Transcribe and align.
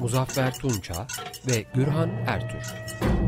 Muzaffer 0.00 0.54
Tunça 0.54 1.06
ve 1.46 1.64
Gürhan 1.74 2.10
Ertür. 2.26 3.21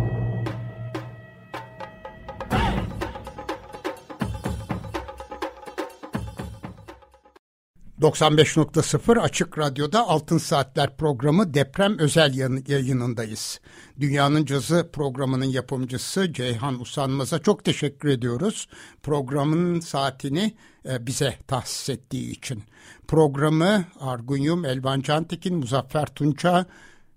95.0 8.05 9.21
Açık 9.21 9.59
Radyo'da 9.59 10.09
Altın 10.09 10.39
Saatler 10.39 10.97
programı 10.97 11.55
deprem 11.55 11.99
özel 11.99 12.35
yayınındayız. 12.69 13.61
Dünyanın 14.01 14.45
Cazı 14.45 14.91
programının 14.93 15.45
yapımcısı 15.45 16.33
Ceyhan 16.33 16.81
Usanmaz'a 16.81 17.39
çok 17.39 17.65
teşekkür 17.65 18.09
ediyoruz. 18.09 18.69
Programın 19.03 19.81
saatini 19.81 20.55
e, 20.89 21.07
bize 21.07 21.39
tahsis 21.47 21.89
ettiği 21.89 22.31
için. 22.31 22.63
Programı 23.09 23.85
Argunyum, 24.01 24.65
Elvan 24.65 25.01
Cantekin, 25.01 25.57
Muzaffer 25.57 26.07
Tunça, 26.07 26.67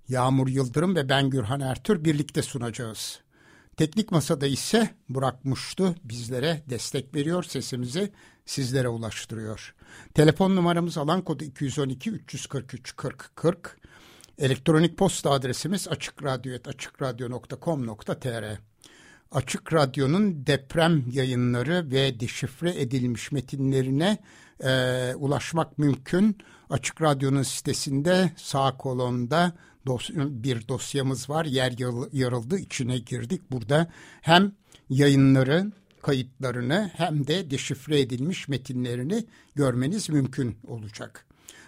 Yağmur 0.09 0.47
Yıldırım 0.47 0.95
ve 0.95 1.09
ben 1.09 1.29
Gürhan 1.29 1.59
Ertür 1.59 2.03
birlikte 2.03 2.41
sunacağız. 2.41 3.19
Teknik 3.77 4.11
masada 4.11 4.47
ise 4.47 4.89
Burak 5.09 5.45
Muştu 5.45 5.95
bizlere 6.03 6.63
destek 6.69 7.15
veriyor, 7.15 7.43
sesimizi 7.43 8.11
sizlere 8.47 8.87
ulaştırıyor. 8.87 9.75
Telefon 10.13 10.55
numaramız 10.55 10.97
alan 10.97 11.21
kodu 11.21 11.43
212 11.43 12.11
343 12.11 12.95
40 12.95 13.31
40. 13.35 13.77
Elektronik 14.37 14.97
posta 14.97 15.31
adresimiz 15.31 15.87
açıkradyo.com.tr 15.87 18.57
Açık 19.31 19.73
Radyo'nun 19.73 20.47
deprem 20.47 21.03
yayınları 21.11 21.91
ve 21.91 22.19
deşifre 22.19 22.81
edilmiş 22.81 23.31
metinlerine 23.31 24.17
e, 24.63 25.13
ulaşmak 25.15 25.77
mümkün. 25.77 26.37
Açık 26.69 27.01
Radyo'nun 27.01 27.43
sitesinde 27.43 28.31
sağ 28.37 28.77
kolonda 28.77 29.51
dos 29.85 30.09
bir 30.15 30.67
dosyamız 30.67 31.29
var. 31.29 31.45
Yer 31.45 31.73
yarıldı, 32.13 32.57
içine 32.57 32.97
girdik. 32.97 33.51
Burada 33.51 33.87
hem 34.21 34.51
yayınları 34.89 35.71
kayıtlarını 36.07 36.91
hem 36.95 37.27
de 37.27 37.51
deşifre 37.51 37.99
edilmiş 37.99 38.47
metinlerini 38.47 39.25
görmeniz 39.55 40.09
mümkün 40.09 40.57
olacak. 40.67 41.25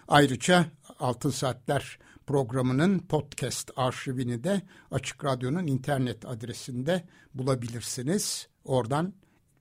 Ayrıca 0.07 0.65
Altın 0.99 1.29
Saatler 1.29 1.99
programının 2.27 2.99
podcast 2.99 3.71
arşivini 3.75 4.43
de 4.43 4.61
Açık 4.91 5.25
Radyo'nun 5.25 5.67
internet 5.67 6.25
adresinde 6.25 7.03
bulabilirsiniz. 7.33 8.47
Oradan 8.65 9.13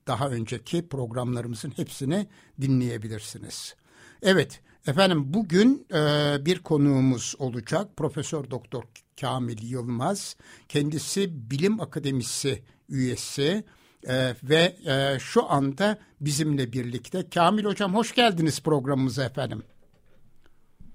daha 0.07 0.29
önceki 0.29 0.87
programlarımızın 0.87 1.73
hepsini 1.75 2.27
dinleyebilirsiniz. 2.61 3.75
Evet 4.21 4.61
efendim 4.87 5.33
bugün 5.33 5.87
e, 5.93 6.37
bir 6.45 6.59
konuğumuz 6.59 7.35
olacak. 7.39 7.97
Profesör 7.97 8.51
Doktor 8.51 8.83
Kamil 9.21 9.71
Yılmaz. 9.71 10.35
Kendisi 10.69 11.51
Bilim 11.51 11.81
Akademisi 11.81 12.63
üyesi 12.89 13.63
ee, 14.07 14.33
ve 14.43 14.75
e, 14.85 15.19
şu 15.19 15.51
anda 15.51 15.97
bizimle 16.21 16.73
birlikte. 16.73 17.29
Kamil 17.29 17.65
Hocam 17.65 17.95
hoş 17.95 18.15
geldiniz 18.15 18.61
programımıza 18.61 19.23
efendim. 19.23 19.63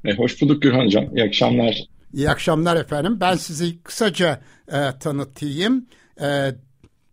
E, 0.04 0.16
hoş 0.16 0.42
bulduk 0.42 0.62
Gürhan 0.62 0.84
Hocam. 0.84 1.16
İyi 1.16 1.24
akşamlar. 1.24 1.76
İyi 2.12 2.30
akşamlar 2.30 2.76
efendim. 2.76 3.20
Ben 3.20 3.36
sizi 3.36 3.82
kısaca 3.82 4.40
e, 4.68 4.98
tanıtayım. 5.00 5.86
E, 6.20 6.50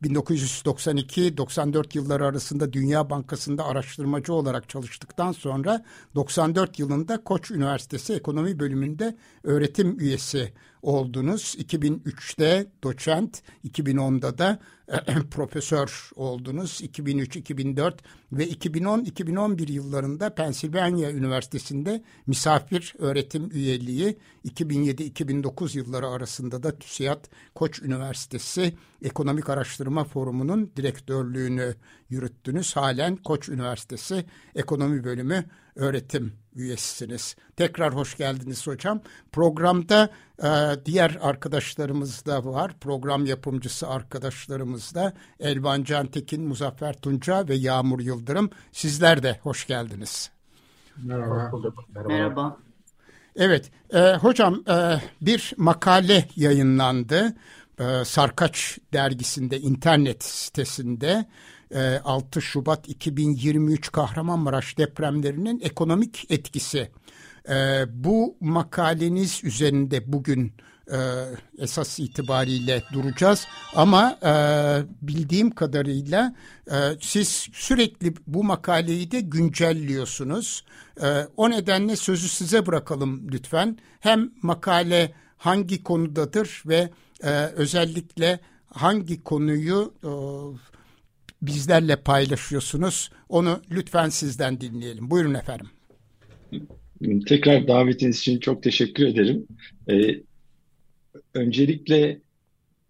1992-94 0.03 1.97
yılları 1.97 2.25
arasında 2.25 2.73
Dünya 2.73 3.09
Bankası'nda 3.09 3.65
araştırmacı 3.65 4.33
olarak 4.33 4.69
çalıştıktan 4.69 5.31
sonra 5.31 5.83
94 6.15 6.79
yılında 6.79 7.23
Koç 7.23 7.51
Üniversitesi 7.51 8.13
Ekonomi 8.13 8.59
Bölümünde 8.59 9.15
öğretim 9.43 9.99
üyesi 9.99 10.53
oldunuz. 10.81 11.55
2003'te 11.59 12.67
doçent, 12.83 13.41
2010'da 13.67 14.37
da 14.37 14.59
profesör 15.31 16.09
oldunuz. 16.15 16.81
2003-2004 16.81 17.93
ve 18.31 18.47
2010-2011 18.47 19.71
yıllarında 19.71 20.35
Pennsylvania 20.35 21.11
Üniversitesi'nde 21.11 22.03
misafir 22.27 22.93
öğretim 22.99 23.51
üyeliği, 23.51 24.17
2007-2009 24.45 25.77
yılları 25.77 26.07
arasında 26.07 26.63
da 26.63 26.79
TÜSİAD 26.79 27.25
Koç 27.55 27.81
Üniversitesi 27.81 28.73
Ekonomik 29.01 29.49
Araştırma 29.49 30.03
Forumu'nun 30.03 30.71
direktörlüğünü 30.75 31.75
yürüttünüz. 32.09 32.75
Halen 32.75 33.15
Koç 33.15 33.49
Üniversitesi 33.49 34.25
Ekonomi 34.55 35.03
Bölümü 35.03 35.45
öğretim 35.75 36.33
üyesisiniz. 36.55 37.35
Tekrar 37.55 37.95
hoş 37.95 38.17
geldiniz 38.17 38.67
hocam. 38.67 39.01
Programda 39.31 40.09
e, 40.43 40.49
diğer 40.85 41.17
arkadaşlarımız 41.21 42.25
da 42.25 42.45
var. 42.45 42.79
Program 42.79 43.25
yapımcısı 43.25 43.87
arkadaşlarımız 43.87 44.80
da 44.95 45.13
Elvan 45.39 45.83
Cantekin, 45.83 46.47
Muzaffer 46.47 46.93
Tunca 46.93 47.47
ve 47.47 47.55
Yağmur 47.55 47.99
Yıldırım. 47.99 48.49
Sizler 48.71 49.23
de 49.23 49.39
hoş 49.43 49.67
geldiniz. 49.67 50.31
Merhaba. 51.03 51.51
Merhaba. 52.07 52.57
Evet, 53.35 53.71
e, 53.93 54.15
hocam 54.15 54.63
e, 54.69 55.01
bir 55.21 55.53
makale 55.57 56.27
yayınlandı. 56.35 57.33
E, 57.79 58.05
Sarkaç 58.05 58.77
dergisinde, 58.93 59.59
internet 59.59 60.23
sitesinde. 60.23 61.25
6 62.03 62.39
ee, 62.39 62.41
Şubat 62.41 62.89
2023 62.89 63.91
Kahramanmaraş 63.91 64.77
depremlerinin 64.77 65.59
ekonomik 65.63 66.25
etkisi. 66.29 66.91
Ee, 67.49 67.83
bu 67.89 68.37
makaleniz 68.41 69.43
üzerinde 69.43 70.13
bugün 70.13 70.53
e, 70.91 70.97
esas 71.57 71.99
itibariyle 71.99 72.83
duracağız. 72.93 73.47
Ama 73.75 74.17
e, 74.23 74.33
bildiğim 75.01 75.51
kadarıyla 75.51 76.35
e, 76.67 76.75
siz 76.99 77.47
sürekli 77.53 78.13
bu 78.27 78.43
makaleyi 78.43 79.11
de 79.11 79.21
güncelliyorsunuz. 79.21 80.65
O 81.37 81.49
nedenle 81.49 81.95
sözü 81.95 82.29
size 82.29 82.65
bırakalım 82.65 83.31
lütfen. 83.31 83.77
Hem 83.99 84.31
makale 84.41 85.11
hangi 85.37 85.83
konudadır 85.83 86.63
ve 86.65 86.89
özellikle 87.55 88.39
hangi 88.65 89.23
konuyu 89.23 89.93
bizlerle 91.41 91.95
paylaşıyorsunuz. 91.95 93.09
Onu 93.29 93.61
lütfen 93.71 94.09
sizden 94.09 94.61
dinleyelim. 94.61 95.11
Buyurun 95.11 95.33
efendim. 95.33 95.67
Tekrar 97.27 97.67
davetiniz 97.67 98.19
için 98.19 98.39
çok 98.39 98.63
teşekkür 98.63 99.07
ederim. 99.07 99.47
Ee, 99.89 100.21
öncelikle 101.33 102.19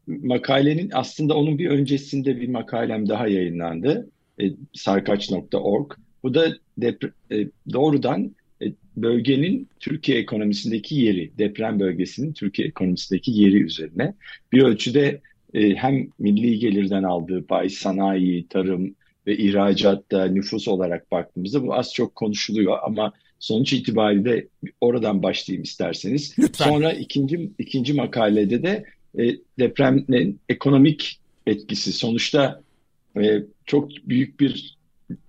makalenin 0.07 0.89
aslında 0.93 1.37
onun 1.37 1.57
bir 1.57 1.69
öncesinde 1.69 2.41
bir 2.41 2.49
makalem 2.49 3.09
daha 3.09 3.27
yayınlandı. 3.27 4.09
E, 4.41 4.45
sarkaç.org. 4.73 5.91
Bu 6.23 6.33
da 6.33 6.57
depre, 6.77 7.11
e, 7.31 7.47
doğrudan 7.73 8.35
e, 8.61 8.65
bölgenin 8.97 9.67
Türkiye 9.79 10.17
ekonomisindeki 10.17 10.95
yeri, 10.95 11.31
deprem 11.37 11.79
bölgesinin 11.79 12.33
Türkiye 12.33 12.67
ekonomisindeki 12.67 13.31
yeri 13.31 13.63
üzerine 13.63 14.13
bir 14.51 14.63
ölçüde 14.63 15.21
e, 15.53 15.75
hem 15.75 16.07
milli 16.19 16.59
gelirden 16.59 17.03
aldığı 17.03 17.45
pay, 17.45 17.69
sanayi, 17.69 18.47
tarım 18.47 18.95
ve 19.27 19.37
ihracatta 19.37 20.25
nüfus 20.25 20.67
olarak 20.67 21.11
baktığımızda 21.11 21.63
bu 21.63 21.73
az 21.75 21.93
çok 21.93 22.15
konuşuluyor 22.15 22.77
ama 22.83 23.13
sonuç 23.41 23.73
itibariyle 23.73 24.47
oradan 24.81 25.23
başlayayım 25.23 25.63
isterseniz. 25.63 26.35
Lütfen. 26.39 26.69
Sonra 26.69 26.93
ikinci 26.93 27.49
ikinci 27.57 27.93
makalede 27.93 28.63
de 28.63 28.85
e, 29.19 29.35
depremin 29.59 30.39
ekonomik 30.49 31.19
etkisi 31.47 31.93
sonuçta 31.93 32.61
e, 33.21 33.43
çok 33.65 33.89
büyük 34.05 34.39
bir 34.39 34.77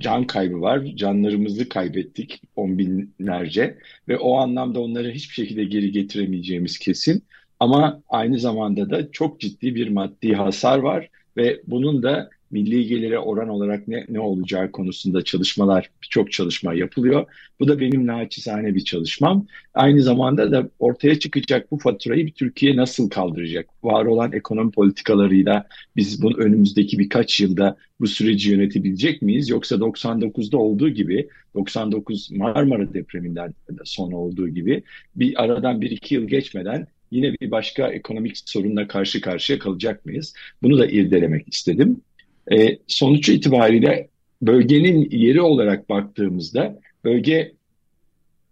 can 0.01 0.27
kaybı 0.27 0.61
var. 0.61 0.85
Canlarımızı 0.97 1.69
kaybettik 1.69 2.43
on 2.57 2.79
binlerce 2.79 3.79
ve 4.09 4.19
o 4.19 4.37
anlamda 4.37 4.81
onları 4.81 5.11
hiçbir 5.11 5.35
şekilde 5.35 5.65
geri 5.65 5.93
getiremeyeceğimiz 5.93 6.79
kesin. 6.79 7.23
Ama 7.61 8.03
aynı 8.09 8.39
zamanda 8.39 8.91
da 8.91 9.11
çok 9.13 9.41
ciddi 9.41 9.75
bir 9.75 9.89
maddi 9.89 10.33
hasar 10.33 10.79
var 10.79 11.09
ve 11.37 11.61
bunun 11.67 12.03
da 12.03 12.31
milli 12.53 12.87
gelire 12.87 13.19
oran 13.19 13.49
olarak 13.49 13.89
ne, 13.89 14.07
ne 14.09 14.21
olacağı 14.21 14.73
konusunda 14.73 15.25
çalışmalar, 15.25 15.91
birçok 16.03 16.33
çalışma 16.33 16.75
yapılıyor. 16.75 17.27
Bu 17.61 17.69
da 17.69 17.81
benim 17.81 18.07
naçizane 18.07 18.75
bir 18.75 18.85
çalışmam. 18.85 19.47
Aynı 19.75 20.03
zamanda 20.03 20.53
da 20.53 20.69
ortaya 20.79 21.19
çıkacak 21.19 21.71
bu 21.71 21.79
faturayı 21.79 22.27
bir 22.27 22.33
Türkiye 22.33 22.77
nasıl 22.77 23.11
kaldıracak? 23.11 23.85
Var 23.85 24.05
olan 24.05 24.33
ekonomi 24.33 24.71
politikalarıyla 24.71 25.67
biz 25.97 26.23
bunun 26.23 26.39
önümüzdeki 26.39 26.99
birkaç 26.99 27.41
yılda 27.41 27.77
bu 28.01 28.07
süreci 28.07 28.51
yönetebilecek 28.51 29.23
miyiz? 29.23 29.49
Yoksa 29.49 29.77
99'da 29.77 30.59
olduğu 30.59 30.89
gibi, 30.89 31.29
99 31.55 32.31
Marmara 32.31 32.95
depreminden 32.95 33.55
sonra 33.85 34.17
olduğu 34.17 34.49
gibi 34.49 34.83
bir 35.17 35.43
aradan 35.45 35.81
bir 35.81 35.91
iki 35.91 36.15
yıl 36.15 36.25
geçmeden 36.25 36.87
yine 37.11 37.33
bir 37.41 37.51
başka 37.51 37.89
ekonomik 37.89 38.39
sorunla 38.47 38.89
karşı 38.89 39.21
karşıya 39.21 39.59
kalacak 39.59 40.07
mıyız? 40.07 40.35
Bunu 40.63 40.79
da 40.79 40.87
irdelemek 40.87 41.55
istedim. 41.55 42.01
E, 42.51 42.79
sonuç 42.87 43.29
itibariyle 43.29 44.09
bölgenin 44.43 45.11
yeri 45.11 45.41
olarak 45.41 45.89
baktığımızda 45.89 46.81
bölge 47.05 47.53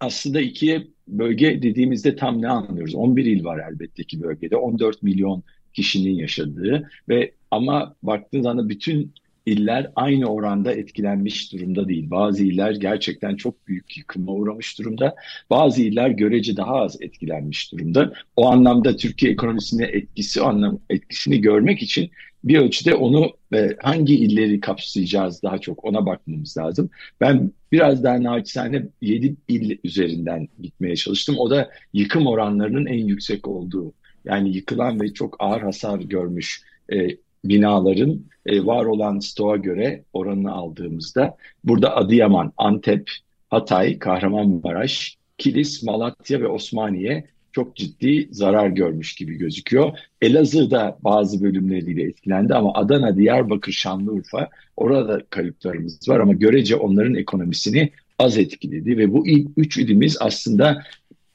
aslında 0.00 0.40
ikiye 0.40 0.86
bölge 1.08 1.62
dediğimizde 1.62 2.16
tam 2.16 2.42
ne 2.42 2.48
anlıyoruz? 2.48 2.94
11 2.94 3.24
il 3.24 3.44
var 3.44 3.60
elbette 3.72 4.04
ki 4.04 4.22
bölgede. 4.22 4.56
14 4.56 5.02
milyon 5.02 5.42
kişinin 5.74 6.14
yaşadığı 6.14 6.90
ve 7.08 7.32
ama 7.50 7.94
baktığınız 8.02 8.46
anda 8.46 8.68
bütün 8.68 9.12
iller 9.46 9.90
aynı 9.96 10.26
oranda 10.26 10.72
etkilenmiş 10.72 11.52
durumda 11.52 11.88
değil. 11.88 12.10
Bazı 12.10 12.44
iller 12.44 12.72
gerçekten 12.72 13.36
çok 13.36 13.68
büyük 13.68 13.98
yıkıma 13.98 14.32
uğramış 14.32 14.78
durumda. 14.78 15.14
Bazı 15.50 15.82
iller 15.82 16.10
görece 16.10 16.56
daha 16.56 16.74
az 16.74 17.02
etkilenmiş 17.02 17.72
durumda. 17.72 18.12
O 18.36 18.46
anlamda 18.46 18.96
Türkiye 18.96 19.32
ekonomisine 19.32 19.84
etkisi 19.84 20.40
anlam 20.40 20.78
etkisini 20.90 21.40
görmek 21.40 21.82
için 21.82 22.10
bir 22.44 22.58
ölçüde 22.58 22.94
onu 22.94 23.32
e, 23.54 23.76
hangi 23.82 24.14
illeri 24.14 24.60
kapsayacağız 24.60 25.42
daha 25.42 25.58
çok 25.58 25.84
ona 25.84 26.06
bakmamız 26.06 26.56
lazım. 26.56 26.90
Ben 27.20 27.52
biraz 27.72 28.04
daha 28.04 28.22
naçizane 28.22 28.86
7 29.02 29.36
il 29.48 29.78
üzerinden 29.84 30.48
gitmeye 30.62 30.96
çalıştım. 30.96 31.36
O 31.38 31.50
da 31.50 31.70
yıkım 31.92 32.26
oranlarının 32.26 32.86
en 32.86 33.06
yüksek 33.06 33.48
olduğu 33.48 33.92
yani 34.24 34.56
yıkılan 34.56 35.00
ve 35.00 35.12
çok 35.12 35.36
ağır 35.38 35.60
hasar 35.60 35.98
görmüş 35.98 36.62
e, 36.92 37.08
binaların 37.44 38.20
e, 38.46 38.66
var 38.66 38.84
olan 38.84 39.18
stoğa 39.18 39.56
göre 39.56 40.04
oranını 40.12 40.52
aldığımızda 40.52 41.36
burada 41.64 41.96
Adıyaman, 41.96 42.52
Antep, 42.56 43.10
Hatay, 43.48 43.98
Kahramanmaraş, 43.98 45.16
Kilis, 45.38 45.82
Malatya 45.82 46.40
ve 46.40 46.48
Osmaniye 46.48 47.24
çok 47.52 47.76
ciddi 47.76 48.28
zarar 48.30 48.68
görmüş 48.68 49.14
gibi 49.14 49.34
gözüküyor. 49.34 49.98
Elazığ 50.22 50.70
da 50.70 50.98
bazı 51.04 51.42
bölümleriyle 51.42 52.02
etkilendi 52.02 52.54
ama 52.54 52.74
Adana, 52.74 53.16
Diyarbakır, 53.16 53.72
Şanlıurfa 53.72 54.48
orada 54.76 55.22
kayıplarımız 55.30 56.08
var 56.08 56.20
ama 56.20 56.32
görece 56.32 56.76
onların 56.76 57.14
ekonomisini 57.14 57.90
az 58.18 58.38
etkiledi 58.38 58.98
ve 58.98 59.12
bu 59.12 59.28
ilk 59.28 59.48
üç 59.56 59.76
ilimiz 59.76 60.16
aslında 60.20 60.82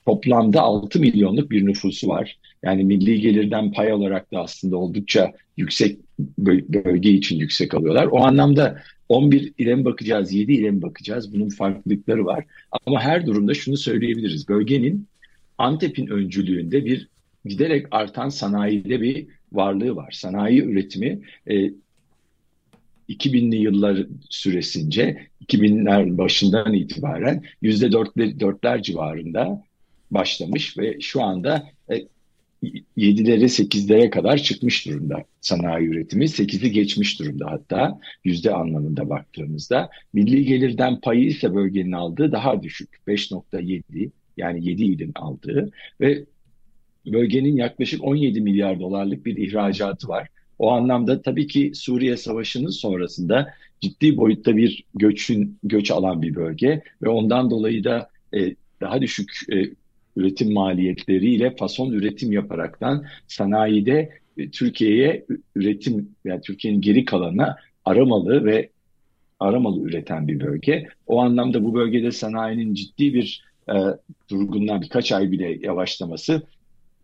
toplamda 0.06 0.62
6 0.62 1.00
milyonluk 1.00 1.51
bir 1.51 1.65
nüfusu 1.65 2.07
var. 2.07 2.38
Yani 2.63 2.83
milli 2.83 3.21
gelirden 3.21 3.71
pay 3.71 3.94
olarak 3.94 4.33
da 4.33 4.39
aslında 4.39 4.77
oldukça 4.77 5.31
yüksek 5.57 6.00
bölge 6.19 7.09
için 7.09 7.39
yüksek 7.39 7.73
alıyorlar. 7.73 8.06
O 8.06 8.19
anlamda 8.19 8.81
11 9.09 9.53
ile 9.57 9.75
mi 9.75 9.85
bakacağız, 9.85 10.33
7 10.33 10.53
ile 10.53 10.71
mi 10.71 10.81
bakacağız? 10.81 11.33
Bunun 11.33 11.50
farklılıkları 11.50 12.25
var. 12.25 12.45
Ama 12.85 13.01
her 13.01 13.25
durumda 13.25 13.53
şunu 13.53 13.77
söyleyebiliriz. 13.77 14.50
Bölgenin 14.50 15.07
Antep'in 15.57 16.07
öncülüğünde 16.07 16.86
bir 16.86 17.10
giderek 17.46 17.86
artan 17.92 18.30
sanayide 18.30 19.02
bir 19.02 19.28
varlığı 19.52 19.96
var. 19.96 20.12
Sanayi 20.12 20.62
üretimi 20.62 21.19
e, 21.48 21.72
2000'li 23.10 23.56
yıllar 23.56 24.07
süresince 24.30 25.28
2000'ler 25.48 26.18
başından 26.18 26.74
itibaren 26.74 27.44
%4'ler, 27.63 28.40
4'ler 28.40 28.84
civarında 28.84 29.63
başlamış 30.12 30.78
ve 30.78 31.00
şu 31.00 31.24
anda 31.24 31.69
e, 31.92 31.96
7'lere 32.98 33.44
8'lere 33.44 34.10
kadar 34.10 34.38
çıkmış 34.38 34.86
durumda 34.86 35.24
sanayi 35.42 35.88
üretimi. 35.88 36.25
8'i 36.25 36.72
geçmiş 36.72 37.19
durumda 37.19 37.52
hatta 37.52 38.00
yüzde 38.24 38.54
anlamında 38.54 39.10
baktığımızda. 39.10 39.90
Milli 40.13 40.46
gelirden 40.46 41.00
payı 41.00 41.25
ise 41.25 41.56
bölgenin 41.56 41.92
aldığı 41.92 42.31
daha 42.31 42.63
düşük. 42.63 42.90
5.7 43.07 44.10
yani 44.37 44.69
7 44.69 44.83
ilin 44.83 45.11
aldığı 45.15 45.71
ve 46.01 46.25
bölgenin 47.05 47.55
yaklaşık 47.55 48.03
17 48.03 48.41
milyar 48.41 48.79
dolarlık 48.79 49.25
bir 49.25 49.37
ihracatı 49.37 50.07
var. 50.07 50.27
O 50.59 50.71
anlamda 50.71 51.21
tabii 51.21 51.47
ki 51.47 51.71
Suriye 51.75 52.17
Savaşı'nın 52.17 52.69
sonrasında 52.69 53.53
ciddi 53.81 54.17
boyutta 54.17 54.57
bir 54.57 54.83
göçün 54.95 55.57
göç 55.63 55.91
alan 55.91 56.21
bir 56.21 56.35
bölge 56.35 56.81
ve 57.01 57.09
ondan 57.09 57.51
dolayı 57.51 57.83
da 57.83 58.09
e, 58.33 58.55
daha 58.81 59.01
düşük 59.01 59.31
e, 59.53 59.69
üretim 60.15 60.53
maliyetleriyle 60.53 61.55
fason 61.55 61.91
üretim 61.91 62.31
yaparaktan 62.31 63.05
sanayide 63.27 64.09
e, 64.37 64.49
Türkiye'ye 64.49 65.25
üretim 65.55 66.09
yani 66.25 66.41
Türkiye'nin 66.41 66.81
geri 66.81 67.05
kalanına 67.05 67.57
aramalı 67.85 68.45
ve 68.45 68.69
aramalı 69.39 69.81
üreten 69.81 70.27
bir 70.27 70.39
bölge. 70.39 70.87
O 71.07 71.19
anlamda 71.19 71.63
bu 71.63 71.73
bölgede 71.73 72.11
sanayinin 72.11 72.73
ciddi 72.73 73.13
bir 73.13 73.43
e, 73.69 73.75
durgunluğa 74.29 74.81
birkaç 74.81 75.12
ay 75.12 75.31
bile 75.31 75.57
yavaşlaması 75.62 76.41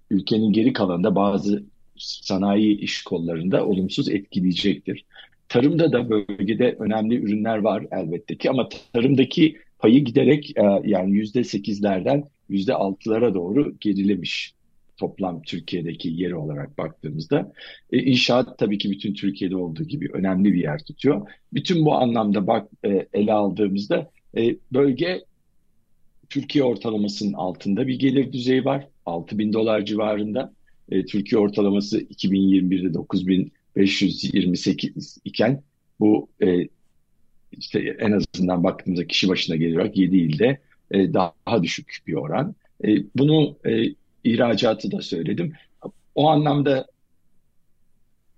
ülkenin 0.09 0.53
geri 0.53 0.73
kalanında 0.73 1.15
bazı 1.15 1.63
sanayi 1.97 2.77
iş 2.77 3.03
kollarında 3.03 3.65
olumsuz 3.65 4.09
etkileyecektir. 4.09 5.05
Tarımda 5.49 5.91
da 5.91 6.09
bölgede 6.09 6.75
önemli 6.79 7.15
ürünler 7.15 7.57
var 7.57 7.85
elbette 7.91 8.37
ki 8.37 8.49
ama 8.49 8.69
tarımdaki 8.93 9.57
payı 9.79 10.05
giderek 10.05 10.57
e, 10.57 10.63
yani 10.83 11.11
yüzde 11.11 11.43
sekizlerden 11.43 12.23
yüzde 12.49 12.73
altılara 12.73 13.33
doğru 13.33 13.75
gerilemiş 13.79 14.53
toplam 14.97 15.41
Türkiye'deki 15.41 16.09
yeri 16.09 16.35
olarak 16.35 16.77
baktığımızda. 16.77 17.53
E, 17.91 18.03
inşaat 18.03 18.59
tabii 18.59 18.77
ki 18.77 18.91
bütün 18.91 19.13
Türkiye'de 19.13 19.55
olduğu 19.55 19.83
gibi 19.83 20.09
önemli 20.13 20.53
bir 20.53 20.61
yer 20.61 20.83
tutuyor. 20.83 21.27
Bütün 21.53 21.85
bu 21.85 21.93
anlamda 21.93 22.47
bak 22.47 22.69
e, 22.85 23.07
ele 23.13 23.33
aldığımızda 23.33 24.09
e, 24.37 24.55
bölge 24.73 25.21
Türkiye 26.31 26.63
ortalamasının 26.63 27.33
altında 27.33 27.87
bir 27.87 27.99
gelir 27.99 28.33
düzeyi 28.33 28.65
var. 28.65 28.87
6 29.05 29.37
bin 29.37 29.53
dolar 29.53 29.85
civarında. 29.85 30.53
E, 30.89 31.05
Türkiye 31.05 31.41
ortalaması 31.41 32.01
2021'de 32.01 32.93
9528 32.93 35.17
iken 35.25 35.63
bu 35.99 36.29
e, 36.43 36.67
işte 37.51 37.97
en 37.99 38.11
azından 38.11 38.63
baktığımızda 38.63 39.07
kişi 39.07 39.29
başına 39.29 39.55
gelir 39.55 39.91
7 39.95 40.17
ilde 40.17 40.59
e, 40.91 41.13
daha 41.13 41.63
düşük 41.63 41.97
bir 42.07 42.13
oran. 42.13 42.55
E, 42.83 42.87
bunu 43.15 43.57
e, 43.65 43.83
ihracatı 44.23 44.91
da 44.91 45.01
söyledim. 45.01 45.53
O 46.15 46.29
anlamda 46.29 46.88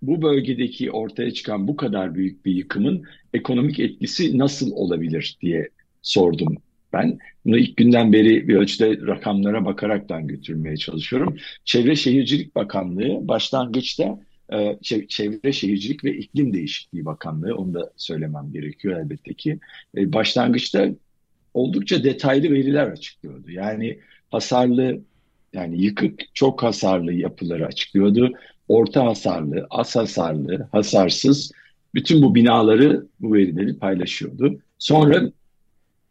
bu 0.01 0.21
bölgedeki 0.21 0.91
ortaya 0.91 1.31
çıkan 1.31 1.67
bu 1.67 1.75
kadar 1.75 2.15
büyük 2.15 2.45
bir 2.45 2.55
yıkımın 2.55 3.03
ekonomik 3.33 3.79
etkisi 3.79 4.37
nasıl 4.37 4.71
olabilir 4.71 5.37
diye 5.41 5.69
sordum 6.01 6.57
ben. 6.93 7.19
Bunu 7.45 7.57
ilk 7.57 7.77
günden 7.77 8.13
beri 8.13 8.47
bir 8.47 8.55
ölçüde 8.55 9.07
rakamlara 9.07 9.65
bakaraktan 9.65 10.27
götürmeye 10.27 10.77
çalışıyorum. 10.77 11.37
Çevre 11.65 11.95
Şehircilik 11.95 12.55
Bakanlığı 12.55 13.27
başlangıçta 13.27 14.19
Çevre 15.09 15.51
Şehircilik 15.51 16.03
ve 16.03 16.17
İklim 16.17 16.53
Değişikliği 16.53 17.05
Bakanlığı 17.05 17.55
onu 17.55 17.73
da 17.73 17.91
söylemem 17.97 18.53
gerekiyor 18.53 18.99
elbette 18.99 19.33
ki. 19.33 19.59
Başlangıçta 19.95 20.89
oldukça 21.53 22.03
detaylı 22.03 22.51
veriler 22.51 22.87
açıklıyordu. 22.87 23.51
Yani 23.51 23.99
hasarlı 24.31 25.01
yani 25.53 25.81
yıkık 25.81 26.21
çok 26.33 26.63
hasarlı 26.63 27.13
yapıları 27.13 27.65
açıklıyordu. 27.65 28.31
Orta 28.67 29.05
hasarlı, 29.05 29.67
az 29.69 29.95
hasarlı, 29.95 30.67
hasarsız 30.71 31.51
bütün 31.93 32.21
bu 32.21 32.35
binaları 32.35 33.07
bu 33.19 33.33
verileri 33.33 33.77
paylaşıyordu. 33.77 34.59
Sonra 34.77 35.31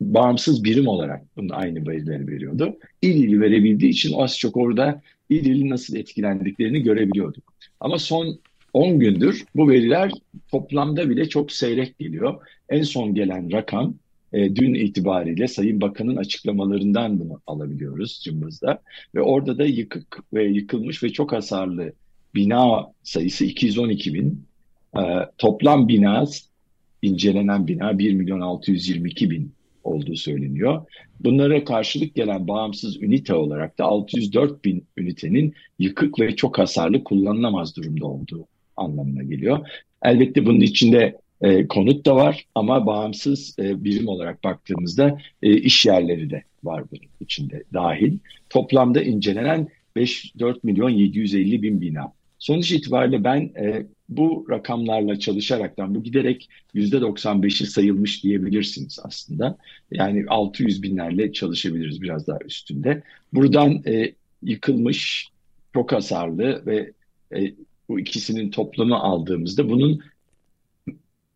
bağımsız 0.04 0.64
birim 0.64 0.86
olarak 0.86 1.22
bunun 1.36 1.48
aynı 1.48 1.88
verileri 1.88 2.28
veriyordu. 2.28 2.76
İl 3.02 3.24
il 3.24 3.40
verebildiği 3.40 3.90
için 3.90 4.18
az 4.18 4.38
çok 4.38 4.56
orada 4.56 5.02
il 5.30 5.46
il 5.46 5.70
nasıl 5.70 5.96
etkilendiklerini 5.96 6.82
görebiliyorduk. 6.82 7.54
Ama 7.80 7.98
son 7.98 8.38
10 8.72 8.98
gündür 8.98 9.44
bu 9.54 9.68
veriler 9.68 10.10
toplamda 10.50 11.10
bile 11.10 11.28
çok 11.28 11.52
seyrek 11.52 11.98
geliyor. 11.98 12.34
En 12.68 12.82
son 12.82 13.14
gelen 13.14 13.52
rakam 13.52 13.94
e, 14.32 14.56
dün 14.56 14.74
itibariyle 14.74 15.48
Sayın 15.48 15.80
Bakan'ın 15.80 16.16
açıklamalarından 16.16 17.20
bunu 17.20 17.40
alabiliyoruz 17.46 18.20
cımbızda. 18.24 18.82
Ve 19.14 19.22
orada 19.22 19.58
da 19.58 19.64
yıkık 19.64 20.18
ve 20.34 20.44
yıkılmış 20.44 21.02
ve 21.02 21.12
çok 21.12 21.32
hasarlı 21.32 21.92
bina 22.34 22.86
sayısı 23.02 23.44
212 23.44 24.14
bin. 24.14 24.44
E, 24.96 25.02
toplam 25.38 25.88
bina, 25.88 26.24
incelenen 27.02 27.66
bina 27.66 27.98
1 27.98 28.12
milyon 28.12 28.40
622 28.40 29.30
bin 29.30 29.52
olduğu 29.84 30.16
söyleniyor. 30.16 30.86
Bunlara 31.20 31.64
karşılık 31.64 32.14
gelen 32.14 32.48
bağımsız 32.48 33.02
ünite 33.02 33.34
olarak 33.34 33.78
da 33.78 33.84
604 33.84 34.64
bin 34.64 34.86
ünitenin 34.96 35.54
yıkık 35.78 36.20
ve 36.20 36.36
çok 36.36 36.58
hasarlı 36.58 37.04
kullanılamaz 37.04 37.76
durumda 37.76 38.06
olduğu 38.06 38.46
anlamına 38.76 39.22
geliyor. 39.22 39.68
Elbette 40.02 40.46
bunun 40.46 40.60
içinde 40.60 41.16
e, 41.40 41.68
konut 41.68 42.06
da 42.06 42.16
var 42.16 42.46
ama 42.54 42.86
bağımsız 42.86 43.56
e, 43.58 43.84
birim 43.84 44.08
olarak 44.08 44.44
baktığımızda 44.44 45.18
e, 45.42 45.56
iş 45.56 45.86
yerleri 45.86 46.30
de 46.30 46.42
var 46.64 46.84
bunun 46.90 47.10
içinde 47.20 47.64
dahil. 47.72 48.18
Toplamda 48.50 49.02
incelenen 49.02 49.68
5 49.96 50.32
4 50.38 50.64
milyon 50.64 50.90
750 50.90 51.62
bin 51.62 51.80
bina. 51.80 52.12
Sonuç 52.42 52.72
itibariyle 52.72 53.24
ben 53.24 53.40
e, 53.40 53.86
bu 54.08 54.46
rakamlarla 54.50 55.18
çalışaraktan 55.18 55.94
bu 55.94 56.02
giderek 56.02 56.48
%95'i 56.74 57.66
sayılmış 57.66 58.24
diyebilirsiniz 58.24 58.98
aslında. 59.04 59.58
Yani 59.90 60.24
600 60.28 60.82
binlerle 60.82 61.32
çalışabiliriz 61.32 62.02
biraz 62.02 62.26
daha 62.26 62.38
üstünde. 62.44 63.02
Buradan 63.32 63.82
e, 63.86 64.14
yıkılmış, 64.42 65.28
çok 65.74 65.92
hasarlı 65.92 66.66
ve 66.66 66.92
e, 67.34 67.54
bu 67.88 68.00
ikisinin 68.00 68.50
toplamı 68.50 68.96
aldığımızda 68.96 69.68
bunun 69.68 70.02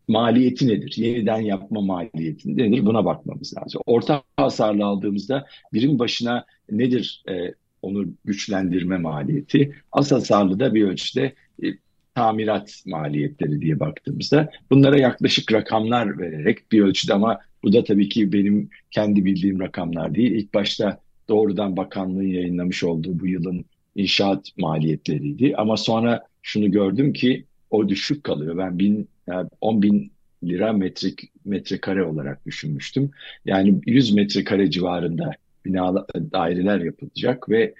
maliyeti 0.07 0.67
nedir? 0.67 0.93
Yeniden 0.97 1.41
yapma 1.41 1.81
maliyeti 1.81 2.57
nedir? 2.57 2.85
Buna 2.85 3.05
bakmamız 3.05 3.53
lazım. 3.57 3.81
Orta 3.85 4.23
hasarlı 4.37 4.85
aldığımızda 4.85 5.45
birim 5.73 5.99
başına 5.99 6.45
nedir 6.71 7.23
e, 7.29 7.53
onu 7.87 8.05
güçlendirme 8.25 8.97
maliyeti? 8.97 9.75
Az 9.91 10.11
hasarlı 10.11 10.59
da 10.59 10.73
bir 10.73 10.83
ölçüde 10.83 11.33
e, 11.63 11.67
tamirat 12.15 12.83
maliyetleri 12.85 13.61
diye 13.61 13.79
baktığımızda 13.79 14.51
bunlara 14.71 14.97
yaklaşık 14.99 15.53
rakamlar 15.53 16.19
vererek 16.19 16.71
bir 16.71 16.81
ölçüde 16.81 17.13
ama 17.13 17.39
bu 17.63 17.73
da 17.73 17.83
tabii 17.83 18.09
ki 18.09 18.33
benim 18.33 18.69
kendi 18.91 19.25
bildiğim 19.25 19.59
rakamlar 19.59 20.15
değil. 20.15 20.31
İlk 20.31 20.53
başta 20.53 21.01
doğrudan 21.29 21.77
bakanlığın 21.77 22.27
yayınlamış 22.27 22.83
olduğu 22.83 23.19
bu 23.19 23.27
yılın 23.27 23.65
inşaat 23.95 24.57
maliyetleriydi. 24.57 25.55
Ama 25.57 25.77
sonra 25.77 26.23
şunu 26.41 26.71
gördüm 26.71 27.13
ki 27.13 27.45
o 27.69 27.89
düşük 27.89 28.23
kalıyor. 28.23 28.57
Ben 28.57 28.79
bin, 28.79 29.07
yani 29.27 29.49
10 29.61 29.81
bin 29.81 30.11
lira 30.43 30.73
metrik 30.73 31.31
metrekare 31.45 32.03
olarak 32.03 32.45
düşünmüştüm. 32.45 33.11
Yani 33.45 33.81
100 33.85 34.13
metrekare 34.13 34.71
civarında 34.71 35.31
bina 35.67 36.05
daireler 36.15 36.79
yapılacak 36.79 37.49
ve 37.49 37.73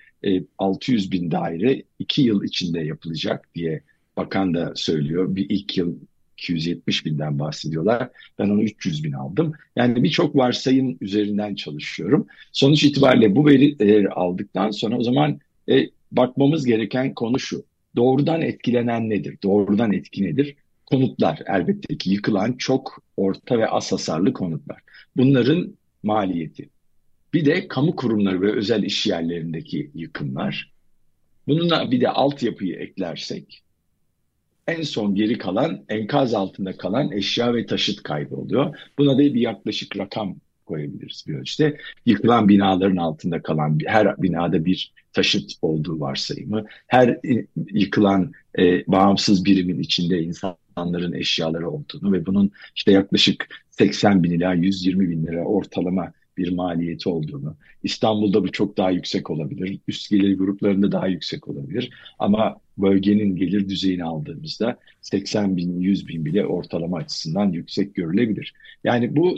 600 0.58 1.08
e, 1.08 1.12
bin 1.12 1.32
daire 1.32 1.84
2 2.00 2.22
yıl 2.22 2.44
içinde 2.44 2.80
yapılacak 2.80 3.50
diye 3.56 3.82
bakan 4.18 4.54
da 4.54 4.74
söylüyor. 4.76 5.36
Bir 5.36 5.50
ilk 5.50 5.78
yıl 5.78 5.96
270 6.38 7.06
binden 7.06 7.40
bahsediyorlar. 7.40 8.10
Ben 8.40 8.50
onu 8.50 8.64
300 8.64 9.04
bin 9.04 9.12
aldım. 9.12 9.54
Yani 9.76 10.04
birçok 10.04 10.36
varsayım 10.36 10.98
üzerinden 11.02 11.56
çalışıyorum. 11.56 12.28
Sonuç 12.52 12.84
itibariyle 12.84 13.36
bu 13.36 13.46
verileri 13.46 14.10
aldıktan 14.10 14.72
sonra 14.72 14.98
o 14.98 15.04
zaman 15.04 15.40
e, 15.70 15.90
bakmamız 16.12 16.66
gereken 16.66 17.14
konu 17.14 17.40
şu. 17.40 17.66
Doğrudan 17.96 18.42
etkilenen 18.42 19.10
nedir? 19.10 19.38
Doğrudan 19.44 19.94
etki 19.94 20.24
nedir? 20.24 20.56
Konutlar 20.86 21.40
elbette 21.48 21.98
ki 21.98 22.10
yıkılan 22.10 22.54
çok 22.54 23.04
orta 23.18 23.60
ve 23.60 23.68
az 23.68 23.92
hasarlı 23.92 24.34
konutlar. 24.34 24.82
Bunların 25.16 25.74
maliyeti. 26.04 26.70
Bir 27.34 27.46
de 27.46 27.68
kamu 27.68 27.96
kurumları 27.96 28.42
ve 28.42 28.52
özel 28.52 28.84
iş 28.84 29.08
yerlerindeki 29.08 29.92
yıkımlar. 29.94 30.72
Bununla 31.48 31.92
bir 31.92 32.02
de 32.02 32.10
altyapıyı 32.10 32.76
eklersek 32.76 33.64
en 34.68 34.82
son 34.82 35.16
geri 35.16 35.38
kalan 35.38 35.86
enkaz 35.90 36.34
altında 36.34 36.78
kalan 36.78 37.12
eşya 37.12 37.54
ve 37.54 37.66
taşıt 37.66 38.04
kaybı 38.04 38.36
oluyor. 38.36 38.78
Buna 38.98 39.14
da 39.14 39.20
bir 39.20 39.42
yaklaşık 39.42 39.98
rakam 39.98 40.36
koyabiliriz 40.66 41.24
bir 41.28 41.36
ölçüde. 41.36 41.78
Yıkılan 42.06 42.50
binaların 42.50 42.98
altında 42.98 43.42
kalan 43.42 43.80
her 43.86 44.22
binada 44.22 44.66
bir 44.66 44.94
taşıt 45.14 45.52
olduğu 45.62 46.00
varsayımı, 46.00 46.66
her 46.88 47.20
yıkılan 47.72 48.32
e, 48.60 48.88
bağımsız 48.88 49.46
birimin 49.46 49.80
içinde 49.80 50.22
insanların 50.22 51.14
eşyaları 51.14 51.70
olduğunu 51.70 52.14
ve 52.14 52.26
bunun 52.26 52.52
işte 52.76 52.92
yaklaşık 52.92 53.48
80 53.72 54.24
bin 54.24 54.32
ila 54.32 54.54
120 54.54 55.10
bin 55.10 55.26
lira 55.26 55.44
ortalama 55.44 56.12
bir 56.38 56.52
maliyeti 56.52 57.10
olduğunu. 57.10 57.56
İstanbul'da 57.84 58.44
bu 58.44 58.52
çok 58.52 58.78
daha 58.78 58.92
yüksek 58.92 59.30
olabilir. 59.30 59.80
Üst 59.88 60.10
gelir 60.10 60.38
gruplarında 60.38 60.92
daha 60.92 61.08
yüksek 61.08 61.48
olabilir. 61.48 61.90
Ama 62.20 62.58
bölgenin 62.78 63.36
gelir 63.36 63.70
düzeyini 63.70 64.04
aldığımızda 64.04 64.78
80 65.02 65.58
bin, 65.58 65.80
100 65.80 66.08
bin 66.08 66.26
bile 66.26 66.46
ortalama 66.46 66.98
açısından 66.98 67.52
yüksek 67.52 67.96
görülebilir. 67.96 68.54
Yani 68.84 69.16
bu 69.16 69.38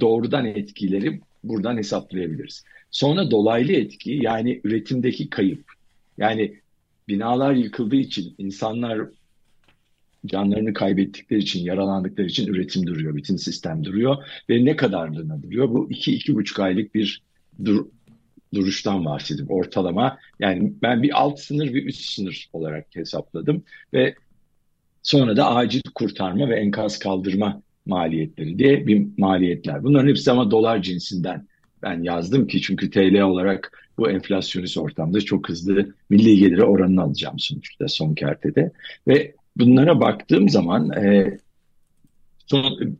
doğrudan 0.00 0.46
etkileri 0.46 1.20
buradan 1.44 1.76
hesaplayabiliriz. 1.76 2.64
Sonra 2.90 3.30
dolaylı 3.30 3.72
etki 3.72 4.10
yani 4.22 4.60
üretimdeki 4.64 5.30
kayıp. 5.30 5.64
Yani 6.18 6.54
binalar 7.08 7.52
yıkıldığı 7.52 7.96
için 7.96 8.34
insanlar 8.38 9.00
canlarını 10.26 10.72
kaybettikleri 10.72 11.40
için, 11.40 11.64
yaralandıkları 11.64 12.26
için 12.26 12.46
üretim 12.46 12.86
duruyor, 12.86 13.16
bütün 13.16 13.36
sistem 13.36 13.84
duruyor 13.84 14.16
ve 14.50 14.64
ne 14.64 14.76
kadarlığına 14.76 15.42
duruyor? 15.42 15.68
Bu 15.68 15.90
iki, 15.90 16.14
iki 16.14 16.34
buçuk 16.34 16.60
aylık 16.60 16.94
bir 16.94 17.22
dur, 17.64 17.86
duruştan 18.54 19.04
bahsediyorum 19.04 19.54
ortalama. 19.54 20.18
Yani 20.40 20.72
ben 20.82 21.02
bir 21.02 21.20
alt 21.22 21.40
sınır 21.40 21.74
bir 21.74 21.86
üst 21.86 22.04
sınır 22.04 22.48
olarak 22.52 22.86
hesapladım 22.92 23.62
ve 23.94 24.14
sonra 25.02 25.36
da 25.36 25.54
acil 25.54 25.82
kurtarma 25.94 26.48
ve 26.48 26.60
enkaz 26.60 26.98
kaldırma 26.98 27.62
maliyetleri 27.86 28.58
diye 28.58 28.86
bir 28.86 29.06
maliyetler. 29.18 29.84
Bunların 29.84 30.08
hepsi 30.08 30.30
ama 30.30 30.50
dolar 30.50 30.82
cinsinden 30.82 31.46
ben 31.82 32.02
yazdım 32.02 32.46
ki 32.46 32.60
çünkü 32.60 32.90
TL 32.90 33.20
olarak 33.20 33.88
bu 33.98 34.10
enflasyonist 34.10 34.78
ortamda 34.78 35.20
çok 35.20 35.48
hızlı 35.48 35.94
milli 36.10 36.38
geliri 36.38 36.64
oranını 36.64 37.02
alacağım 37.02 37.38
sonuçta 37.38 37.88
son 37.88 38.14
kertede. 38.14 38.72
Ve 39.08 39.34
bunlara 39.56 40.00
baktığım 40.00 40.48
zaman 40.48 40.90
e, 40.90 41.38
son, 42.46 42.96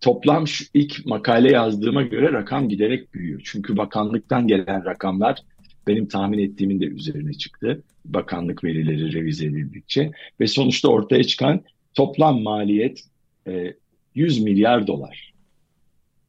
toplam 0.00 0.48
şu 0.48 0.64
ilk 0.74 1.06
makale 1.06 1.52
yazdığıma 1.52 2.02
göre 2.02 2.32
rakam 2.32 2.68
giderek 2.68 3.14
büyüyor. 3.14 3.40
Çünkü 3.44 3.76
bakanlıktan 3.76 4.46
gelen 4.46 4.84
rakamlar 4.84 5.38
benim 5.86 6.08
tahmin 6.08 6.38
ettiğimin 6.38 6.80
de 6.80 6.84
üzerine 6.84 7.32
çıktı. 7.32 7.82
Bakanlık 8.04 8.64
verileri 8.64 9.12
revize 9.12 9.46
edildikçe 9.46 10.10
ve 10.40 10.46
sonuçta 10.46 10.88
ortaya 10.88 11.24
çıkan 11.24 11.60
toplam 11.94 12.42
maliyet 12.42 13.04
e, 13.46 13.74
100 14.14 14.42
milyar 14.42 14.86
dolar. 14.86 15.32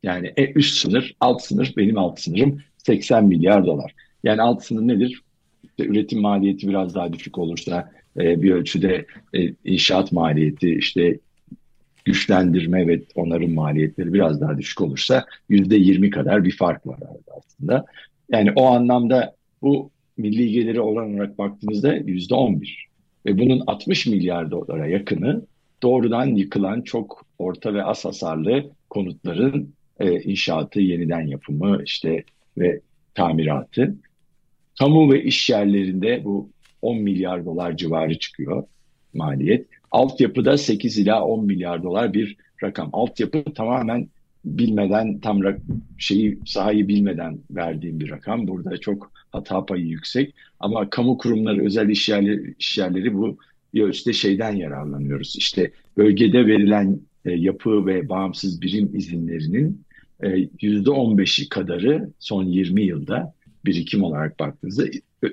Yani 0.03 0.33
e, 0.37 0.51
üst 0.51 0.77
sınır, 0.77 1.15
alt 1.19 1.41
sınır, 1.41 1.73
benim 1.77 1.97
alt 1.97 2.19
sınırım 2.19 2.61
80 2.77 3.25
milyar 3.25 3.65
dolar. 3.65 3.95
Yani 4.23 4.41
alt 4.41 4.63
sınır 4.63 4.87
nedir? 4.87 5.21
İşte 5.63 5.85
üretim 5.85 6.21
maliyeti 6.21 6.67
biraz 6.67 6.95
daha 6.95 7.13
düşük 7.13 7.37
olursa 7.37 7.91
e, 8.19 8.41
bir 8.41 8.51
ölçüde 8.51 9.05
e, 9.33 9.53
inşaat 9.65 10.11
maliyeti, 10.11 10.75
işte 10.75 11.19
güçlendirme 12.05 12.87
ve 12.87 13.01
onarım 13.15 13.53
maliyetleri 13.53 14.13
biraz 14.13 14.41
daha 14.41 14.57
düşük 14.57 14.81
olursa 14.81 15.25
yüzde 15.49 15.75
yirmi 15.75 16.09
kadar 16.09 16.43
bir 16.43 16.57
fark 16.57 16.87
var 16.87 16.99
aslında. 17.37 17.85
Yani 18.31 18.51
o 18.55 18.65
anlamda 18.65 19.35
bu 19.61 19.91
milli 20.17 20.51
geliri 20.51 20.81
oran 20.81 21.13
olarak 21.13 21.37
baktığınızda 21.37 21.95
yüzde 21.95 22.35
on 22.35 22.61
bir. 22.61 22.87
Ve 23.25 23.37
bunun 23.37 23.63
60 23.67 24.07
milyar 24.07 24.51
dolara 24.51 24.87
yakını 24.87 25.45
doğrudan 25.83 26.25
yıkılan 26.25 26.81
çok 26.81 27.25
orta 27.39 27.73
ve 27.73 27.83
az 27.83 28.05
hasarlı 28.05 28.71
konutların 28.89 29.73
e, 29.99 30.21
inşaatı, 30.21 30.79
yeniden 30.79 31.27
yapımı 31.27 31.81
işte 31.85 32.23
ve 32.57 32.79
tamiratı. 33.13 33.95
Kamu 34.79 35.13
ve 35.13 35.23
iş 35.23 35.49
yerlerinde 35.49 36.21
bu 36.23 36.49
10 36.81 36.97
milyar 36.97 37.45
dolar 37.45 37.77
civarı 37.77 38.19
çıkıyor 38.19 38.63
maliyet. 39.13 39.67
Altyapıda 39.91 40.57
8 40.57 40.97
ila 40.97 41.25
10 41.25 41.45
milyar 41.45 41.83
dolar 41.83 42.13
bir 42.13 42.37
rakam. 42.63 42.89
Altyapı 42.93 43.43
tamamen 43.43 44.07
bilmeden 44.45 45.19
tam 45.19 45.41
şeyi 45.97 46.39
sahayı 46.45 46.87
bilmeden 46.87 47.37
verdiğim 47.51 47.99
bir 47.99 48.09
rakam. 48.09 48.47
Burada 48.47 48.77
çok 48.77 49.11
hata 49.31 49.65
payı 49.65 49.85
yüksek. 49.85 50.33
Ama 50.59 50.89
kamu 50.89 51.17
kurumları, 51.17 51.65
özel 51.65 51.89
iş 51.89 52.09
yerleri, 52.09 52.55
iş 52.59 52.77
yerleri 52.77 53.13
bu 53.13 53.37
bir 53.73 53.81
ölçüde 53.81 54.13
şeyden 54.13 54.55
yararlanıyoruz. 54.55 55.35
İşte 55.37 55.71
bölgede 55.97 56.47
verilen 56.47 56.99
e, 57.25 57.31
yapı 57.31 57.85
ve 57.85 58.09
bağımsız 58.09 58.61
birim 58.61 58.91
izinlerinin 58.93 59.83
e, 60.23 60.47
yüzde 60.61 60.89
15'i 60.89 61.49
kadarı 61.49 62.09
son 62.19 62.43
20 62.43 62.83
yılda 62.83 63.33
birikim 63.65 64.03
olarak 64.03 64.39
baktığınızda 64.39 64.83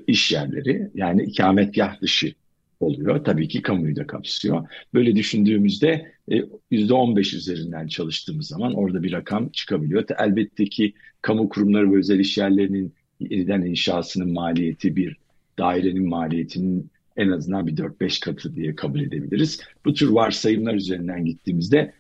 iş 0.07 0.33
yerleri 0.33 0.91
yani 0.95 1.23
ikametgah 1.23 2.01
dışı 2.01 2.35
oluyor. 2.81 3.25
Tabii 3.25 3.49
ki 3.49 3.63
kamuyu 3.63 3.97
da 3.97 4.07
kapsıyor. 4.07 4.69
Böyle 4.95 5.17
düşündüğümüzde 5.17 6.13
e, 6.33 6.43
yüzde 6.71 6.95
15 6.95 7.35
üzerinden 7.35 7.89
çalıştığımız 7.89 8.47
zaman 8.47 8.75
orada 8.75 9.03
bir 9.03 9.13
rakam 9.13 9.49
çıkabiliyor. 9.49 10.05
Elbette 10.19 10.65
ki 10.65 10.95
kamu 11.23 11.49
kurumları 11.49 11.93
ve 11.93 11.99
özel 11.99 12.19
iş 12.19 12.39
yerlerinin 12.39 12.93
yeniden 13.21 13.63
inşasının 13.63 14.33
maliyeti 14.33 14.97
bir 14.97 15.17
dairenin 15.59 16.09
maliyetinin 16.09 16.91
en 17.17 17.29
azından 17.31 17.67
bir 17.67 17.77
4-5 17.77 18.21
katı 18.25 18.57
diye 18.57 18.75
kabul 18.75 19.01
edebiliriz. 19.01 19.61
Bu 19.85 19.95
tür 19.95 20.09
varsayımlar 20.09 20.75
üzerinden 20.75 21.25
gittiğimizde 21.25 21.93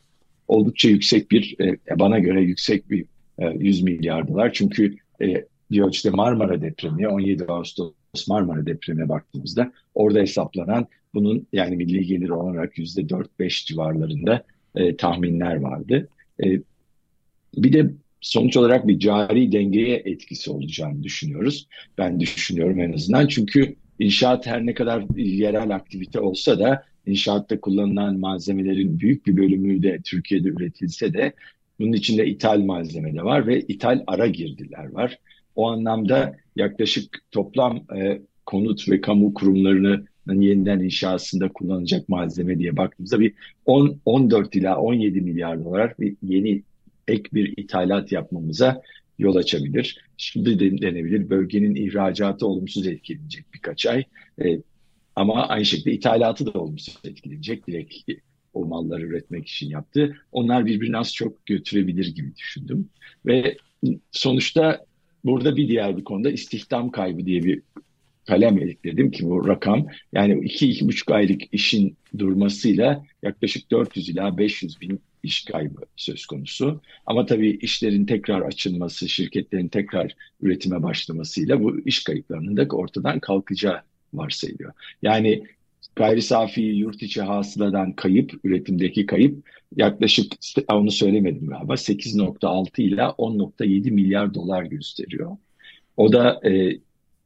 oldukça 0.48 0.88
yüksek 0.88 1.30
bir, 1.30 1.56
e, 1.60 1.78
bana 1.98 2.18
göre 2.18 2.42
yüksek 2.42 2.90
bir 2.90 3.04
100 3.54 3.80
e, 3.80 3.84
milyar 3.84 4.28
dolar. 4.28 4.52
Çünkü 4.52 4.96
diyor 5.72 5.92
işte 5.92 6.10
Marmara 6.10 6.60
depremi 6.60 7.08
17 7.08 7.44
Ağustos 7.44 7.92
Marmara 8.28 8.66
depremine 8.66 9.08
baktığımızda 9.08 9.72
orada 9.94 10.20
hesaplanan 10.20 10.86
bunun 11.14 11.46
yani 11.52 11.76
milli 11.76 12.06
gelir 12.06 12.28
olarak 12.28 12.78
yüzde 12.78 13.00
4-5 13.00 13.66
civarlarında 13.66 14.44
e, 14.74 14.96
tahminler 14.96 15.56
vardı. 15.56 16.08
E, 16.44 16.60
bir 17.56 17.72
de 17.72 17.90
sonuç 18.20 18.56
olarak 18.56 18.88
bir 18.88 18.98
cari 18.98 19.52
dengeye 19.52 20.02
etkisi 20.04 20.50
olacağını 20.50 21.02
düşünüyoruz. 21.02 21.68
Ben 21.98 22.20
düşünüyorum 22.20 22.80
en 22.80 22.92
azından 22.92 23.26
çünkü 23.26 23.76
inşaat 23.98 24.46
her 24.46 24.66
ne 24.66 24.74
kadar 24.74 25.04
yerel 25.16 25.74
aktivite 25.74 26.20
olsa 26.20 26.58
da 26.58 26.84
inşaatta 27.06 27.60
kullanılan 27.60 28.18
malzemelerin 28.18 29.00
büyük 29.00 29.26
bir 29.26 29.36
bölümü 29.36 29.82
de 29.82 30.00
Türkiye'de 30.04 30.48
üretilse 30.48 31.12
de 31.12 31.32
bunun 31.78 31.92
içinde 31.92 32.26
ithal 32.26 32.60
malzeme 32.60 33.14
de 33.14 33.24
var 33.24 33.46
ve 33.46 33.60
ithal 33.60 34.04
ara 34.06 34.26
girdiler 34.26 34.92
var. 34.92 35.18
O 35.58 35.70
anlamda 35.70 36.36
yaklaşık 36.56 37.18
toplam 37.30 37.76
e, 37.96 38.22
konut 38.46 38.88
ve 38.88 39.00
kamu 39.00 39.34
kurumlarını 39.34 40.04
yeniden 40.26 40.80
inşasında 40.80 41.48
kullanacak 41.48 42.08
malzeme 42.08 42.58
diye 42.58 42.76
baktığımızda 42.76 43.20
bir 43.20 43.34
10, 43.64 44.00
14 44.04 44.56
ila 44.56 44.80
17 44.80 45.20
milyar 45.20 45.64
dolar 45.64 45.94
bir 45.98 46.16
yeni 46.22 46.62
ek 47.08 47.22
bir 47.32 47.54
ithalat 47.56 48.12
yapmamıza 48.12 48.82
yol 49.18 49.36
açabilir. 49.36 50.04
Şimdi 50.16 50.58
de 50.58 50.82
denebilir 50.82 51.30
bölgenin 51.30 51.74
ihracatı 51.74 52.46
olumsuz 52.46 52.86
etkilenecek 52.86 53.44
birkaç 53.54 53.86
ay. 53.86 54.04
E, 54.44 54.60
ama 55.16 55.48
aynı 55.48 55.64
şekilde 55.64 55.92
ithalatı 55.92 56.54
da 56.54 56.60
olumsuz 56.60 56.98
etkilenecek. 57.04 57.66
Direkt 57.66 57.94
o 58.54 58.64
malları 58.64 59.06
üretmek 59.06 59.48
için 59.48 59.70
yaptı. 59.70 60.16
Onlar 60.32 60.66
birbirini 60.66 60.98
az 60.98 61.14
çok 61.14 61.46
götürebilir 61.46 62.14
gibi 62.14 62.36
düşündüm. 62.36 62.88
Ve 63.26 63.56
sonuçta 64.10 64.87
burada 65.24 65.56
bir 65.56 65.68
diğer 65.68 65.96
bir 65.96 66.04
konuda 66.04 66.30
istihdam 66.30 66.90
kaybı 66.90 67.26
diye 67.26 67.44
bir 67.44 67.62
kalem 68.26 68.58
ekledim 68.58 69.10
ki 69.10 69.26
bu 69.26 69.48
rakam 69.48 69.86
yani 70.12 70.44
iki 70.44 70.70
iki 70.70 70.88
buçuk 70.88 71.10
aylık 71.10 71.42
işin 71.52 71.96
durmasıyla 72.18 73.04
yaklaşık 73.22 73.70
400 73.70 74.08
ila 74.08 74.38
500 74.38 74.80
bin 74.80 75.00
iş 75.22 75.44
kaybı 75.44 75.80
söz 75.96 76.26
konusu. 76.26 76.80
Ama 77.06 77.26
tabii 77.26 77.50
işlerin 77.50 78.06
tekrar 78.06 78.40
açılması, 78.40 79.08
şirketlerin 79.08 79.68
tekrar 79.68 80.14
üretime 80.40 80.82
başlamasıyla 80.82 81.62
bu 81.62 81.80
iş 81.80 82.04
kayıplarının 82.04 82.56
da 82.56 82.76
ortadan 82.76 83.20
kalkacağı 83.20 83.80
varsayılıyor. 84.14 84.72
Yani 85.02 85.42
gayri 85.98 86.22
safi 86.22 86.62
yurt 86.62 87.02
içi 87.02 87.22
hasıladan 87.22 87.92
kayıp, 87.92 88.32
üretimdeki 88.44 89.06
kayıp 89.06 89.48
yaklaşık 89.76 90.32
onu 90.72 90.90
söylemedim 90.90 91.46
galiba 91.46 91.74
8.6 91.74 92.82
ile 92.82 93.00
10.7 93.00 93.90
milyar 93.90 94.34
dolar 94.34 94.62
gösteriyor. 94.62 95.36
O 95.96 96.12
da 96.12 96.40
e, 96.48 96.78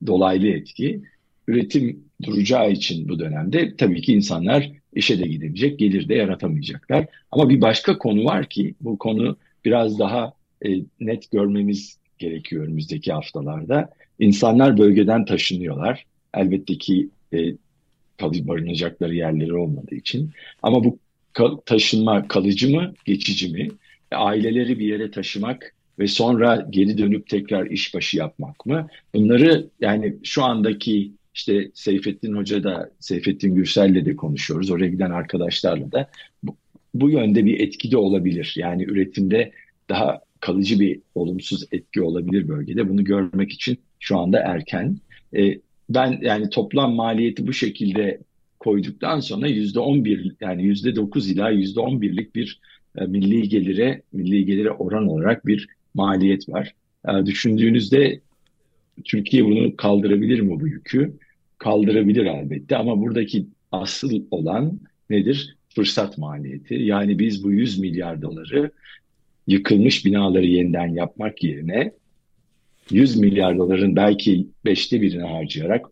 dolaylı 0.07 0.47
etki. 0.47 1.03
Üretim 1.49 2.05
duracağı 2.23 2.73
için 2.73 3.09
bu 3.09 3.19
dönemde 3.19 3.77
tabii 3.77 4.03
ki 4.03 4.13
insanlar 4.13 4.71
işe 4.95 5.19
de 5.19 5.27
gidemeyecek, 5.27 5.79
gelir 5.79 6.09
de 6.09 6.15
yaratamayacaklar. 6.15 7.07
Ama 7.31 7.49
bir 7.49 7.61
başka 7.61 7.99
konu 7.99 8.25
var 8.25 8.49
ki 8.49 8.75
bu 8.81 8.99
konu 8.99 9.37
biraz 9.65 9.99
daha 9.99 10.33
e, 10.65 10.69
net 11.01 11.31
görmemiz 11.31 11.99
gerekiyor 12.19 12.65
önümüzdeki 12.65 13.13
haftalarda. 13.13 13.91
İnsanlar 14.19 14.79
bölgeden 14.79 15.25
taşınıyorlar. 15.25 16.07
Elbette 16.35 16.79
ki 16.79 17.09
e, 17.33 17.39
kalıcı 18.23 18.49
barınacakları 18.49 19.15
yerleri 19.15 19.55
olmadığı 19.55 19.95
için. 19.95 20.31
Ama 20.63 20.85
bu 20.85 20.99
taşınma 21.67 22.29
kalıcı 22.29 22.71
mı, 22.71 22.95
geçici 23.05 23.53
mi? 23.53 23.69
E, 24.13 24.17
aileleri 24.17 24.79
bir 24.79 24.87
yere 24.87 25.11
taşımak 25.11 25.75
ve 25.99 26.07
sonra 26.07 26.67
geri 26.71 26.99
dönüp 26.99 27.29
tekrar 27.29 27.67
işbaşı 27.67 28.17
yapmak 28.17 28.67
mı? 28.67 28.89
Bunları 29.15 29.67
yani 29.81 30.17
şu 30.23 30.45
andaki 30.45 31.13
işte 31.35 31.71
Seyfettin 31.75 32.35
Hoca 32.35 32.65
da 32.65 32.91
Seyfettin 33.01 33.55
Gürsel'le 33.55 34.05
de 34.05 34.17
konuşuyoruz. 34.17 34.71
Oraya 34.71 34.89
giden 34.89 35.11
arkadaşlarla 35.11 35.93
da 35.93 36.11
bu, 36.43 36.57
bu 36.95 37.11
yönde 37.11 37.45
bir 37.45 37.61
etki 37.61 37.91
de 37.91 37.97
olabilir. 37.97 38.55
Yani 38.57 38.85
üretimde 38.85 39.53
daha 39.89 40.21
kalıcı 40.41 40.81
bir 40.81 41.01
olumsuz 41.15 41.65
etki 41.73 42.03
olabilir 42.03 42.49
bölgede. 42.49 42.89
Bunu 42.89 43.05
görmek 43.05 43.53
için 43.53 43.79
şu 44.01 44.19
anda 44.19 44.39
erken. 44.39 44.97
E, 45.37 45.59
ben 45.95 46.19
yani 46.23 46.51
toplam 46.51 46.95
maliyeti 46.95 47.47
bu 47.47 47.53
şekilde 47.53 48.21
koyduktan 48.59 49.21
sonra 49.21 49.47
yüzde 49.47 49.81
on 49.81 50.05
bir 50.05 50.35
yani 50.41 50.65
yüzde 50.65 50.97
dokuz 50.97 51.31
ila 51.31 51.51
yüzde 51.51 51.81
on 51.81 52.01
birlik 52.01 52.35
bir 52.35 52.61
e, 52.99 53.05
milli 53.05 53.49
gelire 53.49 54.03
milli 54.13 54.47
gelire 54.47 54.71
oran 54.71 55.09
olarak 55.09 55.47
bir 55.47 55.69
maliyet 55.95 56.49
var. 56.49 56.75
E, 57.09 57.27
düşündüğünüzde 57.27 58.21
Türkiye 59.05 59.45
bunu 59.45 59.77
kaldırabilir 59.77 60.41
mi 60.41 60.61
bu 60.61 60.69
yükü? 60.69 61.19
Kaldırabilir 61.59 62.27
elbette 62.27 62.77
ama 62.77 63.01
buradaki 63.01 63.47
asıl 63.73 64.23
olan 64.31 64.81
nedir? 65.11 65.57
Fırsat 65.75 66.19
maliyeti. 66.19 66.75
Yani 66.75 67.19
biz 67.19 67.45
bu 67.45 67.53
100 67.53 67.79
milyar 67.79 68.23
doları 68.23 68.71
yıkılmış 69.47 70.05
binaları 70.05 70.47
yeniden 70.47 70.87
yapmak 70.87 71.45
yerine 71.45 71.93
100 72.91 73.17
milyar 73.17 73.59
doların 73.59 73.97
belki 73.97 74.47
beşte 74.65 75.03
birini 75.03 75.23
harcayarak, 75.23 75.87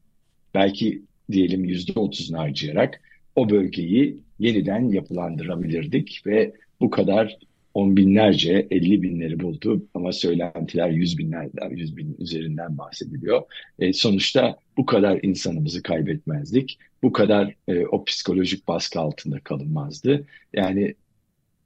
belki 0.55 1.03
diyelim 1.33 1.65
yüzde 1.65 2.01
otuzunu 2.01 2.39
harcayarak 2.39 3.01
o 3.37 3.51
bölgeyi 3.51 4.17
yeniden 4.39 4.89
yapılandırabilirdik 4.89 6.23
ve 6.27 6.53
bu 6.81 6.91
kadar 6.91 7.39
on 7.75 7.97
binlerce, 7.97 8.67
elli 8.71 9.03
binleri 9.03 9.41
buldu 9.41 9.87
ama 9.95 10.13
söylentiler 10.13 10.91
yüz 10.91 11.19
binlerden, 11.19 11.71
yüz 11.71 11.97
bin 11.97 12.17
üzerinden 12.19 12.79
bahsediliyor. 12.79 13.43
E, 13.79 13.93
sonuçta 13.93 14.57
bu 14.77 14.87
kadar 14.87 15.21
insanımızı 15.23 15.83
kaybetmezdik. 15.83 16.79
Bu 17.03 17.13
kadar 17.13 17.55
e, 17.69 17.87
o 17.87 18.05
psikolojik 18.05 18.69
baskı 18.69 19.01
altında 19.01 19.41
kalınmazdı. 19.41 20.27
Yani 20.53 20.95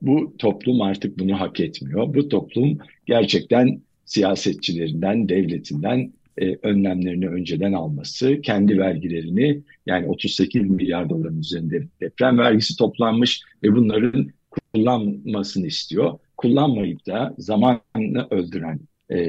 bu 0.03 0.37
toplum 0.39 0.83
artık 0.83 1.19
bunu 1.19 1.41
hak 1.41 1.61
etmiyor. 1.61 2.15
Bu 2.15 2.29
toplum 2.29 2.79
gerçekten 3.07 3.81
siyasetçilerinden, 4.05 5.29
devletinden 5.29 6.13
e, 6.39 6.57
önlemlerini 6.63 7.29
önceden 7.29 7.73
alması, 7.73 8.41
kendi 8.41 8.79
vergilerini 8.79 9.63
yani 9.87 10.07
38 10.07 10.63
milyar 10.63 11.11
doların 11.11 11.41
üzerinde 11.41 11.89
deprem 12.01 12.39
vergisi 12.39 12.77
toplanmış 12.77 13.43
ve 13.63 13.77
bunların 13.77 14.31
kullanmasını 14.51 15.67
istiyor. 15.67 16.19
Kullanmayıp 16.37 17.07
da 17.07 17.35
zamanını 17.39 18.27
öldüren 18.31 18.81
e, 19.11 19.29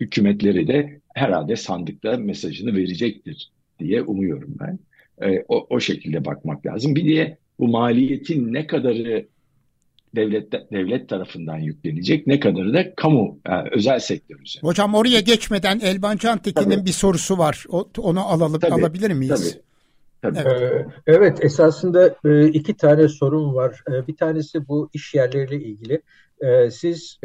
hükümetleri 0.00 0.68
de 0.68 1.00
herhalde 1.14 1.56
sandıkta 1.56 2.16
mesajını 2.16 2.76
verecektir 2.76 3.50
diye 3.78 4.02
umuyorum 4.02 4.56
ben. 4.60 4.78
E, 5.28 5.44
o, 5.48 5.66
o 5.70 5.80
şekilde 5.80 6.24
bakmak 6.24 6.66
lazım. 6.66 6.94
Bir 6.94 7.04
diye 7.04 7.38
bu 7.58 7.68
maliyetin 7.68 8.52
ne 8.52 8.66
kadarı 8.66 9.26
devlet 10.16 10.52
devlet 10.52 11.08
tarafından 11.08 11.58
yüklenecek 11.58 12.26
ne 12.26 12.40
kadarı 12.40 12.74
da 12.74 12.94
kamu 12.94 13.38
yani 13.48 13.68
özel 13.72 13.98
sektör 13.98 14.40
üzerinde. 14.40 14.66
Hocam 14.66 14.94
oraya 14.94 15.20
geçmeden 15.20 15.80
Elvan 15.80 16.16
Cantekin'in 16.16 16.84
bir 16.84 16.92
sorusu 16.92 17.38
var. 17.38 17.64
O, 17.68 17.88
onu 17.98 18.20
alalım 18.20 18.60
tabii, 18.60 18.72
alabilir 18.72 19.10
miyiz? 19.10 19.50
Tabii. 19.52 19.64
Tabii. 20.22 20.38
Evet. 20.48 20.86
evet 21.06 21.44
esasında 21.44 22.16
e, 22.24 22.48
iki 22.48 22.76
tane 22.76 23.08
sorun 23.08 23.54
var. 23.54 23.82
E, 23.92 24.06
bir 24.06 24.16
tanesi 24.16 24.68
bu 24.68 24.90
iş 24.92 25.14
yerleriyle 25.14 25.64
ilgili. 25.64 26.02
E, 26.40 26.70
siz 26.70 27.18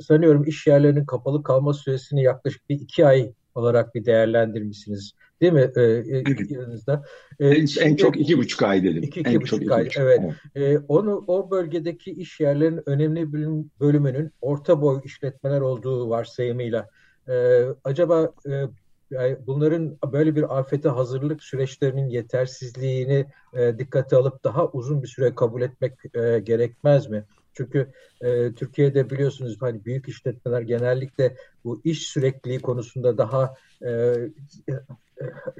sanıyorum 0.00 0.44
iş 0.44 0.66
yerlerinin 0.66 1.04
kapalı 1.04 1.42
kalma 1.42 1.72
süresini 1.72 2.22
yaklaşık 2.22 2.68
bir 2.68 2.80
iki 2.80 3.06
ay 3.06 3.32
olarak 3.54 3.94
bir 3.94 4.04
değerlendirmişsiniz. 4.04 5.12
Değil 5.40 5.52
mi? 5.52 5.70
Ee, 5.76 5.82
evet. 5.82 6.50
yanınızda. 6.50 7.04
Ee, 7.40 7.48
en, 7.48 7.66
şimdi, 7.66 7.86
en 7.86 7.96
çok 7.96 8.20
iki 8.20 8.38
buçuk 8.38 8.62
ay 8.62 8.82
dedim. 8.82 9.02
İki, 9.02 9.20
iki 9.20 9.30
en 9.30 9.40
buçuk 9.40 9.62
çok 9.62 9.72
ay. 9.72 9.86
Iki 9.86 10.00
evet. 10.00 10.20
evet. 10.20 10.34
Ee, 10.56 10.84
onu 10.88 11.24
o 11.26 11.50
bölgedeki 11.50 12.10
iş 12.10 12.40
yerlerinin 12.40 12.82
önemli 12.86 13.32
bir 13.32 13.48
bölümünün 13.80 14.32
orta 14.40 14.82
boy 14.82 15.00
işletmeler 15.04 15.60
olduğu 15.60 16.10
varsayımıyla 16.10 16.88
e, 17.28 17.64
acaba 17.84 18.32
e, 18.48 18.64
yani 19.10 19.36
bunların 19.46 19.98
böyle 20.12 20.36
bir 20.36 20.58
afete 20.58 20.88
hazırlık 20.88 21.42
süreçlerinin 21.42 22.08
yetersizliğini 22.08 23.26
e, 23.54 23.78
dikkate 23.78 24.16
alıp 24.16 24.44
daha 24.44 24.68
uzun 24.68 25.02
bir 25.02 25.08
süre 25.08 25.34
kabul 25.34 25.62
etmek 25.62 25.92
e, 26.14 26.38
gerekmez 26.38 27.10
mi? 27.10 27.24
Çünkü 27.54 27.92
e, 28.20 28.52
Türkiye'de 28.52 29.10
biliyorsunuz 29.10 29.56
hani 29.60 29.84
büyük 29.84 30.08
işletmeler 30.08 30.60
genellikle 30.60 31.36
bu 31.64 31.80
iş 31.84 32.08
sürekliliği 32.08 32.60
konusunda 32.60 33.18
daha 33.18 33.54
e, 33.86 34.14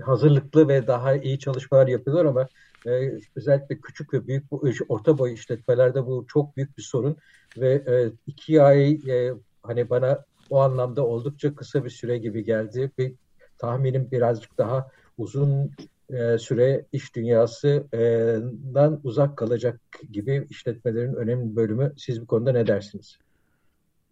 hazırlıklı 0.05 0.69
ve 0.69 0.87
daha 0.87 1.17
iyi 1.17 1.39
çalışmalar 1.39 1.87
yapıyorlar 1.87 2.25
ama 2.25 2.49
e, 2.87 3.21
özellikle 3.37 3.81
küçük 3.81 4.15
ve 4.15 4.27
büyük 4.27 4.45
orta 4.89 5.19
boy 5.19 5.33
işletmelerde 5.33 6.07
bu 6.07 6.27
çok 6.29 6.57
büyük 6.57 6.79
bir 6.79 6.83
sorun 6.83 7.17
ve 7.59 7.73
e, 7.73 8.13
iki 8.27 8.63
ay 8.63 8.93
e, 8.93 9.35
hani 9.63 9.91
bana 9.91 10.25
o 10.51 10.61
anlamda 10.61 11.07
oldukça 11.07 11.55
kısa 11.55 11.85
bir 11.85 11.91
süre 11.91 12.19
gibi 12.19 12.45
geldi. 12.45 12.91
Bir 12.99 13.13
tahminim 13.59 14.09
birazcık 14.13 14.59
daha 14.59 14.91
uzun 15.19 15.71
e, 16.11 16.39
süre 16.39 16.85
iş 16.93 17.15
dünyasından 17.15 19.01
uzak 19.05 19.37
kalacak 19.37 19.81
gibi 20.13 20.47
işletmelerin 20.51 21.15
önemli 21.15 21.57
bölümü. 21.57 21.93
Siz 21.97 22.21
bu 22.21 22.27
konuda 22.27 22.53
ne 22.53 22.67
dersiniz? 22.67 23.19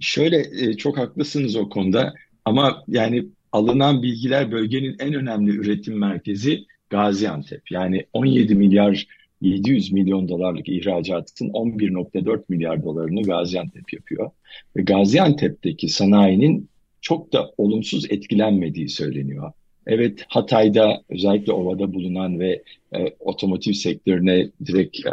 Şöyle 0.00 0.38
e, 0.38 0.76
çok 0.76 0.98
haklısınız 0.98 1.56
o 1.56 1.68
konuda. 1.68 2.14
Ama 2.44 2.84
yani 2.88 3.28
alınan 3.52 4.02
bilgiler 4.02 4.52
bölgenin 4.52 4.96
en 4.98 5.14
önemli 5.14 5.50
üretim 5.50 5.98
merkezi 5.98 6.64
Gaziantep. 6.90 7.70
Yani 7.70 8.06
17 8.12 8.54
milyar 8.54 9.06
700 9.40 9.92
milyon 9.92 10.28
dolarlık 10.28 10.68
ihracatın 10.68 11.48
11.4 11.48 12.42
milyar 12.48 12.82
dolarını 12.82 13.22
Gaziantep 13.22 13.92
yapıyor. 13.92 14.30
Ve 14.76 14.82
Gaziantep'teki 14.82 15.88
sanayinin 15.88 16.68
çok 17.00 17.32
da 17.32 17.50
olumsuz 17.58 18.04
etkilenmediği 18.10 18.88
söyleniyor. 18.88 19.52
Evet 19.86 20.24
Hatay'da 20.28 21.02
özellikle 21.08 21.52
ovada 21.52 21.94
bulunan 21.94 22.40
ve 22.40 22.62
e, 22.92 22.98
otomotiv 23.20 23.72
sektörüne 23.72 24.50
direkt 24.66 25.06
e, 25.06 25.10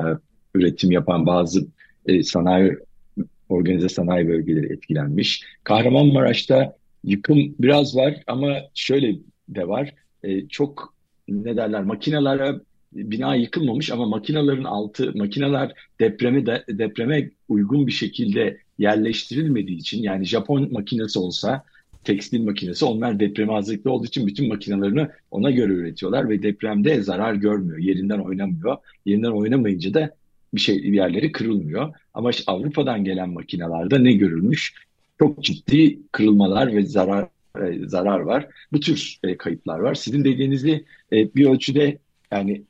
üretim 0.56 0.92
yapan 0.92 1.26
bazı 1.26 1.68
e, 2.06 2.24
sanayi 2.24 2.74
organize 3.50 3.90
sanayi 3.90 4.28
bölgeleri 4.28 4.74
etkilenmiş. 4.74 5.44
Kahramanmaraş'ta 5.64 6.76
yıkım 7.06 7.56
biraz 7.60 7.96
var 7.96 8.24
ama 8.28 8.58
şöyle 8.74 9.16
de 9.50 9.68
var. 9.68 9.94
E, 10.24 10.48
çok 10.48 10.96
ne 11.28 11.58
derler 11.58 11.84
makinelere 11.84 12.56
bina 12.94 13.36
yıkılmamış 13.36 13.92
ama 13.92 14.06
makinelerin 14.06 14.64
altı 14.64 15.18
makineler 15.18 15.74
depreme 16.00 16.46
de, 16.46 16.64
depreme 16.70 17.30
uygun 17.50 17.88
bir 17.88 17.92
şekilde 17.92 18.58
yerleştirilmediği 18.78 19.78
için 19.78 20.04
yani 20.04 20.26
Japon 20.26 20.74
makinesi 20.74 21.20
olsa 21.20 21.64
tekstil 22.04 22.44
makinesi 22.44 22.86
onlar 22.86 23.20
depreme 23.20 23.54
hazırlıklı 23.54 23.92
olduğu 23.92 24.06
için 24.06 24.28
bütün 24.28 24.48
makinelerini 24.48 25.08
ona 25.32 25.52
göre 25.52 25.74
üretiyorlar 25.74 26.30
ve 26.30 26.44
depremde 26.44 27.02
zarar 27.02 27.34
görmüyor. 27.34 27.78
Yerinden 27.78 28.20
oynamıyor. 28.20 28.78
Yerinden 29.06 29.32
oynamayınca 29.32 29.94
da 29.94 30.16
bir 30.54 30.60
şey 30.60 30.84
bir 30.84 30.94
yerleri 30.94 31.32
kırılmıyor. 31.32 31.94
Ama 32.14 32.30
işte 32.30 32.44
Avrupa'dan 32.48 33.04
gelen 33.04 33.30
makinelerde 33.30 34.04
ne 34.04 34.14
görülmüş? 34.14 34.74
Çok 35.20 35.44
ciddi 35.44 36.00
kırılmalar 36.12 36.76
ve 36.76 36.86
zarar 36.86 37.28
e, 37.62 37.88
zarar 37.88 38.20
var. 38.20 38.48
Bu 38.72 38.80
tür 38.80 39.20
e, 39.24 39.38
kayıplar 39.38 39.80
var. 39.80 39.96
Sizin 39.96 40.24
dediğinizi 40.24 40.86
e, 41.12 41.36
bir 41.36 41.46
ölçüde 41.46 41.98
yani 42.32 42.64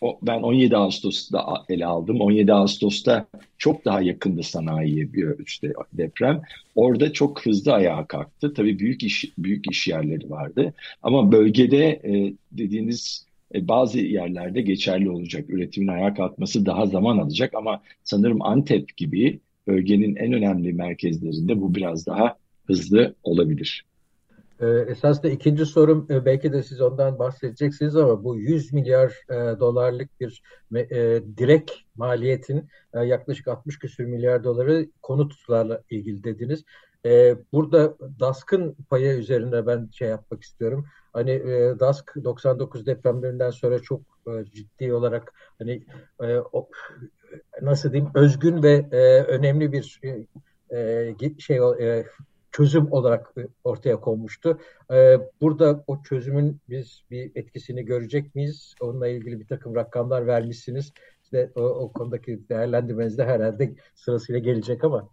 o, 0.00 0.18
ben 0.22 0.42
17 0.42 0.76
Ağustos'ta 0.76 1.64
ele 1.68 1.86
aldım. 1.86 2.20
17 2.20 2.52
Ağustos'ta 2.52 3.26
çok 3.58 3.84
daha 3.84 4.00
yakındı 4.00 4.42
sanayiye 4.42 5.12
bir 5.12 5.24
ölçüde 5.24 5.72
deprem. 5.92 6.42
Orada 6.74 7.12
çok 7.12 7.46
hızlı 7.46 7.72
ayağa 7.72 8.06
kalktı. 8.06 8.54
Tabii 8.54 8.78
büyük 8.78 9.02
iş 9.02 9.32
büyük 9.38 9.70
iş 9.70 9.88
yerleri 9.88 10.30
vardı. 10.30 10.74
Ama 11.02 11.32
bölgede 11.32 11.86
e, 11.86 12.34
dediğiniz 12.52 13.26
e, 13.54 13.68
bazı 13.68 13.98
yerlerde 13.98 14.60
geçerli 14.62 15.10
olacak. 15.10 15.50
Üretimin 15.50 15.88
ayağa 15.88 16.14
kalkması 16.14 16.66
daha 16.66 16.86
zaman 16.86 17.18
alacak 17.18 17.54
ama 17.54 17.82
sanırım 18.04 18.42
Antep 18.42 18.96
gibi 18.96 19.40
bölgenin 19.66 20.16
en 20.16 20.32
önemli 20.32 20.72
merkezlerinde 20.72 21.60
bu 21.60 21.74
biraz 21.74 22.06
daha 22.06 22.36
hızlı 22.66 23.14
olabilir. 23.22 23.84
Ee, 24.60 24.66
esasında 24.66 25.28
ikinci 25.28 25.66
sorum 25.66 26.06
e, 26.10 26.24
belki 26.24 26.52
de 26.52 26.62
siz 26.62 26.80
ondan 26.80 27.18
bahsedeceksiniz 27.18 27.96
ama 27.96 28.24
bu 28.24 28.36
100 28.36 28.72
milyar 28.72 29.08
e, 29.30 29.60
dolarlık 29.60 30.20
bir 30.20 30.42
e, 30.74 31.22
direkt 31.38 31.72
maliyetin 31.96 32.68
e, 32.94 33.00
yaklaşık 33.00 33.48
60 33.48 33.78
küsür 33.78 34.04
milyar 34.04 34.44
doları 34.44 34.88
konutlarla 35.02 35.82
ilgili 35.90 36.24
dediniz. 36.24 36.64
Burada 37.52 37.96
DASK'ın 38.20 38.76
payı 38.90 39.18
üzerinde 39.18 39.66
ben 39.66 39.88
şey 39.92 40.08
yapmak 40.08 40.42
istiyorum. 40.42 40.86
Hani 41.12 41.42
DASK 41.80 42.16
99 42.24 42.86
depremlerinden 42.86 43.50
sonra 43.50 43.78
çok 43.78 44.00
ciddi 44.54 44.92
olarak 44.92 45.32
hani 45.58 45.82
nasıl 47.62 47.92
diyeyim 47.92 48.10
özgün 48.14 48.62
ve 48.62 48.86
e, 48.92 49.22
önemli 49.22 49.72
bir 49.72 50.00
e, 50.02 50.76
e 50.78 51.14
şey 51.38 51.56
e, 51.56 52.04
çözüm 52.52 52.92
olarak 52.92 53.34
ortaya 53.64 54.00
konmuştu. 54.00 54.58
E, 54.92 55.16
burada 55.40 55.84
o 55.86 56.02
çözümün 56.02 56.56
biz 56.68 57.02
bir 57.10 57.30
etkisini 57.34 57.84
görecek 57.84 58.34
miyiz? 58.34 58.74
Onunla 58.80 59.08
ilgili 59.08 59.40
bir 59.40 59.46
takım 59.46 59.74
rakamlar 59.74 60.26
vermişsiniz. 60.26 60.92
İşte 61.24 61.50
o, 61.54 61.60
o 61.60 61.92
konudaki 61.92 62.40
değerlendirmeniz 62.48 63.18
de 63.18 63.24
herhalde 63.24 63.74
sırasıyla 63.94 64.38
gelecek 64.38 64.84
ama. 64.84 65.08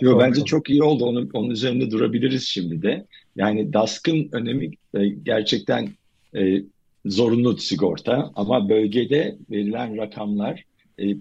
Yo, 0.00 0.18
bence 0.18 0.44
çok 0.44 0.70
iyi 0.70 0.82
oldu. 0.82 1.04
Onun, 1.04 1.30
onun 1.32 1.50
üzerinde 1.50 1.90
durabiliriz 1.90 2.44
şimdi 2.44 2.82
de. 2.82 3.06
Yani 3.36 3.72
DASK'ın 3.72 4.28
önemi 4.32 4.70
e, 4.94 5.08
gerçekten 5.08 5.88
e, 6.36 6.62
zorunlu 7.06 7.56
sigorta 7.56 8.32
ama 8.34 8.68
bölgede 8.68 9.36
verilen 9.50 9.96
rakamlar 9.96 10.64
e, 10.98 11.16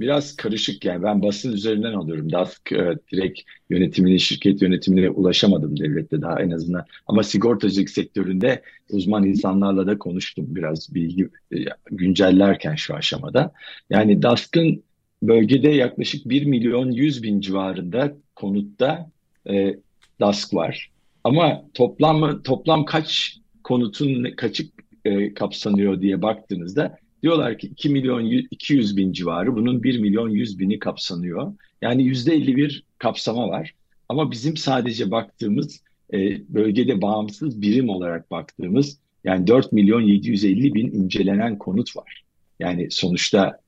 biraz 0.00 0.36
karışık 0.36 0.84
yani 0.84 1.02
ben 1.02 1.22
basın 1.22 1.52
üzerinden 1.52 1.92
alıyorum. 1.92 2.32
DASK 2.32 2.72
e, 2.72 2.98
direkt 3.12 3.40
yönetimine, 3.70 4.18
şirket 4.18 4.62
yönetimine 4.62 5.10
ulaşamadım 5.10 5.78
devlette 5.78 6.22
daha 6.22 6.42
en 6.42 6.50
azından. 6.50 6.84
Ama 7.06 7.22
sigortacılık 7.22 7.90
sektöründe 7.90 8.62
uzman 8.90 9.24
insanlarla 9.24 9.86
da 9.86 9.98
konuştum 9.98 10.46
biraz 10.48 10.94
bilgi 10.94 11.28
e, 11.54 11.56
güncellerken 11.90 12.74
şu 12.74 12.94
aşamada. 12.94 13.52
Yani 13.90 14.22
DASK'ın 14.22 14.82
bölgede 15.22 15.68
yaklaşık 15.68 16.28
1 16.28 16.44
milyon 16.44 16.90
100 16.90 17.22
bin 17.22 17.40
civarında 17.40 18.16
konutta 18.34 19.10
e, 19.50 19.76
DASK 20.20 20.54
var. 20.54 20.90
Ama 21.24 21.64
toplam 21.74 22.42
toplam 22.42 22.84
kaç 22.84 23.38
konutun 23.64 24.24
kaçı 24.36 24.64
e, 25.04 25.34
kapsanıyor 25.34 26.00
diye 26.00 26.22
baktığınızda 26.22 26.98
Diyorlar 27.22 27.58
ki 27.58 27.66
2 27.66 27.88
milyon 27.88 28.24
200 28.50 28.96
bin 28.96 29.12
civarı 29.12 29.56
bunun 29.56 29.82
1 29.82 29.98
milyon 29.98 30.28
100 30.28 30.58
bini 30.58 30.78
kapsanıyor. 30.78 31.52
Yani 31.82 32.02
%51 32.02 32.82
kapsama 32.98 33.48
var. 33.48 33.74
Ama 34.08 34.30
bizim 34.30 34.56
sadece 34.56 35.10
baktığımız 35.10 35.82
e, 36.12 36.18
bölgede 36.54 37.02
bağımsız 37.02 37.62
birim 37.62 37.88
olarak 37.88 38.30
baktığımız 38.30 38.98
yani 39.24 39.46
4 39.46 39.72
milyon 39.72 40.00
750 40.00 40.74
bin 40.74 40.90
incelenen 40.90 41.58
konut 41.58 41.96
var. 41.96 42.24
Yani 42.60 42.90
sonuçta 42.90 43.60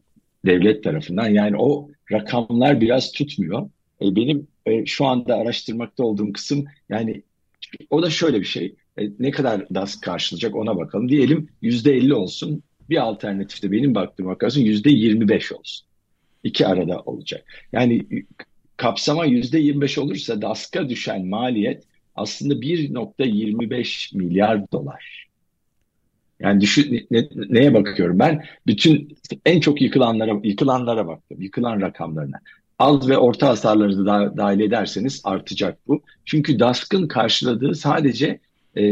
devlet 0.47 0.85
tarafından 0.85 1.29
yani 1.29 1.57
o 1.59 1.91
rakamlar 2.13 2.81
biraz 2.81 3.13
tutmuyor. 3.13 3.71
E, 4.03 4.17
benim 4.17 4.47
e, 4.67 4.87
şu 4.87 5.05
anda 5.07 5.37
araştırmakta 5.37 6.05
olduğum 6.05 6.33
kısım 6.33 6.65
yani 6.89 7.23
o 7.91 8.03
da 8.03 8.11
şöyle 8.11 8.41
bir 8.41 8.47
şey. 8.47 8.75
E, 8.99 9.03
ne 9.19 9.31
kadar 9.31 9.75
DAS 9.75 10.01
karşılayacak 10.01 10.57
ona 10.57 10.77
bakalım. 10.77 11.09
Diyelim 11.09 11.49
%50 11.63 12.13
olsun 12.13 12.63
bir 12.91 12.97
alternatifte 12.97 13.73
benim 13.73 13.95
baktığım 13.95 14.27
vakarsın 14.27 14.61
yüzde 14.61 14.91
25 14.91 15.53
olsun. 15.53 15.87
İki 16.45 16.67
arada 16.67 17.01
olacak. 17.01 17.45
Yani 17.73 18.07
kapsama 18.77 19.25
yüzde 19.25 19.59
25 19.59 19.99
olursa 19.99 20.43
DASK'a 20.43 20.89
düşen 20.89 21.27
maliyet 21.27 21.85
aslında 22.15 22.55
1.25 22.55 24.17
milyar 24.17 24.73
dolar. 24.73 25.29
Yani 26.41 26.61
düşün, 26.61 27.07
ne, 27.11 27.29
neye 27.49 27.75
bakıyorum? 27.75 28.19
Ben 28.19 28.45
bütün 28.67 29.17
en 29.47 29.61
çok 29.61 29.83
yıkılanlara 29.83 30.41
yıkılanlara 30.43 31.07
baktım. 31.07 31.43
Yıkılan 31.43 31.81
rakamlarına. 31.81 32.41
Az 32.79 33.09
ve 33.09 33.19
orta 33.19 33.49
hasarları 33.49 34.07
da 34.07 34.37
dahil 34.37 34.61
ederseniz 34.61 35.21
artacak 35.25 35.79
bu. 35.87 36.03
Çünkü 36.25 36.59
DASK'ın 36.59 37.09
karşıladığı 37.09 37.75
sadece 37.75 38.41
e, 38.77 38.83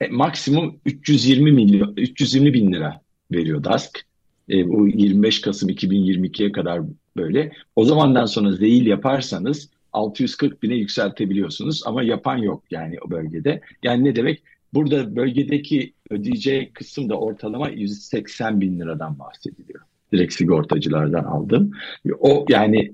e 0.00 0.08
maksimum 0.10 0.80
320 0.84 1.52
milyon 1.52 1.94
320 1.96 2.54
bin 2.54 2.72
lira 2.72 3.03
veriyor 3.32 3.64
DASK. 3.64 4.04
E, 4.50 4.68
bu 4.68 4.88
25 4.88 5.40
Kasım 5.40 5.68
2022'ye 5.68 6.52
kadar 6.52 6.80
böyle. 7.16 7.52
O 7.76 7.84
zamandan 7.84 8.26
sonra 8.26 8.52
zeyil 8.52 8.86
yaparsanız 8.86 9.68
640 9.92 10.62
bine 10.62 10.74
yükseltebiliyorsunuz 10.74 11.82
ama 11.86 12.02
yapan 12.02 12.36
yok 12.36 12.62
yani 12.70 12.96
o 13.06 13.10
bölgede. 13.10 13.60
Yani 13.82 14.04
ne 14.04 14.16
demek? 14.16 14.42
Burada 14.74 15.16
bölgedeki 15.16 15.92
ödeyeceği 16.10 16.70
kısım 16.72 17.08
da 17.08 17.18
ortalama 17.18 17.68
180 17.68 18.60
bin 18.60 18.80
liradan 18.80 19.18
bahsediliyor. 19.18 19.80
Direkt 20.12 20.34
sigortacılardan 20.34 21.24
aldım. 21.24 21.70
O 22.18 22.46
yani 22.48 22.92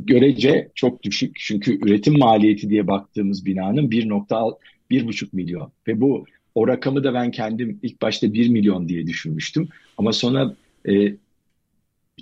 görece 0.00 0.70
çok 0.74 1.02
düşük. 1.02 1.36
Çünkü 1.38 1.78
üretim 1.86 2.18
maliyeti 2.18 2.70
diye 2.70 2.86
baktığımız 2.86 3.46
binanın 3.46 3.90
1.1,5 3.90 5.28
milyon. 5.32 5.72
Ve 5.88 6.00
bu 6.00 6.24
o 6.54 6.68
rakamı 6.68 7.04
da 7.04 7.14
ben 7.14 7.30
kendim 7.30 7.78
ilk 7.82 8.02
başta 8.02 8.32
1 8.32 8.48
milyon 8.48 8.88
diye 8.88 9.06
düşünmüştüm. 9.06 9.68
Ama 9.98 10.12
sonra 10.12 10.54
e, 10.88 11.14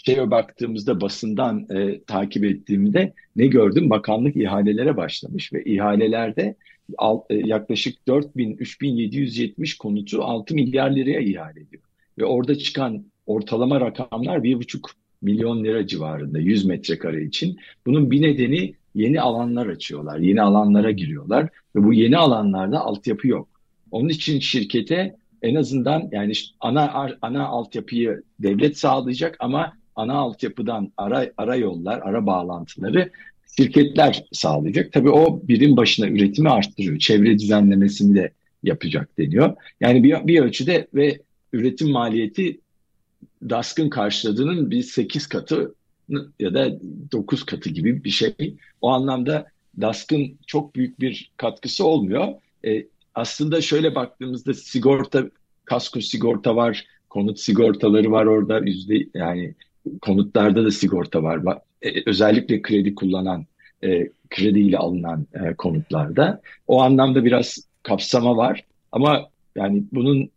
şeye 0.05 0.31
baktığımızda 0.31 1.01
basından 1.01 1.66
e, 1.71 2.01
takip 2.01 2.45
ettiğimde 2.45 3.12
ne 3.37 3.47
gördüm? 3.47 3.90
Bakanlık 3.90 4.37
ihalelere 4.37 4.97
başlamış 4.97 5.53
ve 5.53 5.64
ihalelerde 5.64 6.55
al, 6.99 7.21
e, 7.31 7.35
yaklaşık 7.35 8.09
4000 8.09 8.57
3770 8.57 9.77
konutu 9.77 10.23
6 10.23 10.55
milyar 10.55 10.90
liraya 10.90 11.21
ihale 11.21 11.61
ediyor. 11.61 11.83
Ve 12.18 12.25
orada 12.25 12.55
çıkan 12.59 13.05
ortalama 13.27 13.81
rakamlar 13.81 14.38
1,5 14.38 14.90
milyon 15.23 15.64
lira 15.64 15.87
civarında 15.87 16.38
100 16.38 16.64
metrekare 16.64 17.25
için. 17.25 17.59
Bunun 17.87 18.11
bir 18.11 18.23
nedeni 18.23 18.75
yeni 18.95 19.21
alanlar 19.21 19.66
açıyorlar, 19.66 20.18
yeni 20.18 20.42
alanlara 20.42 20.90
giriyorlar 20.90 21.49
ve 21.77 21.85
bu 21.85 21.92
yeni 21.92 22.16
alanlarda 22.16 22.81
altyapı 22.81 23.29
yok. 23.29 23.49
Onun 23.92 24.09
için 24.09 24.40
şirkete 24.40 25.16
en 25.42 25.55
azından 25.55 26.09
yani 26.12 26.33
ana 26.61 27.12
ana 27.22 27.46
altyapıyı 27.46 28.22
devlet 28.38 28.78
sağlayacak 28.78 29.37
ama 29.40 29.72
ana 29.96 30.14
altyapıdan 30.14 30.92
ara 30.96 31.31
ara 31.37 31.57
yollar, 31.57 32.00
ara 32.02 32.26
bağlantıları 32.26 33.11
şirketler 33.57 34.24
sağlayacak. 34.33 34.92
Tabii 34.92 35.11
o 35.11 35.40
birim 35.48 35.76
başına 35.76 36.09
üretimi 36.09 36.50
arttırıyor. 36.50 36.98
Çevre 36.98 37.38
düzenlemesini 37.38 38.14
de 38.14 38.33
yapacak 38.62 39.18
deniyor. 39.18 39.57
Yani 39.81 40.05
bir, 40.05 40.26
bir 40.26 40.40
ölçüde 40.40 40.88
ve 40.94 41.18
üretim 41.52 41.90
maliyeti 41.90 42.61
DASK'ın 43.50 43.90
karşıladığının 43.90 44.70
bir 44.70 44.83
8 44.83 45.26
katı 45.26 45.74
ya 46.40 46.55
da 46.55 46.78
9 47.12 47.46
katı 47.46 47.70
gibi 47.70 48.05
bir 48.05 48.11
şey. 48.11 48.35
O 48.81 48.88
anlamda 48.88 49.46
DASK'ın 49.81 50.38
çok 50.46 50.76
büyük 50.76 51.00
bir 51.00 51.31
katkısı 51.37 51.87
olmuyor. 51.87 52.28
E, 52.66 52.87
aslında 53.14 53.61
şöyle 53.61 53.94
baktığımızda 53.94 54.55
sigorta, 54.55 55.25
kasko 55.64 56.01
sigorta 56.01 56.57
var, 56.57 56.87
konut 57.11 57.38
sigortaları 57.40 58.11
var 58.11 58.27
orada 58.27 58.59
yüzde 58.59 59.07
yani 59.14 59.55
konutlarda 60.03 60.64
da 60.64 60.70
sigorta 60.70 61.22
var. 61.22 61.59
E, 61.83 62.11
özellikle 62.11 62.62
kredi 62.62 62.94
kullanan, 62.94 63.46
e, 63.85 64.09
krediyle 64.31 64.79
alınan 64.79 65.27
e, 65.35 65.55
konutlarda. 65.55 66.40
O 66.66 66.83
anlamda 66.83 67.25
biraz 67.25 67.59
kapsama 67.83 68.37
var. 68.37 68.64
Ama 68.92 69.29
yani 69.57 69.85
bunun 69.92 70.31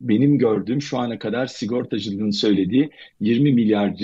benim 0.00 0.38
gördüğüm 0.38 0.82
şu 0.82 0.98
ana 0.98 1.18
kadar 1.18 1.46
sigortacılığın 1.46 2.30
söylediği 2.30 2.90
20 3.20 3.52
milyar 3.52 3.98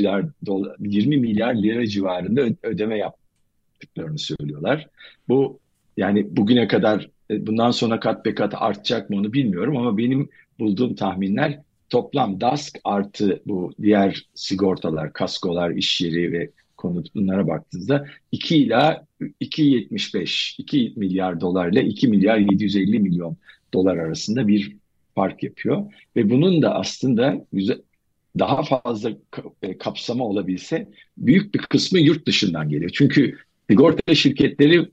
dolar, 0.47 0.77
20 0.81 1.17
milyar 1.17 1.55
lira 1.55 1.87
civarında 1.87 2.43
ödeme 2.63 2.99
yaptıklarını 2.99 4.19
söylüyorlar. 4.19 4.89
Bu 5.29 5.59
yani 5.97 6.37
bugüne 6.37 6.69
kadar 6.69 7.09
bundan 7.41 7.71
sonra 7.71 8.01
kat 8.01 8.25
be 8.25 8.35
kat 8.35 8.55
artacak 8.57 9.11
mı 9.11 9.17
onu 9.17 9.33
bilmiyorum 9.33 9.77
ama 9.77 9.99
benim 9.99 10.29
bulduğum 10.59 10.95
tahminler 10.95 11.61
toplam 11.91 12.41
DASK 12.41 12.79
artı 12.85 13.43
bu 13.47 13.73
diğer 13.83 14.27
sigortalar, 14.35 15.13
kaskolar, 15.13 15.71
iş 15.71 16.01
yeri 16.01 16.33
ve 16.33 16.51
konut 16.77 17.15
bunlara 17.15 17.47
baktığınızda 17.49 18.07
2 18.33 18.57
ila 18.57 19.07
2.75 19.21 20.55
2 20.59 20.93
milyar 20.97 21.41
dolar 21.41 21.73
ile 21.73 21.85
2 21.85 22.09
milyar 22.09 22.39
750 22.39 23.01
milyon 23.01 23.37
dolar 23.75 23.97
arasında 23.97 24.49
bir 24.49 24.77
fark 25.15 25.43
yapıyor. 25.43 25.93
Ve 26.17 26.31
bunun 26.31 26.63
da 26.63 26.75
aslında 26.75 27.47
daha 28.39 28.63
fazla 28.63 29.11
e, 29.63 29.79
kapsama 29.79 30.25
olabilse 30.25 30.89
büyük 31.19 31.55
bir 31.55 31.61
kısmı 31.61 31.99
yurt 31.99 32.27
dışından 32.27 32.69
geliyor. 32.69 32.91
Çünkü 32.95 33.37
sigorta 33.71 34.15
şirketleri 34.15 34.89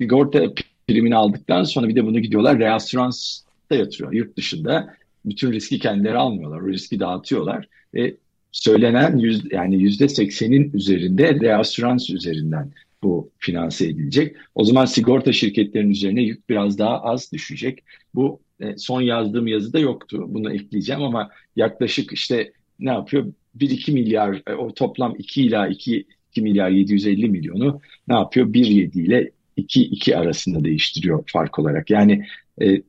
sigorta 0.00 0.54
primini 0.90 1.16
aldıktan 1.16 1.64
sonra 1.64 1.88
bir 1.88 1.96
de 1.96 2.04
bunu 2.06 2.20
gidiyorlar 2.20 2.58
reasüransta 2.58 3.74
yatırıyor. 3.74 4.12
Yurt 4.12 4.36
dışında 4.36 4.94
bütün 5.24 5.52
riski 5.52 5.78
kendileri 5.78 6.18
almıyorlar. 6.18 6.60
O 6.60 6.68
riski 6.68 7.00
dağıtıyorlar. 7.00 7.68
Ve 7.94 8.14
söylenen 8.52 9.18
yüz, 9.18 9.52
yani 9.52 9.82
yüzde 9.82 10.08
seksenin 10.08 10.72
üzerinde 10.72 11.40
reasürans 11.40 12.10
üzerinden 12.10 12.72
bu 13.02 13.30
finanse 13.38 13.86
edilecek. 13.86 14.36
O 14.54 14.64
zaman 14.64 14.84
sigorta 14.84 15.32
şirketlerinin 15.32 15.90
üzerine 15.90 16.22
yük 16.22 16.48
biraz 16.48 16.78
daha 16.78 17.02
az 17.02 17.32
düşecek. 17.32 17.84
Bu 18.14 18.40
e, 18.60 18.76
son 18.76 19.00
yazdığım 19.00 19.46
yazıda 19.46 19.78
yoktu. 19.78 20.24
Bunu 20.28 20.52
ekleyeceğim 20.52 21.02
ama 21.02 21.30
yaklaşık 21.56 22.12
işte 22.12 22.52
ne 22.80 22.90
yapıyor? 22.90 23.32
1-2 23.58 23.92
milyar 23.92 24.42
e, 24.46 24.52
o 24.52 24.74
toplam 24.74 25.14
2 25.18 25.42
ila 25.42 25.68
2, 25.68 26.06
2 26.30 26.42
milyar 26.42 26.70
750 26.70 27.28
milyonu 27.28 27.80
ne 28.08 28.14
yapıyor? 28.14 28.46
1.7 28.46 29.00
ile 29.00 29.30
2-2 29.60 30.16
arasında 30.16 30.64
değiştiriyor 30.64 31.24
fark 31.26 31.58
olarak. 31.58 31.90
Yani 31.90 32.26
e, 32.62 32.82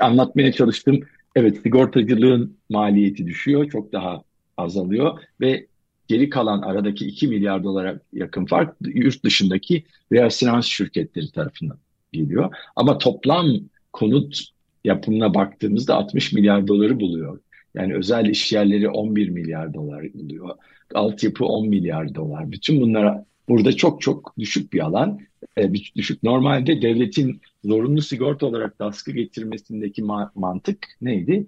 anlatmaya 0.00 0.52
çalıştım. 0.52 1.00
Evet 1.36 1.62
sigortacılığın 1.62 2.56
maliyeti 2.70 3.26
düşüyor. 3.26 3.70
Çok 3.70 3.92
daha 3.92 4.22
azalıyor 4.56 5.18
ve 5.40 5.66
geri 6.08 6.30
kalan 6.30 6.62
aradaki 6.62 7.06
2 7.06 7.28
milyar 7.28 7.64
dolara 7.64 8.00
yakın 8.12 8.46
fark 8.46 8.76
yurt 8.80 9.24
dışındaki 9.24 9.84
reasürans 10.12 10.66
şirketleri 10.66 11.32
tarafından 11.32 11.78
geliyor. 12.12 12.54
Ama 12.76 12.98
toplam 12.98 13.46
konut 13.92 14.40
yapımına 14.84 15.34
baktığımızda 15.34 15.94
60 15.94 16.32
milyar 16.32 16.66
doları 16.68 17.00
buluyor. 17.00 17.40
Yani 17.74 17.94
özel 17.94 18.26
iş 18.26 18.52
yerleri 18.52 18.88
11 18.88 19.28
milyar 19.28 19.74
dolar 19.74 20.14
buluyor. 20.14 20.50
Altyapı 20.94 21.44
10 21.44 21.68
milyar 21.68 22.14
dolar. 22.14 22.52
Bütün 22.52 22.80
bunlara 22.80 23.24
burada 23.48 23.72
çok 23.72 24.00
çok 24.00 24.34
düşük 24.38 24.72
bir 24.72 24.80
alan. 24.80 25.20
E, 25.56 25.72
düşük. 25.96 26.22
Normalde 26.22 26.82
devletin 26.82 27.40
zorunlu 27.64 28.02
sigorta 28.02 28.46
olarak 28.46 28.78
DASK'ı 28.78 29.12
getirmesindeki 29.12 30.02
ma- 30.02 30.30
mantık 30.34 30.86
neydi? 31.00 31.46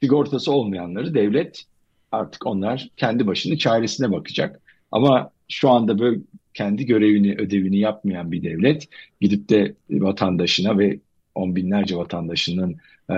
Sigortası 0.00 0.52
olmayanları 0.52 1.14
devlet 1.14 1.64
artık 2.12 2.46
onlar 2.46 2.88
kendi 2.96 3.26
başının 3.26 3.56
çaresine 3.56 4.12
bakacak. 4.12 4.60
Ama 4.92 5.30
şu 5.48 5.70
anda 5.70 5.98
böyle 5.98 6.20
kendi 6.54 6.86
görevini, 6.86 7.34
ödevini 7.34 7.78
yapmayan 7.78 8.32
bir 8.32 8.42
devlet 8.42 8.88
gidip 9.20 9.48
de 9.48 9.74
vatandaşına 9.90 10.78
ve 10.78 11.00
on 11.34 11.56
binlerce 11.56 11.96
vatandaşının 11.96 12.76
e, 13.10 13.14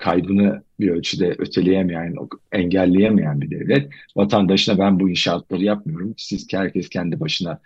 kaybını 0.00 0.62
bir 0.80 0.88
ölçüde 0.88 1.34
öteleyemeyen, 1.38 2.16
engelleyemeyen 2.52 3.40
bir 3.40 3.50
devlet 3.50 3.90
vatandaşına 4.16 4.78
ben 4.78 5.00
bu 5.00 5.10
inşaatları 5.10 5.64
yapmıyorum. 5.64 6.14
Siz 6.16 6.46
herkes 6.52 6.88
kendi 6.88 7.20
başına 7.20 7.60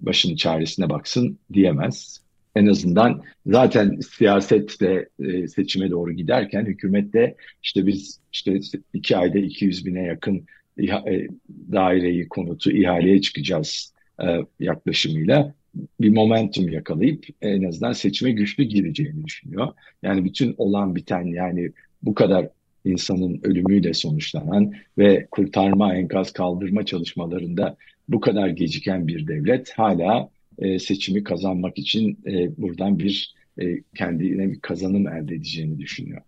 başının 0.00 0.36
çaresine 0.36 0.88
baksın 0.88 1.38
diyemez. 1.52 2.20
En 2.56 2.66
azından 2.66 3.22
zaten 3.46 4.00
siyaset 4.00 4.80
de 4.80 5.08
e, 5.20 5.48
seçime 5.48 5.90
doğru 5.90 6.12
giderken 6.12 6.66
hükümet 6.66 7.12
de 7.12 7.36
işte 7.62 7.86
biz 7.86 8.20
işte 8.32 8.60
iki 8.92 9.16
ayda 9.16 9.38
200 9.38 9.86
bine 9.86 10.02
yakın 10.02 10.46
e, 10.78 11.28
daireyi 11.72 12.28
konutu 12.28 12.70
ihaleye 12.70 13.20
çıkacağız 13.20 13.94
e, 14.22 14.26
yaklaşımıyla 14.60 15.54
bir 16.00 16.10
momentum 16.10 16.68
yakalayıp 16.68 17.26
en 17.42 17.62
azından 17.62 17.92
seçime 17.92 18.32
güçlü 18.32 18.64
gireceğini 18.64 19.24
düşünüyor. 19.24 19.68
Yani 20.02 20.24
bütün 20.24 20.54
olan 20.58 20.94
biten 20.94 21.26
yani 21.26 21.72
bu 22.02 22.14
kadar 22.14 22.48
insanın 22.84 23.40
ölümüyle 23.42 23.94
sonuçlanan 23.94 24.72
ve 24.98 25.26
kurtarma, 25.30 25.94
enkaz 25.94 26.32
kaldırma 26.32 26.86
çalışmalarında 26.86 27.76
bu 28.08 28.20
kadar 28.20 28.48
geciken 28.48 29.08
bir 29.08 29.26
devlet 29.26 29.70
hala 29.70 30.30
e, 30.58 30.78
seçimi 30.78 31.24
kazanmak 31.24 31.78
için 31.78 32.18
e, 32.26 32.62
buradan 32.62 32.98
bir 32.98 33.34
e, 33.60 33.82
kendine 33.96 34.50
bir 34.50 34.60
kazanım 34.60 35.08
elde 35.08 35.34
edeceğini 35.34 35.78
düşünüyor. 35.78 36.22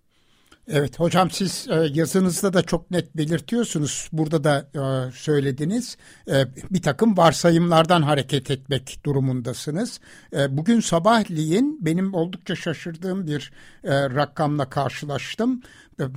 Evet 0.68 1.00
hocam 1.00 1.30
siz 1.30 1.66
e, 1.70 1.90
yazınızda 1.92 2.52
da 2.52 2.62
çok 2.62 2.90
net 2.90 3.16
belirtiyorsunuz. 3.16 4.08
Burada 4.12 4.44
da 4.44 4.66
e, 4.74 5.12
söylediniz. 5.12 5.96
E, 6.28 6.44
bir 6.70 6.82
takım 6.82 7.16
varsayımlardan 7.16 8.02
hareket 8.02 8.50
etmek 8.50 9.00
durumundasınız. 9.04 10.00
Bugün 10.48 10.80
sabahleyin 10.80 11.78
benim 11.80 12.14
oldukça 12.14 12.56
şaşırdığım 12.56 13.26
bir 13.26 13.52
rakamla 13.84 14.70
karşılaştım. 14.70 15.62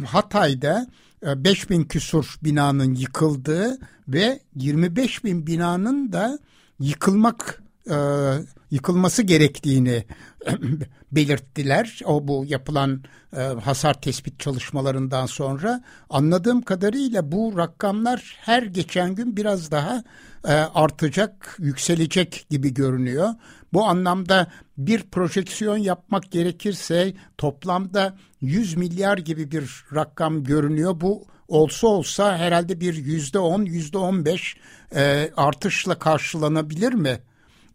Hatay'da 0.05 0.87
5 1.23 1.69
bin 1.69 1.83
küsur 1.83 2.35
binanın 2.43 2.95
yıkıldığı 2.95 3.77
ve 4.07 4.39
25 4.55 5.23
bin 5.23 5.47
binanın 5.47 6.11
da 6.11 6.39
yıkılmak 6.79 7.62
yıkılması 8.71 9.23
gerektiğini 9.23 10.05
belirttiler. 11.11 11.99
O 12.05 12.27
bu 12.27 12.45
yapılan 12.47 13.03
e, 13.37 13.41
hasar 13.41 14.01
tespit 14.01 14.39
çalışmalarından 14.39 15.25
sonra 15.25 15.83
anladığım 16.09 16.61
kadarıyla 16.61 17.31
bu 17.31 17.57
rakamlar 17.57 18.37
her 18.41 18.63
geçen 18.63 19.15
gün 19.15 19.37
biraz 19.37 19.71
daha 19.71 20.03
e, 20.47 20.53
artacak, 20.53 21.55
yükselecek 21.59 22.45
gibi 22.49 22.73
görünüyor. 22.73 23.29
Bu 23.73 23.85
anlamda 23.85 24.47
bir 24.77 25.03
projeksiyon 25.03 25.77
yapmak 25.77 26.31
gerekirse 26.31 27.13
toplamda 27.37 28.17
100 28.41 28.75
milyar 28.77 29.17
gibi 29.17 29.51
bir 29.51 29.83
rakam 29.95 30.43
görünüyor. 30.43 31.01
Bu 31.01 31.25
olsa 31.47 31.87
olsa 31.87 32.37
herhalde 32.37 32.79
bir 32.79 32.93
yüzde 32.93 33.39
on, 33.39 33.65
yüzde 33.65 33.97
on 33.97 34.25
beş 34.25 34.57
e, 34.95 35.31
artışla 35.37 35.99
karşılanabilir 35.99 36.93
mi? 36.93 37.19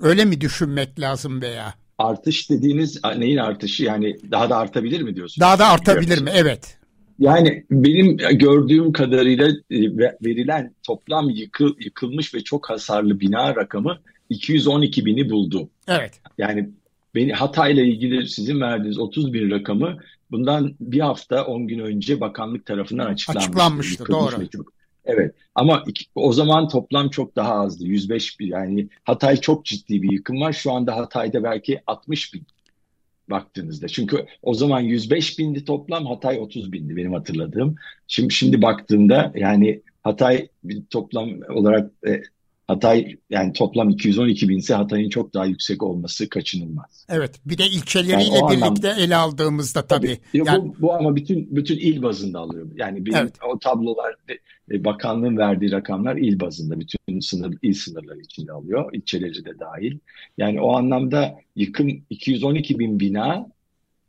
Öyle 0.00 0.24
mi 0.24 0.40
düşünmek 0.40 1.00
lazım 1.00 1.42
veya? 1.42 1.74
Artış 1.98 2.50
dediğiniz 2.50 3.00
neyin 3.16 3.36
artışı 3.36 3.84
yani 3.84 4.16
daha 4.30 4.50
da 4.50 4.56
artabilir 4.56 5.00
mi 5.02 5.16
diyorsunuz? 5.16 5.40
Daha 5.40 5.58
da 5.58 5.66
artabilir 5.66 6.22
mi? 6.22 6.30
Evet. 6.34 6.78
Yani 7.18 7.64
benim 7.70 8.16
gördüğüm 8.16 8.92
kadarıyla 8.92 9.48
e, 9.48 9.80
verilen 10.24 10.74
toplam 10.82 11.30
yıkıl, 11.30 11.74
yıkılmış 11.78 12.34
ve 12.34 12.44
çok 12.44 12.70
hasarlı 12.70 13.20
bina 13.20 13.56
rakamı 13.56 13.98
212 14.30 15.06
bini 15.06 15.30
buldu. 15.30 15.68
Evet. 15.88 16.20
Yani 16.38 16.70
beni 17.14 17.32
Hatay'la 17.32 17.82
ilgili 17.82 18.28
sizin 18.28 18.60
verdiğiniz 18.60 18.98
30 18.98 19.32
bin 19.32 19.50
rakamı 19.50 19.96
bundan 20.30 20.74
bir 20.80 21.00
hafta 21.00 21.44
10 21.44 21.66
gün 21.66 21.78
önce 21.78 22.20
bakanlık 22.20 22.66
tarafından 22.66 23.06
açıklanmıştı. 23.06 23.50
Açıklanmıştı 23.50 24.06
doğru. 24.08 24.48
Çok, 24.50 24.72
Evet 25.08 25.34
ama 25.54 25.84
iki, 25.86 26.04
o 26.14 26.32
zaman 26.32 26.68
toplam 26.68 27.10
çok 27.10 27.36
daha 27.36 27.54
azdı. 27.54 27.84
105 27.84 28.40
bin 28.40 28.46
yani 28.46 28.88
Hatay 29.04 29.36
çok 29.36 29.64
ciddi 29.64 30.02
bir 30.02 30.12
yıkım 30.12 30.40
var. 30.40 30.52
Şu 30.52 30.72
anda 30.72 30.96
Hatay'da 30.96 31.44
belki 31.44 31.80
60 31.86 32.34
bin 32.34 32.46
baktığınızda. 33.30 33.88
Çünkü 33.88 34.26
o 34.42 34.54
zaman 34.54 34.80
105 34.80 35.38
bindi 35.38 35.64
toplam 35.64 36.06
Hatay 36.06 36.40
30 36.40 36.72
bindi 36.72 36.96
benim 36.96 37.12
hatırladığım. 37.12 37.76
Şimdi 38.06 38.34
şimdi 38.34 38.62
baktığımda 38.62 39.32
yani 39.34 39.82
Hatay 40.02 40.48
toplam 40.90 41.30
olarak 41.50 41.90
e, 42.06 42.22
Hatay 42.68 43.16
yani 43.30 43.52
toplam 43.52 43.90
212 43.90 44.48
binse 44.48 44.74
Hatay'ın 44.74 45.08
çok 45.08 45.34
daha 45.34 45.46
yüksek 45.46 45.82
olması 45.82 46.28
kaçınılmaz. 46.28 47.06
Evet 47.08 47.40
bir 47.46 47.58
de 47.58 47.66
ilçeleriyle 47.66 48.22
yani 48.22 48.50
birlikte 48.50 48.66
anlamda, 48.66 48.94
ele 48.94 49.16
aldığımızda 49.16 49.86
tabii. 49.86 50.18
tabii 50.32 50.48
yani, 50.48 50.68
bu, 50.68 50.74
bu 50.80 50.94
ama 50.94 51.16
bütün 51.16 51.56
bütün 51.56 51.76
il 51.76 52.02
bazında 52.02 52.38
alıyor. 52.38 52.66
Yani 52.76 53.06
bir, 53.06 53.14
evet. 53.14 53.32
o 53.54 53.58
tablolar 53.58 54.14
e, 54.70 54.84
bakanlığın 54.84 55.36
verdiği 55.36 55.72
rakamlar 55.72 56.16
il 56.16 56.40
bazında 56.40 56.80
bütün 56.80 57.20
sınır 57.20 57.54
il 57.62 57.74
sınırları 57.74 58.20
içinde 58.20 58.52
alıyor. 58.52 58.90
İlçeleri 58.92 59.44
de 59.44 59.58
dahil. 59.58 59.98
Yani 60.38 60.60
o 60.60 60.76
anlamda 60.76 61.40
yıkım 61.56 62.02
212 62.10 62.78
bin 62.78 63.00
bina 63.00 63.48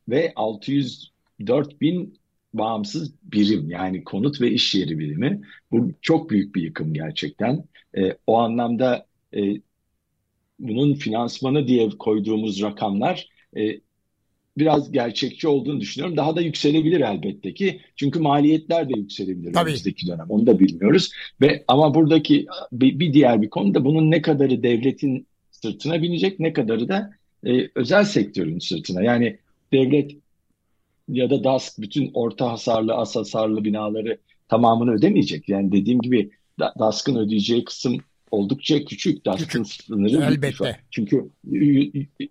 ve 0.10 0.34
604 0.36 1.82
bin 1.82 2.19
bağımsız 2.54 3.12
birim 3.24 3.69
yani 3.69 4.04
konut 4.04 4.41
ve 4.41 4.52
iş 4.52 4.76
yeri 4.76 5.00
birimi. 5.00 5.41
Bu 5.72 5.91
çok 6.02 6.30
büyük 6.30 6.56
bir 6.56 6.62
yıkım 6.62 6.93
gerçekten. 6.93 7.63
E, 7.97 8.17
o 8.28 8.38
anlamda 8.38 9.06
e, 9.36 9.41
bunun 10.60 10.93
finansmanı 10.93 11.67
diye 11.67 11.89
koyduğumuz 11.89 12.62
rakamlar 12.62 13.30
e, 13.58 13.80
biraz 14.58 14.91
gerçekçi 14.91 15.47
olduğunu 15.47 15.82
düşünüyorum. 15.82 16.17
Daha 16.17 16.36
da 16.36 16.41
yükselebilir 16.41 17.02
elbette 17.02 17.54
ki. 17.54 17.82
Çünkü 17.95 18.19
maliyetler 18.19 18.89
de 18.89 18.93
yükselebilir 18.97 19.54
Tabii. 19.54 19.69
önümüzdeki 19.69 20.08
dönem. 20.08 20.25
Onu 20.30 20.47
da 20.47 20.60
bilmiyoruz. 20.60 21.12
Ve 21.41 21.63
ama 21.67 21.95
buradaki 21.95 22.47
bir, 22.71 22.99
bir 22.99 23.13
diğer 23.13 23.41
bir 23.41 23.49
konu 23.49 23.73
da 23.73 23.86
bunun 23.86 24.12
ne 24.12 24.21
kadarı 24.21 24.63
devletin 24.63 25.28
sırtına 25.52 26.02
binecek, 26.02 26.39
ne 26.39 26.54
kadarı 26.54 26.88
da 26.88 27.12
e, 27.45 27.69
özel 27.75 28.04
sektörün 28.04 28.60
sırtına. 28.60 29.04
Yani 29.04 29.38
devlet 29.73 30.12
ya 31.08 31.30
da 31.30 31.43
DASK 31.43 31.82
bütün 31.82 32.12
orta 32.13 32.52
hasarlı, 32.52 32.93
az 32.93 33.15
hasarlı 33.15 33.63
binaları 33.63 34.17
tamamını 34.47 34.91
ödemeyecek. 34.91 35.49
Yani 35.49 35.71
dediğim 35.71 36.02
gibi 36.02 36.32
DASK'ın 36.60 37.15
ödeyeceği 37.15 37.65
kısım 37.65 37.98
oldukça 38.32 38.86
küçük. 38.86 39.26
DASK'ın 39.26 39.63
sınırı 39.63 40.24
Elbette. 40.24 40.80
Çünkü 40.91 41.30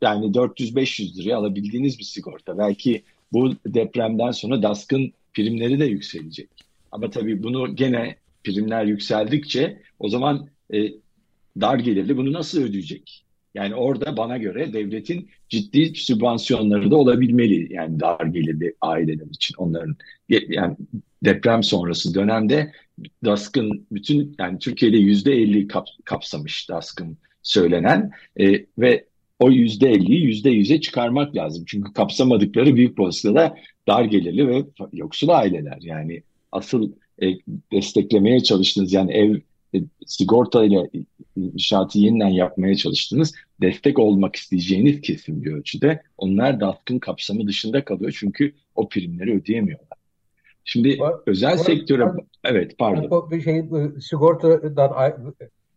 yani 0.03 0.27
400-500 0.27 1.19
liraya 1.19 1.37
alabildiğiniz 1.37 1.99
bir 1.99 2.05
sigorta. 2.05 2.59
Belki 2.59 3.03
bu 3.33 3.55
depremden 3.67 4.31
sonra 4.31 4.62
DASK'ın 4.62 5.12
primleri 5.35 5.81
de 5.81 5.85
yükselecek. 5.85 6.49
Ama 6.93 7.11
tabii 7.11 7.43
bunu 7.43 7.77
gene 7.77 8.17
primler 8.45 8.85
yükseldikçe 8.85 9.83
o 9.99 10.09
zaman 10.09 10.49
e, 10.75 10.79
dar 11.61 11.79
gelirli 11.79 12.17
bunu 12.17 12.33
nasıl 12.33 12.62
ödeyecek? 12.62 13.25
Yani 13.55 13.75
orada 13.75 14.17
bana 14.17 14.37
göre 14.37 14.73
devletin 14.73 15.29
ciddi 15.49 15.95
sübvansiyonları 15.95 16.91
da 16.91 16.97
olabilmeli. 16.97 17.73
Yani 17.73 18.01
dar 18.01 18.27
gelirli 18.27 18.75
aileler 18.81 19.27
için 19.27 19.55
onların 19.59 19.97
yani 20.29 20.77
deprem 21.25 21.63
sonrası 21.63 22.15
dönemde 22.15 22.73
DASK'ın 23.25 23.87
bütün 23.93 24.37
yani 24.39 24.59
Türkiye'de 24.59 24.97
yüzde 24.97 25.33
elli 25.33 25.69
kapsamış 26.05 26.69
DASK'ın 26.69 27.19
söylenen 27.43 28.11
e, 28.41 28.67
ve 28.79 29.05
o 29.39 29.51
yüzde 29.51 29.91
elliyi 29.91 30.25
yüzde 30.25 30.51
yüze 30.51 30.81
çıkarmak 30.81 31.37
lazım. 31.37 31.65
Çünkü 31.67 31.93
kapsamadıkları 31.93 32.77
büyük 32.77 33.01
olasılıkla 33.01 33.57
dar 33.89 34.05
gelirli 34.05 34.49
ve 34.49 34.65
yoksul 34.93 35.29
aileler. 35.29 35.79
Yani 35.81 36.23
asıl 36.53 36.93
e, 37.23 37.27
desteklemeye 37.73 38.43
çalıştığınız 38.43 38.93
yani 38.93 39.13
ev 39.13 39.37
e, 39.75 39.79
sigorta 40.07 40.65
ile 40.65 40.91
inşaatı 41.40 41.98
yeniden 41.98 42.29
yapmaya 42.29 42.74
çalıştığınız 42.74 43.35
destek 43.61 43.98
olmak 43.98 44.37
isteyeceğiniz 44.37 45.01
kesim 45.01 45.44
bir 45.44 45.53
ölçüde 45.53 46.03
onlar 46.18 46.61
DASK'ın 46.61 46.98
kapsamı 46.98 47.46
dışında 47.46 47.85
kalıyor 47.85 48.16
çünkü 48.18 48.55
o 48.74 48.88
primleri 48.88 49.35
ödeyemiyorlar. 49.35 49.98
Şimdi 50.64 50.98
var, 50.98 51.14
özel 51.27 51.53
var, 51.53 51.57
sektöre 51.57 52.05
var, 52.05 52.24
evet 52.44 52.79
pardon. 52.79 53.31
Bir 53.31 53.40
şey 53.42 53.64
sigortadan 54.01 55.35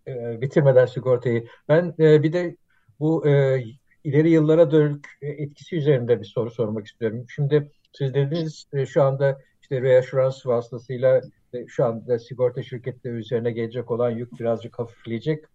e, 0.07 0.41
bitirmeden 0.41 0.85
sigortayı 0.85 1.47
ben 1.69 1.93
e, 1.99 2.23
bir 2.23 2.33
de 2.33 2.55
bu 2.99 3.27
e, 3.27 3.63
ileri 4.03 4.29
yıllara 4.29 4.71
dönük 4.71 5.07
etkisi 5.21 5.75
üzerinde 5.75 6.19
bir 6.19 6.25
soru 6.25 6.51
sormak 6.51 6.87
istiyorum. 6.87 7.25
Şimdi 7.35 7.71
siz 7.93 8.13
dediniz 8.13 8.67
şu 8.87 9.03
anda 9.03 9.41
işte 9.61 9.81
reassurance 9.81 10.37
vasıtasıyla 10.45 11.21
şu 11.67 11.85
anda 11.85 12.19
sigorta 12.19 12.63
şirketleri 12.63 13.13
üzerine 13.13 13.51
gelecek 13.51 13.91
olan 13.91 14.09
yük 14.09 14.39
birazcık 14.39 14.79
hafifleyecek. 14.79 15.45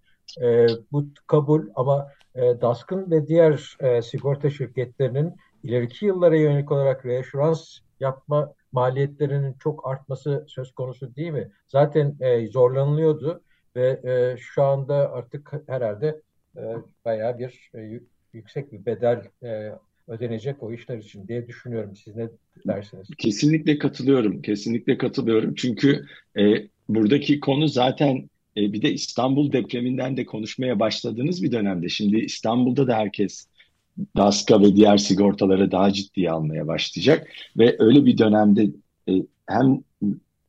E, 0.43 0.67
bu 0.93 1.07
kabul 1.27 1.69
ama 1.75 2.09
e, 2.35 2.41
DASK'ın 2.61 3.11
ve 3.11 3.27
diğer 3.27 3.77
e, 3.81 4.03
sigorta 4.03 4.51
şirketlerinin 4.51 5.35
ileriki 5.63 6.07
yıllara 6.07 6.37
yönelik 6.37 6.73
olarak 6.73 7.07
reassurans 7.07 7.79
yapma 8.01 8.55
maliyetlerinin 8.73 9.53
çok 9.53 9.89
artması 9.89 10.45
söz 10.49 10.73
konusu 10.73 11.17
değil 11.17 11.31
mi? 11.31 11.51
Zaten 11.69 12.17
e, 12.21 12.47
zorlanılıyordu 12.47 13.43
ve 13.77 14.01
e, 14.05 14.37
şu 14.37 14.63
anda 14.63 15.13
artık 15.13 15.53
herhalde 15.67 16.23
e, 16.57 16.77
bayağı 17.05 17.39
bir 17.39 17.71
e, 17.75 18.01
yüksek 18.33 18.73
bir 18.73 18.87
bedel 18.87 19.23
e, 19.43 19.73
ödenecek 20.09 20.63
o 20.63 20.73
işler 20.73 20.99
için 20.99 21.29
diye 21.29 21.47
düşünüyorum. 21.47 21.97
Siz 21.97 22.17
ne 22.17 22.29
dersiniz? 22.67 23.09
Kesinlikle 23.19 23.79
katılıyorum. 23.79 24.43
Kesinlikle 24.43 24.99
katılıyorum. 24.99 25.55
Çünkü 25.55 26.07
e, 26.39 26.69
buradaki 26.89 27.41
konu 27.41 27.69
zaten 27.69 28.31
e, 28.57 28.73
bir 28.73 28.83
de 28.83 28.93
İstanbul 28.93 29.53
depreminden 29.53 30.17
de 30.17 30.25
konuşmaya 30.25 30.81
başladığınız 30.81 31.43
bir 31.43 31.53
dönemde. 31.53 31.89
Şimdi 31.89 32.19
İstanbul'da 32.19 32.87
da 32.87 32.97
herkes 32.97 33.47
DASKA 34.17 34.63
ve 34.63 34.77
diğer 34.77 34.97
sigortaları 34.97 35.71
daha 35.71 35.93
ciddiye 35.93 36.31
almaya 36.31 36.67
başlayacak. 36.67 37.29
Ve 37.59 37.77
öyle 37.79 38.07
bir 38.07 38.19
dönemde 38.19 38.71
e, 39.09 39.13
hem 39.47 39.81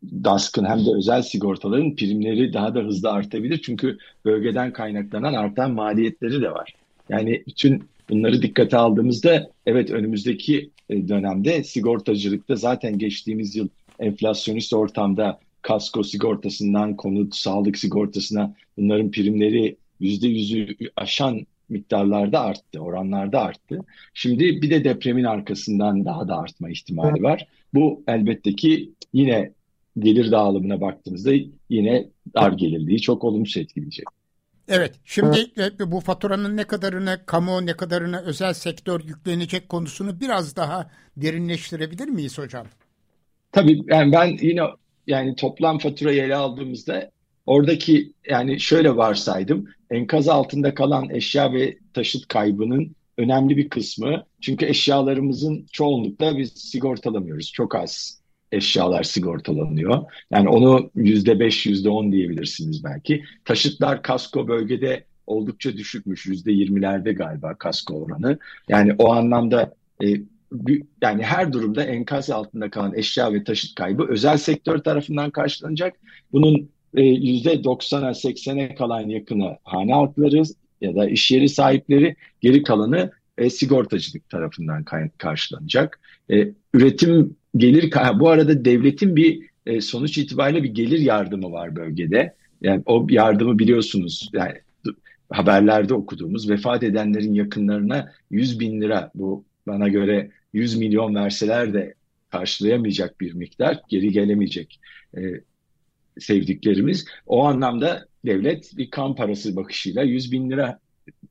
DASK'ın 0.03 0.65
hem 0.65 0.85
de 0.85 0.89
özel 0.97 1.21
sigortaların 1.21 1.95
primleri 1.95 2.53
daha 2.53 2.75
da 2.75 2.79
hızlı 2.79 3.11
artabilir. 3.11 3.61
Çünkü 3.61 3.97
bölgeden 4.25 4.73
kaynaklanan 4.73 5.33
artan 5.33 5.71
maliyetleri 5.71 6.41
de 6.41 6.51
var. 6.51 6.73
Yani 7.09 7.43
bütün 7.47 7.83
bunları 8.09 8.41
dikkate 8.41 8.77
aldığımızda 8.77 9.49
evet 9.65 9.91
önümüzdeki 9.91 10.69
e, 10.89 11.07
dönemde 11.07 11.63
sigortacılıkta 11.63 12.55
zaten 12.55 12.97
geçtiğimiz 12.97 13.55
yıl 13.55 13.67
enflasyonist 13.99 14.73
ortamda 14.73 15.39
kasko 15.61 16.03
sigortasından 16.03 16.95
konut, 16.95 17.35
sağlık 17.35 17.77
sigortasına 17.77 18.55
bunların 18.77 19.11
primleri 19.11 19.75
yüzde 19.99 20.27
yüzü 20.27 20.75
aşan 20.95 21.45
miktarlarda 21.69 22.41
arttı, 22.41 22.79
oranlarda 22.79 23.41
arttı. 23.41 23.79
Şimdi 24.13 24.61
bir 24.61 24.69
de 24.69 24.83
depremin 24.83 25.23
arkasından 25.23 26.05
daha 26.05 26.27
da 26.27 26.37
artma 26.37 26.69
ihtimali 26.69 27.23
var. 27.23 27.47
Bu 27.73 28.03
elbette 28.07 28.55
ki 28.55 28.89
yine 29.13 29.51
gelir 29.99 30.31
dağılımına 30.31 30.81
baktığımızda 30.81 31.31
yine 31.69 32.07
dar 32.35 32.51
gelirliği 32.51 33.01
çok 33.01 33.23
olumsuz 33.23 33.57
etkileyecek. 33.57 34.05
Evet, 34.67 34.95
şimdi 35.05 35.51
e, 35.57 35.91
bu 35.91 35.99
faturanın 35.99 36.57
ne 36.57 36.63
kadarını 36.63 37.19
kamu, 37.25 37.65
ne 37.65 37.73
kadarını 37.73 38.21
özel 38.21 38.53
sektör 38.53 39.01
yüklenecek 39.03 39.69
konusunu 39.69 40.19
biraz 40.19 40.55
daha 40.55 40.91
derinleştirebilir 41.17 42.07
miyiz 42.07 42.37
hocam? 42.37 42.67
Tabii 43.51 43.83
yani 43.87 44.11
ben 44.11 44.37
yine 44.41 44.61
yani 45.07 45.35
toplam 45.35 45.79
faturayı 45.79 46.23
ele 46.23 46.35
aldığımızda 46.35 47.11
oradaki 47.45 48.13
yani 48.29 48.59
şöyle 48.59 48.95
varsaydım 48.95 49.67
enkaz 49.89 50.29
altında 50.29 50.73
kalan 50.73 51.09
eşya 51.09 51.53
ve 51.53 51.77
taşıt 51.93 52.27
kaybının 52.27 52.95
önemli 53.17 53.57
bir 53.57 53.69
kısmı 53.69 54.25
çünkü 54.41 54.65
eşyalarımızın 54.65 55.65
çoğunlukla 55.71 56.37
biz 56.37 56.53
sigortalamıyoruz. 56.53 57.51
Çok 57.51 57.75
az 57.75 58.16
eşyalar 58.51 59.03
sigortalanıyor. 59.03 60.03
Yani 60.31 60.49
onu 60.49 60.91
yüzde 60.95 61.39
beş, 61.39 61.65
yüzde 61.65 61.89
on 61.89 62.11
diyebilirsiniz 62.11 62.83
belki. 62.83 63.23
Taşıtlar 63.45 64.01
kasko 64.01 64.47
bölgede 64.47 65.03
oldukça 65.27 65.73
düşükmüş. 65.73 66.25
Yüzde 66.25 66.51
yirmilerde 66.51 67.13
galiba 67.13 67.55
kasko 67.55 67.93
oranı. 67.93 68.37
Yani 68.67 68.95
o 68.99 69.11
anlamda 69.11 69.73
e, 70.03 70.07
yani 71.01 71.23
her 71.23 71.53
durumda 71.53 71.83
enkaz 71.83 72.29
altında 72.29 72.69
kalan 72.69 72.93
eşya 72.95 73.33
ve 73.33 73.43
taşıt 73.43 73.75
kaybı 73.75 74.07
özel 74.09 74.37
sektör 74.37 74.77
tarafından 74.77 75.31
karşılanacak. 75.31 75.95
Bunun 76.31 76.69
e, 76.95 77.01
yüzde 77.01 77.53
90'a 77.53 78.09
80'e 78.09 78.75
kalan 78.75 79.09
yakını 79.09 79.57
hane 79.63 79.93
halkları 79.93 80.43
ya 80.81 80.95
da 80.95 81.09
iş 81.09 81.31
yeri 81.31 81.49
sahipleri 81.49 82.15
geri 82.41 82.63
kalanı 82.63 83.11
e, 83.37 83.49
sigortacılık 83.49 84.29
tarafından 84.29 84.85
karşılanacak. 85.17 85.99
E, 86.31 86.47
üretim 86.73 87.35
gelir 87.57 87.91
bu 88.19 88.29
arada 88.29 88.65
devletin 88.65 89.15
bir 89.15 89.41
e, 89.65 89.81
sonuç 89.81 90.17
itibariyle 90.17 90.63
bir 90.63 90.69
gelir 90.69 90.99
yardımı 90.99 91.51
var 91.51 91.75
bölgede. 91.75 92.35
Yani 92.61 92.83
o 92.85 93.07
yardımı 93.09 93.59
biliyorsunuz 93.59 94.29
yani 94.33 94.53
haberlerde 95.29 95.93
okuduğumuz 95.93 96.49
vefat 96.49 96.83
edenlerin 96.83 97.33
yakınlarına 97.33 98.11
100 98.31 98.59
bin 98.59 98.81
lira 98.81 99.11
bu 99.15 99.45
bana 99.67 99.87
göre 99.87 100.31
100 100.53 100.77
milyon 100.77 101.15
verseler 101.15 101.73
de 101.73 101.93
karşılayamayacak 102.29 103.21
bir 103.21 103.33
miktar 103.33 103.79
geri 103.89 104.11
gelemeyecek 104.11 104.79
e, 105.17 105.21
sevdiklerimiz. 106.19 107.05
O 107.25 107.45
anlamda 107.45 108.05
devlet 108.25 108.77
bir 108.77 108.89
kan 108.89 109.15
parası 109.15 109.55
bakışıyla 109.55 110.03
100 110.03 110.31
bin 110.31 110.49
lira 110.49 110.79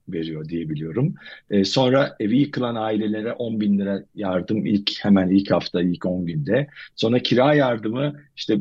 veriyor 0.09 0.49
diye 0.49 0.71
biliyorum. 0.71 1.15
E, 1.51 1.65
sonra 1.65 2.17
evi 2.21 2.39
yıkılan 2.39 2.75
ailelere 2.75 3.33
10 3.33 3.61
bin 3.61 3.79
lira 3.79 4.05
yardım 4.15 4.67
ilk 4.67 5.05
hemen 5.05 5.29
ilk 5.29 5.51
hafta 5.51 5.83
ilk 5.83 6.07
10 6.07 6.27
günde. 6.27 6.67
Sonra 6.97 7.19
kira 7.19 7.55
yardımı 7.55 8.21
işte 8.37 8.59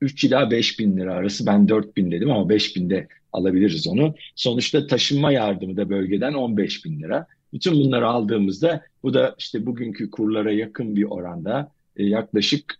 3 0.00 0.24
ila 0.24 0.50
5 0.50 0.78
bin 0.78 0.96
lira 0.96 1.14
arası 1.14 1.46
ben 1.46 1.68
4 1.68 1.96
bin 1.96 2.10
dedim 2.10 2.30
ama 2.30 2.48
5 2.48 2.76
binde 2.76 3.08
alabiliriz 3.32 3.86
onu. 3.86 4.14
Sonuçta 4.34 4.86
taşınma 4.86 5.32
yardımı 5.32 5.76
da 5.76 5.90
bölgeden 5.90 6.34
15 6.34 6.84
bin 6.84 7.00
lira. 7.00 7.26
Bütün 7.52 7.74
bunları 7.74 8.08
aldığımızda 8.08 8.82
bu 9.02 9.14
da 9.14 9.34
işte 9.38 9.66
bugünkü 9.66 10.10
kurlara 10.10 10.52
yakın 10.52 10.96
bir 10.96 11.04
oranda 11.04 11.70
e, 11.96 12.04
yaklaşık 12.04 12.74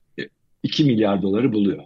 2 0.63 0.83
e, 0.83 0.87
milyar 0.87 1.23
doları 1.23 1.53
buluyor. 1.53 1.83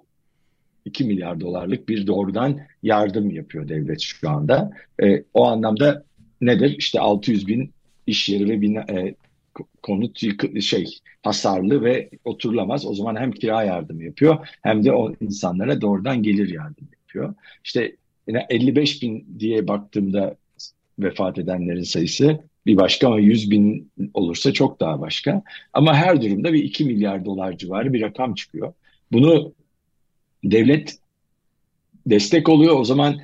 2 0.84 1.04
milyar 1.04 1.40
dolarlık 1.40 1.88
bir 1.88 2.06
doğrudan 2.06 2.60
yardım 2.82 3.30
yapıyor 3.30 3.68
devlet 3.68 4.00
şu 4.00 4.30
anda. 4.30 4.70
E, 5.02 5.24
o 5.34 5.46
anlamda 5.46 6.04
nedir? 6.40 6.76
İşte 6.78 7.00
600 7.00 7.46
bin 7.46 7.70
iş 8.06 8.28
yeri 8.28 8.48
ve 8.48 8.60
bina, 8.60 8.80
e, 8.80 9.14
konut 9.82 10.20
şey 10.62 10.86
hasarlı 11.22 11.84
ve 11.84 12.10
oturulamaz. 12.24 12.86
O 12.86 12.94
zaman 12.94 13.16
hem 13.16 13.32
kira 13.32 13.64
yardımı 13.64 14.04
yapıyor 14.04 14.48
hem 14.62 14.84
de 14.84 14.92
o 14.92 15.14
insanlara 15.20 15.80
doğrudan 15.80 16.22
gelir 16.22 16.54
yardım 16.54 16.88
yapıyor. 16.92 17.34
İşte 17.64 17.96
55 18.28 19.02
bin 19.02 19.26
diye 19.38 19.68
baktığımda 19.68 20.36
vefat 20.98 21.38
edenlerin 21.38 21.82
sayısı 21.82 22.40
bir 22.66 22.76
başka 22.76 23.06
ama 23.06 23.18
100 23.18 23.50
bin 23.50 23.90
olursa 24.14 24.52
çok 24.52 24.80
daha 24.80 25.00
başka. 25.00 25.42
Ama 25.72 25.94
her 25.94 26.22
durumda 26.22 26.52
bir 26.52 26.64
2 26.64 26.84
milyar 26.84 27.24
dolar 27.24 27.58
civarı 27.58 27.92
bir 27.92 28.00
rakam 28.00 28.34
çıkıyor. 28.34 28.72
Bunu 29.12 29.52
devlet 30.44 30.98
destek 32.06 32.48
oluyor. 32.48 32.78
O 32.78 32.84
zaman 32.84 33.20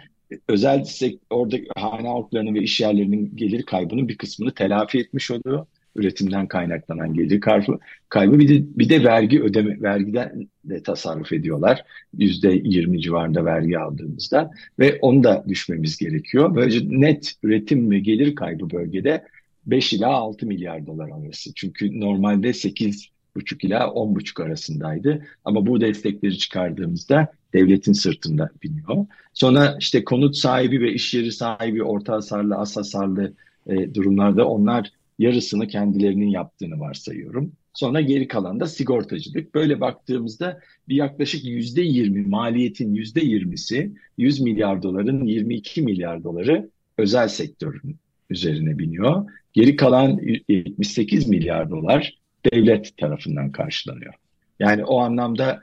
özel 0.49 0.85
orada 1.31 1.57
hane 1.77 2.09
halklarının 2.09 2.55
ve 2.55 2.62
iş 2.62 2.81
yerlerinin 2.81 3.37
gelir 3.37 3.62
kaybının 3.62 4.09
bir 4.09 4.18
kısmını 4.18 4.55
telafi 4.55 4.99
etmiş 4.99 5.31
oluyor 5.31 5.66
üretimden 5.97 6.47
kaynaklanan 6.47 7.14
gelir 7.14 7.41
kaybı, 7.41 7.79
kaybı 8.09 8.39
bir 8.39 8.49
de, 8.49 8.79
bir 8.79 8.89
de 8.89 9.05
vergi 9.05 9.43
ödeme 9.43 9.83
vergiden 9.83 10.49
de 10.64 10.83
tasarruf 10.83 11.33
ediyorlar. 11.33 11.85
Yüzde 12.18 12.61
yirmi 12.64 13.01
civarında 13.01 13.45
vergi 13.45 13.79
aldığımızda 13.79 14.51
ve 14.79 14.99
onu 15.01 15.25
da 15.25 15.45
düşmemiz 15.49 15.97
gerekiyor. 15.97 16.55
Böylece 16.55 16.81
net 16.89 17.35
üretim 17.43 17.91
ve 17.91 17.99
gelir 17.99 18.35
kaybı 18.35 18.70
bölgede 18.70 19.25
5 19.66 19.93
ila 19.93 20.09
6 20.09 20.47
milyar 20.47 20.87
dolar 20.87 21.09
arası. 21.09 21.55
Çünkü 21.55 22.01
normalde 22.01 22.53
8 22.53 23.09
buçuk 23.37 23.64
ila 23.64 23.91
10 23.91 24.14
buçuk 24.14 24.41
arasındaydı. 24.41 25.27
Ama 25.45 25.66
bu 25.66 25.81
destekleri 25.81 26.39
çıkardığımızda 26.39 27.33
devletin 27.55 27.93
sırtında 27.93 28.51
biniyor. 28.63 29.07
Sonra 29.33 29.77
işte 29.81 30.05
konut 30.05 30.37
sahibi 30.37 30.81
ve 30.81 30.93
iş 30.93 31.15
yeri 31.15 31.33
sahibi 31.33 31.83
orta 31.83 32.13
hasarlı, 32.13 32.57
az 32.57 32.77
hasarlı 32.77 33.33
e, 33.67 33.95
durumlarda 33.95 34.49
onlar 34.49 34.91
yarısını 35.19 35.67
kendilerinin 35.69 36.31
yaptığını 36.31 36.81
varsayıyorum. 36.81 37.53
Sonra 37.75 38.01
geri 38.01 38.29
kalan 38.29 38.61
da 38.61 38.67
sigortacılık. 38.67 39.55
Böyle 39.55 39.81
baktığımızda 39.81 40.61
bir 40.89 40.97
yaklaşık 40.97 41.45
yüzde 41.45 41.83
yirmi 41.83 42.23
maliyetin 42.27 42.95
yüzde 42.95 43.21
yirmisi 43.21 43.93
100 44.19 44.41
milyar 44.41 44.83
doların 44.83 45.25
22 45.25 45.83
milyar 45.83 46.25
doları 46.25 46.71
özel 46.99 47.29
sektörün 47.29 47.97
üzerine 48.31 48.79
biniyor. 48.79 49.31
Geri 49.53 49.77
kalan 49.77 50.21
78 50.49 51.29
milyar 51.29 51.71
dolar 51.71 52.19
devlet 52.53 52.97
tarafından 52.97 53.53
karşılanıyor. 53.53 54.15
Yani 54.59 54.85
o 54.85 54.99
anlamda 54.99 55.63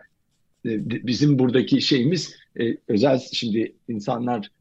bizim 0.65 1.39
buradaki 1.39 1.81
şeyimiz 1.81 2.35
e, 2.59 2.77
özel 2.87 3.19
şimdi 3.31 3.75
insanlar 3.87 4.51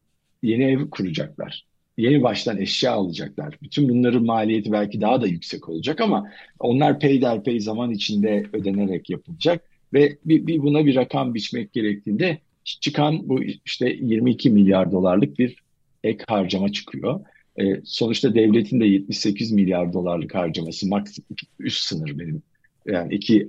yeni 0.42 0.64
ev 0.64 0.90
kuracaklar 0.90 1.64
yeni 2.00 2.22
baştan 2.22 2.58
eşya 2.58 2.92
alacaklar. 2.92 3.58
Bütün 3.62 3.88
bunların 3.88 4.24
maliyeti 4.24 4.72
belki 4.72 5.00
daha 5.00 5.22
da 5.22 5.26
yüksek 5.26 5.68
olacak 5.68 6.00
ama 6.00 6.30
onlar 6.58 7.00
peyderpey 7.00 7.60
zaman 7.60 7.90
içinde 7.90 8.46
ödenerek 8.52 9.10
yapılacak 9.10 9.64
ve 9.92 10.16
bir, 10.24 10.46
bir 10.46 10.62
buna 10.62 10.86
bir 10.86 10.94
rakam 10.94 11.34
biçmek 11.34 11.72
gerektiğinde 11.72 12.38
çıkan 12.64 13.28
bu 13.28 13.42
işte 13.42 13.88
22 14.00 14.50
milyar 14.50 14.92
dolarlık 14.92 15.38
bir 15.38 15.56
ek 16.04 16.24
harcama 16.28 16.72
çıkıyor. 16.72 17.20
E, 17.60 17.80
sonuçta 17.84 18.34
devletin 18.34 18.80
de 18.80 18.84
78 18.86 19.52
milyar 19.52 19.92
dolarlık 19.92 20.34
harcaması 20.34 20.88
maksimum 20.88 21.36
üst 21.58 21.82
sınır 21.82 22.18
benim. 22.18 22.42
Yani 22.86 23.14
iki 23.14 23.48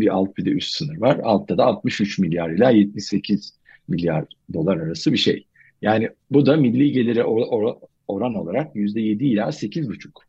bir 0.00 0.14
alt 0.14 0.36
bir 0.36 0.44
de 0.44 0.50
üst 0.50 0.74
sınır 0.74 0.96
var. 0.96 1.20
Altta 1.22 1.58
da 1.58 1.64
63 1.64 2.18
milyar 2.18 2.50
ila 2.50 2.70
78 2.70 3.54
milyar 3.88 4.24
dolar 4.52 4.76
arası 4.76 5.12
bir 5.12 5.18
şey. 5.18 5.46
Yani 5.82 6.10
bu 6.30 6.46
da 6.46 6.56
milli 6.56 6.92
gelire 6.92 7.24
or, 7.24 7.46
or, 7.50 7.76
oran 8.08 8.34
olarak 8.34 8.76
yüzde 8.76 9.00
yedi 9.00 9.24
ila 9.24 9.52
sekiz 9.52 9.88
buçuk. 9.88 10.22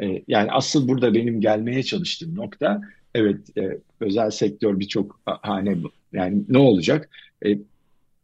Ee, 0.00 0.22
yani 0.28 0.52
asıl 0.52 0.88
burada 0.88 1.14
benim 1.14 1.40
gelmeye 1.40 1.82
çalıştığım 1.82 2.36
nokta 2.36 2.80
evet 3.14 3.58
e, 3.58 3.78
özel 4.00 4.30
sektör 4.30 4.80
birçok 4.80 5.20
hane 5.24 5.76
yani 6.12 6.42
ne 6.48 6.58
olacak? 6.58 7.10
E, 7.46 7.58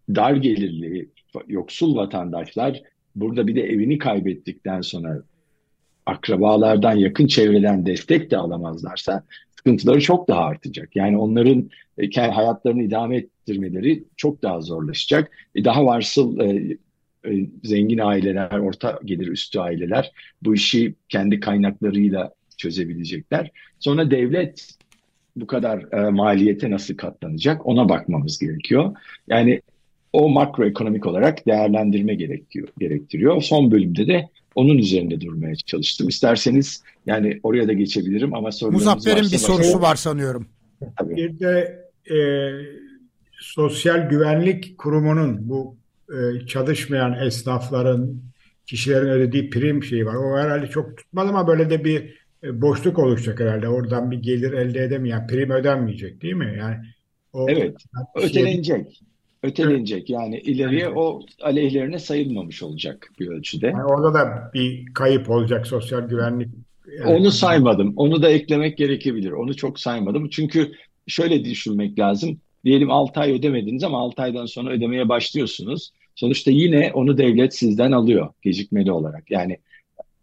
dar 0.08 0.36
gelirli 0.36 1.08
yoksul 1.48 1.96
vatandaşlar 1.96 2.82
burada 3.16 3.46
bir 3.46 3.54
de 3.54 3.62
evini 3.62 3.98
kaybettikten 3.98 4.80
sonra 4.80 5.22
akrabalardan 6.06 6.96
yakın 6.96 7.26
çevreden 7.26 7.86
destek 7.86 8.30
de 8.30 8.36
alamazlarsa 8.36 9.22
sıkıntıları 9.56 10.00
çok 10.00 10.28
daha 10.28 10.44
artacak. 10.44 10.96
Yani 10.96 11.18
onların 11.18 11.70
e, 11.98 12.30
hayatlarını 12.30 12.82
idame 12.82 13.16
ettirmeleri 13.16 14.04
çok 14.16 14.42
daha 14.42 14.60
zorlaşacak. 14.60 15.30
E, 15.54 15.64
daha 15.64 15.86
varsıl 15.86 16.40
e, 16.40 16.76
e, 17.26 17.46
zengin 17.64 17.98
aileler, 17.98 18.58
orta 18.58 19.00
gelir 19.04 19.26
üstü 19.26 19.58
aileler 19.58 20.12
bu 20.42 20.54
işi 20.54 20.94
kendi 21.08 21.40
kaynaklarıyla 21.40 22.32
çözebilecekler. 22.56 23.50
Sonra 23.78 24.10
devlet 24.10 24.76
bu 25.36 25.46
kadar 25.46 25.92
e, 25.92 26.10
maliyete 26.10 26.70
nasıl 26.70 26.96
katlanacak 26.96 27.66
ona 27.66 27.88
bakmamız 27.88 28.38
gerekiyor. 28.38 28.96
Yani 29.28 29.60
o 30.12 30.28
makroekonomik 30.28 31.06
olarak 31.06 31.46
değerlendirme 31.46 32.14
gerekiyor, 32.14 32.68
gerektiriyor. 32.78 33.42
Son 33.42 33.70
bölümde 33.70 34.06
de 34.06 34.28
onun 34.56 34.78
üzerinde 34.78 35.20
durmaya 35.20 35.56
çalıştım. 35.56 36.08
İsterseniz 36.08 36.82
yani 37.06 37.40
oraya 37.42 37.68
da 37.68 37.72
geçebilirim 37.72 38.34
ama 38.34 38.52
sorularınız 38.52 38.86
Muzaffer'in 38.86 39.32
bir 39.32 39.38
sorusu 39.38 39.80
var 39.80 39.96
sanıyorum. 39.96 40.46
Tabii. 40.98 41.16
Bir 41.16 41.38
de 41.38 41.84
e, 42.10 42.16
Sosyal 43.40 44.08
Güvenlik 44.08 44.78
Kurumu'nun 44.78 45.48
bu 45.48 45.76
e, 46.10 46.46
çalışmayan 46.46 47.26
esnafların, 47.26 48.20
kişilerin 48.66 49.08
ödediği 49.08 49.50
prim 49.50 49.84
şeyi 49.84 50.06
var. 50.06 50.14
O 50.14 50.38
herhalde 50.38 50.66
çok 50.66 50.96
tutmaz 50.96 51.28
ama 51.28 51.46
böyle 51.46 51.70
de 51.70 51.84
bir 51.84 52.14
e, 52.44 52.60
boşluk 52.60 52.98
oluşacak 52.98 53.40
herhalde. 53.40 53.68
Oradan 53.68 54.10
bir 54.10 54.22
gelir 54.22 54.52
elde 54.52 54.84
edemeyen, 54.84 55.26
prim 55.26 55.50
ödenmeyecek 55.50 56.22
değil 56.22 56.34
mi? 56.34 56.56
Yani 56.58 56.76
o 57.32 57.50
Evet, 57.50 57.76
şey... 58.32 58.62
ötelenecek. 59.42 60.10
Yani 60.10 60.38
ileriye 60.38 60.84
evet. 60.84 60.96
o 60.96 61.20
aleyhlerine 61.42 61.98
sayılmamış 61.98 62.62
olacak 62.62 63.10
bir 63.20 63.28
ölçüde. 63.28 63.66
Yani 63.66 63.84
orada 63.84 64.14
da 64.14 64.50
bir 64.54 64.86
kayıp 64.94 65.30
olacak 65.30 65.66
sosyal 65.66 66.00
güvenlik. 66.00 66.48
Yani... 66.98 67.10
Onu 67.10 67.30
saymadım. 67.30 67.92
Onu 67.96 68.22
da 68.22 68.30
eklemek 68.30 68.78
gerekebilir. 68.78 69.30
Onu 69.30 69.56
çok 69.56 69.80
saymadım. 69.80 70.28
Çünkü 70.28 70.72
şöyle 71.06 71.44
düşünmek 71.44 71.98
lazım. 71.98 72.40
Diyelim 72.64 72.90
6 72.90 73.20
ay 73.20 73.32
ödemediniz 73.32 73.84
ama 73.84 73.98
6 73.98 74.22
aydan 74.22 74.46
sonra 74.46 74.70
ödemeye 74.70 75.08
başlıyorsunuz. 75.08 75.90
Sonuçta 76.14 76.50
yine 76.50 76.90
onu 76.94 77.18
devlet 77.18 77.54
sizden 77.54 77.92
alıyor 77.92 78.28
gecikmeli 78.42 78.92
olarak. 78.92 79.30
Yani 79.30 79.58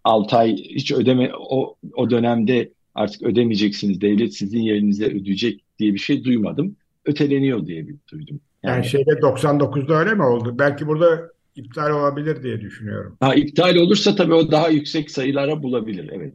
6 0.04 0.38
ay 0.38 0.56
hiç 0.56 0.92
ödeme 0.92 1.32
o, 1.40 1.76
o 1.94 2.10
dönemde 2.10 2.72
artık 2.96 3.22
ödemeyeceksiniz. 3.22 4.02
Devlet 4.02 4.36
sizin 4.36 4.60
yerinize 4.60 5.06
ödeyecek 5.06 5.64
diye 5.80 5.94
bir 5.94 6.00
şey 6.00 6.24
duymadım. 6.24 6.76
Öteleniyor 7.06 7.68
diye 7.68 7.88
bir 7.88 7.96
duydum. 8.12 8.40
Yani, 8.64 8.76
yani 8.76 8.86
şeyde 8.86 9.12
99'da 9.12 9.94
öyle 9.94 10.14
mi 10.14 10.24
oldu? 10.24 10.60
Belki 10.60 10.88
burada 10.88 11.30
iptal 11.56 11.92
olabilir 11.92 12.44
diye 12.44 12.62
düşünüyorum. 12.62 13.18
Ha, 13.20 13.36
iptal 13.36 13.76
olursa 13.76 14.16
tabii 14.16 14.34
o 14.34 14.52
daha 14.52 14.70
yüksek 14.70 15.12
sayılara 15.12 15.64
bulabilir. 15.64 16.10
Evet. 16.14 16.34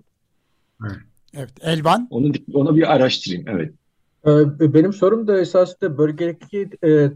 Evet. 0.84 0.98
Evet. 1.34 1.50
Elvan? 1.62 2.08
Onu, 2.10 2.32
onu 2.54 2.76
bir 2.76 2.94
araştırayım. 2.94 3.44
Evet. 3.48 3.72
Ee, 4.26 4.74
benim 4.74 4.92
sorum 4.92 5.28
da 5.28 5.40
esasında 5.40 5.98
bölgedeki 5.98 6.70
e, 6.84 7.10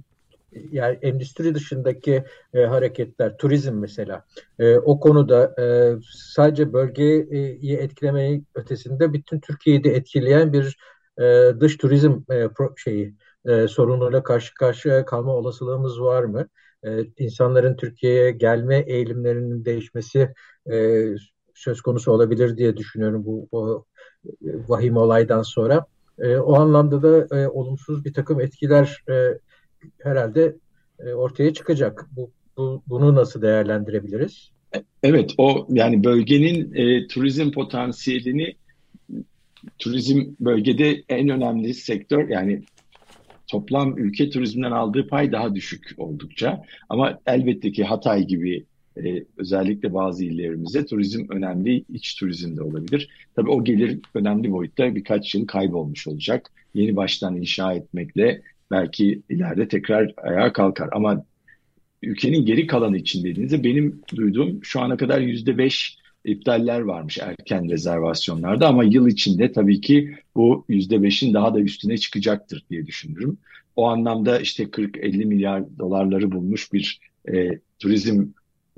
yani 0.72 0.98
endüstri 1.02 1.54
dışındaki 1.54 2.24
e, 2.54 2.60
hareketler, 2.64 3.36
turizm 3.36 3.74
mesela 3.74 4.24
e, 4.58 4.76
o 4.76 5.00
konuda 5.00 5.54
e, 5.62 5.64
sadece 6.12 6.72
bölgeyi 6.72 7.76
etkilemeyi 7.76 8.44
ötesinde 8.54 9.12
bütün 9.12 9.40
Türkiye'yi 9.40 9.84
de 9.84 9.90
etkileyen 9.90 10.52
bir 10.52 10.76
e, 11.18 11.52
dış 11.60 11.76
turizm 11.76 12.12
e, 12.30 12.48
pro, 12.48 12.74
şeyi 12.76 13.14
e, 13.46 13.68
sorunuyla 13.68 14.22
karşı 14.22 14.54
karşıya 14.54 15.04
kalma 15.04 15.32
olasılığımız 15.32 16.00
var 16.00 16.24
mı? 16.24 16.48
E, 16.84 16.90
insanların 17.18 17.76
Türkiye'ye 17.76 18.30
gelme 18.30 18.78
eğilimlerinin 18.78 19.64
değişmesi 19.64 20.28
e, 20.72 21.06
söz 21.54 21.80
konusu 21.80 22.12
olabilir 22.12 22.56
diye 22.56 22.76
düşünüyorum 22.76 23.24
bu, 23.24 23.48
bu 23.52 23.86
vahim 24.68 24.96
olaydan 24.96 25.42
sonra. 25.42 25.86
E, 26.18 26.36
o 26.36 26.54
anlamda 26.54 27.02
da 27.02 27.40
e, 27.40 27.48
olumsuz 27.48 28.04
bir 28.04 28.12
takım 28.12 28.40
etkiler 28.40 29.04
e, 29.08 29.38
herhalde 30.02 30.56
e, 30.98 31.12
ortaya 31.12 31.54
çıkacak. 31.54 32.06
Bu, 32.16 32.30
bu 32.56 32.82
bunu 32.86 33.14
nasıl 33.14 33.42
değerlendirebiliriz? 33.42 34.50
Evet, 35.02 35.34
o 35.38 35.66
yani 35.68 36.04
bölgenin 36.04 36.74
e, 36.74 37.06
turizm 37.06 37.50
potansiyelini 37.50 38.54
turizm 39.78 40.20
bölgede 40.40 41.02
en 41.08 41.28
önemli 41.28 41.74
sektör 41.74 42.28
yani 42.28 42.62
toplam 43.52 43.98
ülke 43.98 44.30
turizminden 44.30 44.70
aldığı 44.70 45.06
pay 45.06 45.32
daha 45.32 45.54
düşük 45.54 45.94
oldukça. 45.96 46.62
Ama 46.88 47.18
elbette 47.26 47.72
ki 47.72 47.84
Hatay 47.84 48.26
gibi 48.26 48.64
e, 48.96 49.24
özellikle 49.36 49.94
bazı 49.94 50.24
illerimizde 50.24 50.86
turizm 50.86 51.26
önemli, 51.28 51.84
iç 51.88 52.14
turizm 52.14 52.56
de 52.56 52.62
olabilir. 52.62 53.08
Tabii 53.36 53.50
o 53.50 53.64
gelir 53.64 54.00
önemli 54.14 54.52
boyutta 54.52 54.94
birkaç 54.94 55.34
yıl 55.34 55.46
kaybolmuş 55.46 56.06
olacak. 56.06 56.50
Yeni 56.74 56.96
baştan 56.96 57.36
inşa 57.36 57.72
etmekle 57.72 58.42
belki 58.70 59.22
ileride 59.28 59.68
tekrar 59.68 60.12
ayağa 60.16 60.52
kalkar. 60.52 60.88
Ama 60.92 61.24
ülkenin 62.02 62.46
geri 62.46 62.66
kalanı 62.66 62.96
için 62.96 63.24
dediğinizde 63.24 63.64
benim 63.64 64.00
duyduğum 64.16 64.64
şu 64.64 64.80
ana 64.80 64.96
kadar 64.96 65.20
yüzde 65.20 65.58
beş 65.58 65.98
iptaller 66.24 66.80
varmış 66.80 67.18
erken 67.18 67.70
rezervasyonlarda 67.70 68.68
ama 68.68 68.84
yıl 68.84 69.08
içinde 69.08 69.52
tabii 69.52 69.80
ki 69.80 70.16
bu 70.34 70.64
yüzde 70.68 71.02
beşin 71.02 71.34
daha 71.34 71.54
da 71.54 71.60
üstüne 71.60 71.98
çıkacaktır 71.98 72.64
diye 72.70 72.86
düşünürüm. 72.86 73.38
O 73.76 73.88
anlamda 73.88 74.40
işte 74.40 74.64
40-50 74.64 75.24
milyar 75.24 75.78
dolarları 75.78 76.32
bulmuş 76.32 76.72
bir 76.72 77.00
e, 77.32 77.58
turizm 77.78 78.26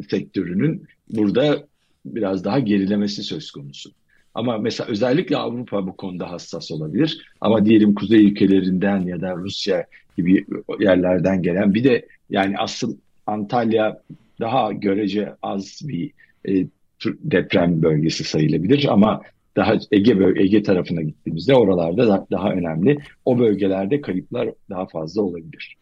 sektörünün 0.09 0.87
burada 1.11 1.67
biraz 2.05 2.45
daha 2.45 2.59
gerilemesi 2.59 3.23
söz 3.23 3.51
konusu. 3.51 3.91
Ama 4.35 4.59
mesela 4.59 4.91
özellikle 4.91 5.37
Avrupa 5.37 5.87
bu 5.87 5.97
konuda 5.97 6.31
hassas 6.31 6.71
olabilir. 6.71 7.27
Ama 7.41 7.67
diyelim 7.67 7.95
kuzey 7.95 8.25
ülkelerinden 8.25 9.01
ya 9.01 9.21
da 9.21 9.37
Rusya 9.37 9.87
gibi 10.17 10.47
yerlerden 10.81 11.43
gelen 11.43 11.75
bir 11.75 11.85
de 11.85 12.07
yani 12.31 12.59
asıl 12.59 12.97
Antalya 13.27 14.03
daha 14.41 14.73
görece 14.73 15.35
az 15.43 15.81
bir 15.85 16.13
e, 16.49 16.67
deprem 17.05 17.83
bölgesi 17.83 18.25
sayılabilir 18.25 18.93
ama 18.93 19.23
daha 19.57 19.75
Ege 19.91 20.19
Ege 20.37 20.63
tarafına 20.63 21.03
gittiğimizde 21.03 21.55
oralarda 21.55 22.09
da, 22.09 22.27
daha 22.31 22.51
önemli. 22.51 22.99
O 23.25 23.39
bölgelerde 23.39 24.01
kayıplar 24.01 24.49
daha 24.71 24.87
fazla 24.87 25.23
olabilir. 25.23 25.77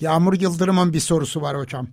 Yağmur 0.00 0.40
Yıldırım'ın 0.40 0.92
bir 0.92 1.00
sorusu 1.00 1.42
var 1.42 1.58
hocam. 1.58 1.88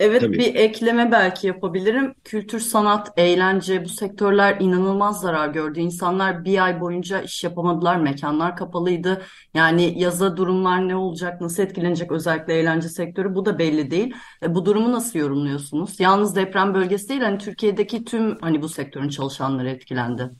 Evet 0.00 0.20
Tabii. 0.20 0.38
bir 0.38 0.54
ekleme 0.54 1.12
belki 1.12 1.46
yapabilirim. 1.46 2.14
Kültür, 2.24 2.60
sanat, 2.60 3.08
eğlence 3.16 3.84
bu 3.84 3.88
sektörler 3.88 4.56
inanılmaz 4.60 5.20
zarar 5.20 5.48
gördü. 5.48 5.80
İnsanlar 5.80 6.44
bir 6.44 6.64
ay 6.64 6.80
boyunca 6.80 7.22
iş 7.22 7.44
yapamadılar, 7.44 7.96
mekanlar 7.96 8.56
kapalıydı. 8.56 9.22
Yani 9.54 9.94
yaza 9.98 10.36
durumlar 10.36 10.88
ne 10.88 10.96
olacak, 10.96 11.40
nasıl 11.40 11.62
etkilenecek 11.62 12.12
özellikle 12.12 12.54
eğlence 12.54 12.88
sektörü 12.88 13.34
bu 13.34 13.46
da 13.46 13.58
belli 13.58 13.90
değil. 13.90 14.14
E, 14.42 14.54
bu 14.54 14.64
durumu 14.64 14.92
nasıl 14.92 15.18
yorumluyorsunuz? 15.18 16.00
Yalnız 16.00 16.36
deprem 16.36 16.74
bölgesi 16.74 17.08
değil 17.08 17.20
hani 17.20 17.38
Türkiye'deki 17.38 18.04
tüm 18.04 18.38
hani 18.40 18.62
bu 18.62 18.68
sektörün 18.68 19.08
çalışanları 19.08 19.70
etkilendi. 19.70 20.30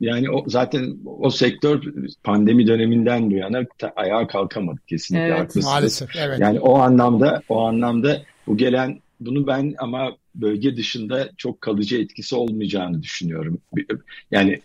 Yani 0.00 0.30
o 0.30 0.44
zaten 0.46 0.96
o 1.06 1.30
sektör 1.30 1.82
pandemi 2.24 2.66
döneminden 2.66 3.30
bu 3.30 3.34
yana 3.34 3.62
ayağa 3.96 4.26
kalkamadı 4.26 4.80
kesinlikle 4.86 5.26
evet, 5.26 5.38
haklısınız. 5.38 5.66
Maalesef 5.66 6.16
evet. 6.16 6.40
Yani 6.40 6.60
o 6.60 6.78
anlamda 6.78 7.42
o 7.48 7.60
anlamda 7.60 8.22
bu 8.46 8.56
gelen 8.56 9.02
bunu 9.20 9.46
ben 9.46 9.74
ama 9.78 10.16
bölge 10.34 10.76
dışında 10.76 11.30
çok 11.36 11.60
kalıcı 11.60 11.96
etkisi 11.96 12.36
olmayacağını 12.36 13.02
düşünüyorum. 13.02 13.58
Yani 14.30 14.62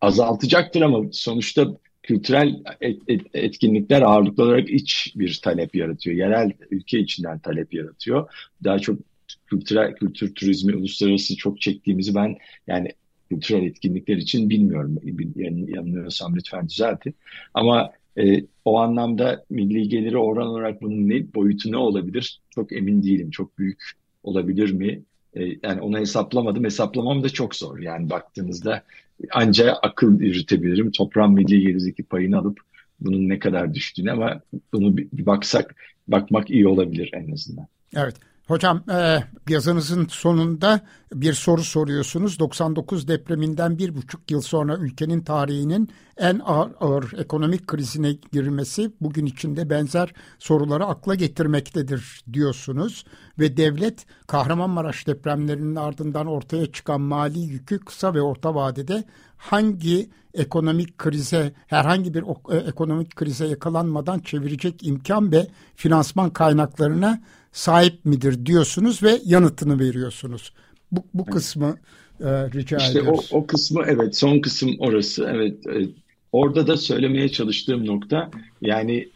azaltacaktır 0.00 0.80
ama 0.80 1.04
sonuçta 1.12 1.76
kültürel 2.02 2.62
etkinlikler 3.34 4.02
ağırlıklı 4.02 4.42
olarak 4.42 4.70
iç 4.70 5.12
bir 5.16 5.40
talep 5.42 5.74
yaratıyor. 5.74 6.16
Yerel 6.16 6.52
ülke 6.70 6.98
içinden 6.98 7.38
talep 7.38 7.74
yaratıyor. 7.74 8.30
Daha 8.64 8.78
çok 8.78 8.98
kültürel 9.46 9.94
kültür 9.94 10.34
turizmi 10.34 10.76
uluslararası 10.76 11.36
çok 11.36 11.60
çektiğimizi 11.60 12.14
ben 12.14 12.36
yani 12.66 12.92
kültürel 13.30 13.62
etkinlikler 13.62 14.16
için 14.16 14.50
bilmiyorum. 14.50 14.98
Yanılıyorsam 15.68 16.36
lütfen 16.36 16.68
düzeltin. 16.68 17.14
Ama 17.54 17.92
e, 18.20 18.44
o 18.64 18.78
anlamda 18.78 19.44
milli 19.50 19.88
geliri 19.88 20.18
oran 20.18 20.46
olarak 20.46 20.82
bunun 20.82 21.08
ne 21.08 21.34
boyutu 21.34 21.72
ne 21.72 21.76
olabilir? 21.76 22.40
Çok 22.50 22.72
emin 22.72 23.02
değilim. 23.02 23.30
Çok 23.30 23.58
büyük 23.58 23.82
olabilir 24.22 24.72
mi? 24.72 25.02
E, 25.34 25.44
yani 25.62 25.80
onu 25.80 25.98
hesaplamadım. 25.98 26.64
Hesaplamam 26.64 27.22
da 27.22 27.28
çok 27.28 27.54
zor. 27.54 27.78
Yani 27.78 28.10
baktığınızda 28.10 28.82
ancak 29.32 29.76
akıl 29.82 30.20
yürütebilirim. 30.20 30.90
Toprağın 30.90 31.32
milli 31.32 31.60
gelirdeki 31.60 32.02
payını 32.02 32.38
alıp 32.38 32.60
bunun 33.00 33.28
ne 33.28 33.38
kadar 33.38 33.74
düştüğünü 33.74 34.10
ama 34.10 34.40
bunu 34.72 34.96
bir 34.96 35.26
baksak, 35.26 35.74
bakmak 36.08 36.50
iyi 36.50 36.68
olabilir 36.68 37.10
en 37.12 37.32
azından. 37.32 37.66
Evet. 37.96 38.14
Hocam 38.50 38.82
e, 38.90 39.24
yazınızın 39.48 40.06
sonunda 40.06 40.80
bir 41.14 41.32
soru 41.32 41.64
soruyorsunuz. 41.64 42.38
99 42.38 43.08
depreminden 43.08 43.78
bir 43.78 43.94
buçuk 43.94 44.30
yıl 44.30 44.40
sonra 44.40 44.76
ülkenin 44.76 45.20
tarihinin 45.20 45.88
en 46.16 46.40
ağır, 46.44 46.70
ağır 46.80 47.12
ekonomik 47.18 47.66
krizine 47.66 48.12
girmesi 48.32 48.90
bugün 49.00 49.26
içinde 49.26 49.70
benzer 49.70 50.12
soruları 50.38 50.86
akla 50.86 51.14
getirmektedir 51.14 52.24
diyorsunuz. 52.32 53.04
Ve 53.38 53.56
devlet 53.56 54.06
Kahramanmaraş 54.26 55.06
depremlerinin 55.06 55.76
ardından 55.76 56.26
ortaya 56.26 56.72
çıkan 56.72 57.00
mali 57.00 57.38
yükü 57.38 57.78
kısa 57.78 58.14
ve 58.14 58.22
orta 58.22 58.54
vadede 58.54 59.04
hangi 59.36 60.10
ekonomik 60.34 60.98
krize 60.98 61.52
herhangi 61.66 62.14
bir 62.14 62.22
e, 62.52 62.56
ekonomik 62.56 63.16
krize 63.16 63.46
yakalanmadan 63.46 64.18
çevirecek 64.18 64.86
imkan 64.86 65.32
ve 65.32 65.46
finansman 65.74 66.30
kaynaklarına 66.30 67.20
sahip 67.52 68.04
midir 68.04 68.46
diyorsunuz 68.46 69.02
ve 69.02 69.18
yanıtını 69.24 69.78
veriyorsunuz. 69.78 70.52
Bu, 70.92 71.04
bu 71.14 71.22
evet. 71.22 71.34
kısmı 71.34 71.76
e, 72.20 72.24
rica 72.26 72.76
işte 72.76 72.98
ediyoruz. 72.98 73.30
O, 73.32 73.38
o 73.38 73.46
kısmı 73.46 73.84
evet 73.86 74.16
son 74.16 74.40
kısım 74.40 74.76
orası 74.78 75.28
evet. 75.34 75.58
evet. 75.66 75.90
Orada 76.32 76.66
da 76.66 76.76
söylemeye 76.76 77.28
çalıştığım 77.28 77.86
nokta 77.86 78.30
yani 78.62 79.08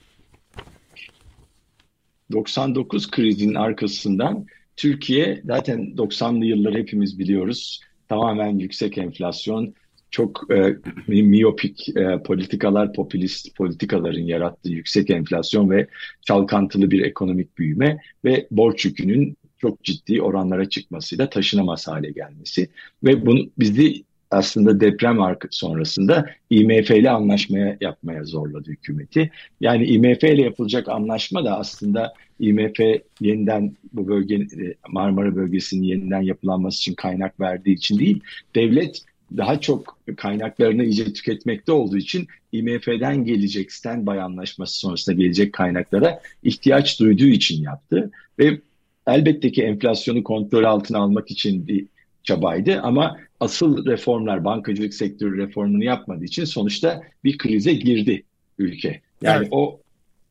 99 2.33 3.11
krizinin 3.11 3.55
arkasından 3.55 4.47
Türkiye 4.77 5.43
zaten 5.45 5.81
90'lı 5.81 6.45
yılları 6.45 6.79
hepimiz 6.79 7.19
biliyoruz. 7.19 7.81
Tamamen 8.09 8.59
yüksek 8.59 8.99
enflasyon, 8.99 9.75
çok 10.15 10.47
e, 10.51 10.77
miyopik 11.23 11.89
e, 11.97 12.23
politikalar, 12.23 12.93
popülist 12.93 13.57
politikaların 13.57 14.23
yarattığı 14.23 14.71
yüksek 14.71 15.11
enflasyon 15.11 15.71
ve 15.71 15.87
çalkantılı 16.23 16.91
bir 16.91 17.05
ekonomik 17.05 17.59
büyüme 17.59 17.99
ve 18.25 18.47
borç 18.51 18.85
yükünün 18.85 19.37
çok 19.59 19.85
ciddi 19.85 20.23
oranlara 20.23 20.69
çıkmasıyla 20.69 21.31
taşınamaz 21.31 21.89
hale 21.89 22.11
gelmesi 22.11 22.69
ve 23.05 23.27
bunu 23.27 23.51
bizi 23.59 24.05
aslında 24.31 24.81
deprem 24.81 25.19
sonrasında 25.51 26.27
IMF 26.51 26.91
ile 26.91 27.11
anlaşmaya 27.11 27.77
yapmaya 27.81 28.25
zorladı 28.25 28.71
hükümeti. 28.71 29.31
Yani 29.61 29.87
IMF 29.87 30.25
ile 30.25 30.43
yapılacak 30.43 30.89
anlaşma 30.89 31.45
da 31.45 31.59
aslında 31.59 32.15
IMF 32.41 32.81
yeniden 33.21 33.77
bu 33.93 34.09
bölge 34.09 34.35
e, 34.35 34.75
Marmara 34.89 35.37
bölgesinin 35.37 35.83
yeniden 35.83 36.23
yapılanması 36.23 36.77
için 36.79 36.95
kaynak 36.95 37.41
verdiği 37.41 37.73
için 37.73 37.99
değil, 37.99 38.21
devlet 38.55 39.03
daha 39.37 39.61
çok 39.61 39.99
kaynaklarını 40.17 40.85
iyice 40.85 41.13
tüketmekte 41.13 41.73
olduğu 41.73 41.97
için 41.97 42.27
IMF'den 42.53 43.25
gelecek 43.25 43.73
standby 43.73 44.21
anlaşması 44.21 44.79
sonrasında 44.79 45.17
gelecek 45.17 45.53
kaynaklara 45.53 46.21
ihtiyaç 46.43 47.01
duyduğu 47.01 47.27
için 47.27 47.63
yaptı. 47.63 48.11
Ve 48.39 48.61
elbette 49.07 49.53
ki 49.53 49.63
enflasyonu 49.63 50.25
kontrol 50.25 50.65
altına 50.65 50.99
almak 50.99 51.31
için 51.31 51.67
bir 51.67 51.87
çabaydı 52.23 52.81
ama 52.81 53.19
asıl 53.41 53.87
reformlar 53.87 54.45
bankacılık 54.45 54.95
sektörü 54.95 55.39
reformunu 55.39 55.85
yapmadığı 55.85 56.25
için 56.25 56.45
sonuçta 56.45 57.03
bir 57.25 57.39
krize 57.39 57.75
girdi 57.75 58.23
ülke. 58.59 59.01
Yani 59.23 59.39
evet. 59.39 59.49
o 59.51 59.81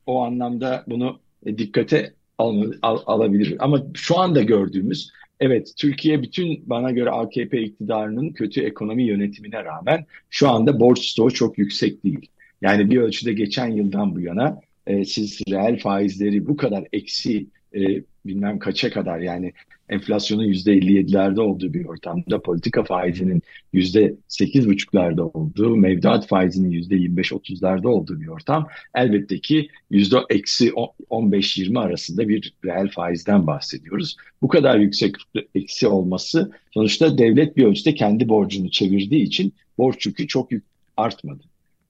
o 0.05 0.21
anlamda 0.21 0.83
bunu 0.87 1.19
dikkate 1.45 2.13
al, 2.37 2.71
al, 2.81 2.99
alabilir. 3.05 3.55
Ama 3.59 3.83
şu 3.93 4.19
anda 4.19 4.41
gördüğümüz 4.41 5.11
Evet, 5.39 5.73
Türkiye 5.77 6.21
bütün 6.21 6.69
bana 6.69 6.91
göre 6.91 7.09
AKP 7.09 7.61
iktidarının 7.61 8.29
kötü 8.29 8.61
ekonomi 8.61 9.03
yönetimine 9.03 9.63
rağmen 9.63 10.05
şu 10.29 10.49
anda 10.49 10.79
borç 10.79 10.99
stoğu 10.99 11.31
çok 11.31 11.57
yüksek 11.57 12.03
değil. 12.03 12.29
Yani 12.61 12.89
bir 12.89 12.97
ölçüde 12.97 13.33
geçen 13.33 13.67
yıldan 13.67 14.15
bu 14.15 14.21
yana 14.21 14.61
e, 14.87 15.05
siz 15.05 15.41
reel 15.49 15.79
faizleri 15.79 16.47
bu 16.47 16.57
kadar 16.57 16.87
eksi 16.93 17.47
e, 17.75 18.03
bilmem 18.25 18.59
kaça 18.59 18.89
kadar 18.89 19.19
yani 19.19 19.53
enflasyonun 19.89 20.43
%57'lerde 20.43 21.39
olduğu 21.39 21.73
bir 21.73 21.85
ortamda 21.85 22.41
politika 22.41 22.83
faizinin 22.83 23.41
%8,5'larda 23.73 25.21
olduğu, 25.21 25.75
mevduat 25.75 26.27
faizinin 26.27 26.71
%25-30'larda 26.71 27.87
olduğu 27.87 28.21
bir 28.21 28.27
ortam 28.27 28.67
elbette 28.95 29.39
ki 29.39 29.67
%-15-20 29.91 31.79
arasında 31.79 32.27
bir 32.27 32.53
reel 32.65 32.89
faizden 32.89 33.47
bahsediyoruz. 33.47 34.15
Bu 34.41 34.47
kadar 34.47 34.79
yüksek 34.79 35.15
eksi 35.55 35.87
olması 35.87 36.51
sonuçta 36.71 37.17
devlet 37.17 37.57
bir 37.57 37.65
ölçüde 37.65 37.95
kendi 37.95 38.29
borcunu 38.29 38.71
çevirdiği 38.71 39.23
için 39.23 39.53
borç 39.77 40.05
yükü 40.05 40.27
çok 40.27 40.49
artmadı. 40.97 41.43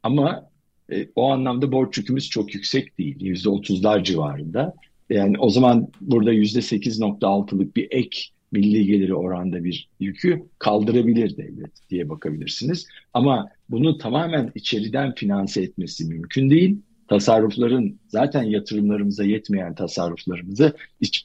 Ama 0.03 0.49
e, 0.91 1.07
o 1.15 1.31
anlamda 1.31 1.71
borç 1.71 1.97
yükümüz 1.97 2.29
çok 2.29 2.55
yüksek 2.55 2.97
değil. 2.97 3.19
%30'lar 3.19 4.03
civarında. 4.03 4.73
Yani 5.09 5.39
o 5.39 5.49
zaman 5.49 5.87
burada 6.01 6.31
yüzde 6.31 6.59
8.6'lık 6.59 7.75
bir 7.75 7.87
ek 7.91 8.19
milli 8.51 8.85
geliri 8.85 9.15
oranda 9.15 9.63
bir 9.63 9.89
yükü 9.99 10.43
kaldırabilir 10.59 11.37
devlet 11.37 11.89
diye 11.89 12.09
bakabilirsiniz. 12.09 12.87
Ama 13.13 13.49
bunu 13.69 13.97
tamamen 13.97 14.51
içeriden 14.55 15.15
finanse 15.15 15.61
etmesi 15.61 16.05
mümkün 16.05 16.49
değil. 16.49 16.77
tasarrufların 17.07 17.99
zaten 18.07 18.43
yatırımlarımıza 18.43 19.23
yetmeyen 19.23 19.75
tasarruflarımızı 19.75 20.73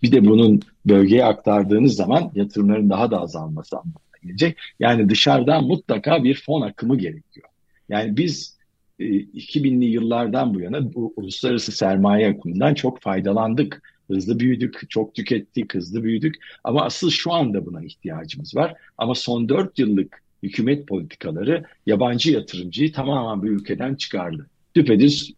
bir 0.03 0.13
de 0.13 0.25
bunun 0.25 0.61
bölgeye 0.87 1.25
aktardığınız 1.25 1.95
zaman 1.95 2.31
yatırımların 2.35 2.91
daha 2.91 3.11
da 3.11 3.21
azalması 3.21 3.77
anlamına 3.77 4.19
gelecek. 4.23 4.57
Yani 4.81 5.09
dışarıdan 5.09 5.65
mutlaka 5.65 6.25
bir 6.25 6.43
fon 6.47 6.61
akımı 6.61 6.99
gerekiyor. 6.99 7.49
Yani 7.89 8.17
biz 8.17 8.58
2000'li 8.99 9.85
e, 9.85 9.89
yıllardan 9.89 10.55
bu 10.55 10.61
yana 10.61 10.95
bu 10.95 11.13
uluslararası 11.17 11.73
sermaye 11.73 12.29
akımından 12.29 12.75
çok 12.75 13.01
faydalandık. 13.01 13.83
Hızlı 14.11 14.41
büyüdük, 14.41 14.91
çok 14.91 15.15
tükettik, 15.15 15.75
hızlı 15.75 16.05
büyüdük. 16.05 16.35
Ama 16.65 16.85
asıl 16.85 17.11
şu 17.11 17.33
anda 17.33 17.67
buna 17.67 17.85
ihtiyacımız 17.85 18.57
var. 18.57 18.75
Ama 18.99 19.15
son 19.15 19.49
4 19.49 19.79
yıllık 19.79 20.23
hükümet 20.43 20.89
politikaları 20.89 21.65
yabancı 21.87 22.33
yatırımcıyı 22.33 22.93
tamamen 22.93 23.43
bir 23.43 23.51
ülkeden 23.51 23.95
çıkardı. 23.95 24.47
Düpedüz 24.77 25.35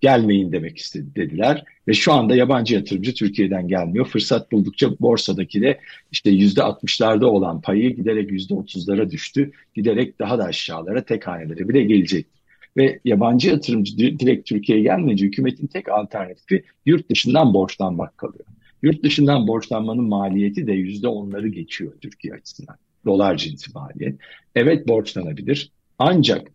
gelmeyin 0.00 0.52
demek 0.52 0.78
istedi 0.78 1.14
dediler 1.16 1.64
ve 1.88 1.92
şu 1.92 2.12
anda 2.12 2.36
yabancı 2.36 2.74
yatırımcı 2.74 3.14
Türkiye'den 3.14 3.68
gelmiyor. 3.68 4.06
Fırsat 4.06 4.52
buldukça 4.52 4.90
borsadaki 5.00 5.62
de 5.62 5.80
işte 6.12 6.30
yüzde 6.30 6.62
altmışlarda 6.62 7.30
olan 7.30 7.60
payı 7.60 7.96
giderek 7.96 8.30
yüzde 8.30 8.54
otuzlara 8.54 9.10
düştü. 9.10 9.52
Giderek 9.74 10.18
daha 10.18 10.38
da 10.38 10.44
aşağılara 10.44 11.04
tek 11.04 11.26
hanelere 11.26 11.68
bile 11.68 11.82
gelecek. 11.82 12.26
Ve 12.76 13.00
yabancı 13.04 13.48
yatırımcı 13.48 14.18
direkt 14.18 14.48
Türkiye'ye 14.48 14.84
gelmeyince 14.84 15.26
hükümetin 15.26 15.66
tek 15.66 15.88
alternatifi 15.88 16.64
yurt 16.86 17.10
dışından 17.10 17.54
borçlanmak 17.54 18.18
kalıyor. 18.18 18.44
Yurt 18.82 19.02
dışından 19.02 19.48
borçlanmanın 19.48 20.04
maliyeti 20.04 20.66
de 20.66 20.72
yüzde 20.72 21.08
onları 21.08 21.48
geçiyor 21.48 21.92
Türkiye 22.00 22.34
açısından. 22.34 22.76
Dolar 23.04 23.36
cinsi 23.36 23.70
maliyet. 23.74 24.18
Evet 24.54 24.88
borçlanabilir. 24.88 25.72
Ancak 25.98 26.48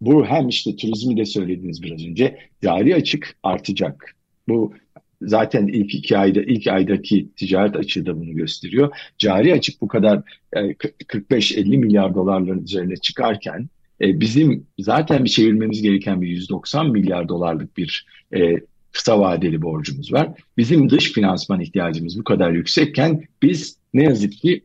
bu 0.00 0.26
hem 0.26 0.48
işte 0.48 0.76
turizmi 0.76 1.16
de 1.16 1.24
söylediniz 1.24 1.82
biraz 1.82 2.06
önce 2.06 2.38
cari 2.62 2.94
açık 2.94 3.36
artacak. 3.42 4.14
Bu 4.48 4.74
zaten 5.22 5.66
ilk 5.66 5.94
iki 5.94 6.18
ayda 6.18 6.42
ilk 6.42 6.66
aydaki 6.66 7.28
ticaret 7.36 7.76
açığı 7.76 8.06
da 8.06 8.20
bunu 8.20 8.32
gösteriyor. 8.32 8.96
Cari 9.18 9.54
açık 9.54 9.80
bu 9.80 9.88
kadar 9.88 10.22
45-50 10.52 11.74
e, 11.74 11.76
milyar 11.76 12.14
dolarların 12.14 12.64
üzerine 12.64 12.96
çıkarken 12.96 13.68
e, 14.00 14.20
bizim 14.20 14.66
zaten 14.78 15.24
bir 15.24 15.30
çevirmemiz 15.30 15.82
gereken 15.82 16.22
bir 16.22 16.28
190 16.28 16.90
milyar 16.90 17.28
dolarlık 17.28 17.76
bir 17.76 18.06
e, 18.34 18.54
kısa 18.92 19.20
vadeli 19.20 19.62
borcumuz 19.62 20.12
var. 20.12 20.28
Bizim 20.56 20.90
dış 20.90 21.12
finansman 21.12 21.60
ihtiyacımız 21.60 22.18
bu 22.18 22.24
kadar 22.24 22.50
yüksekken 22.50 23.24
biz 23.42 23.76
ne 23.94 24.02
yazık 24.02 24.32
ki 24.32 24.64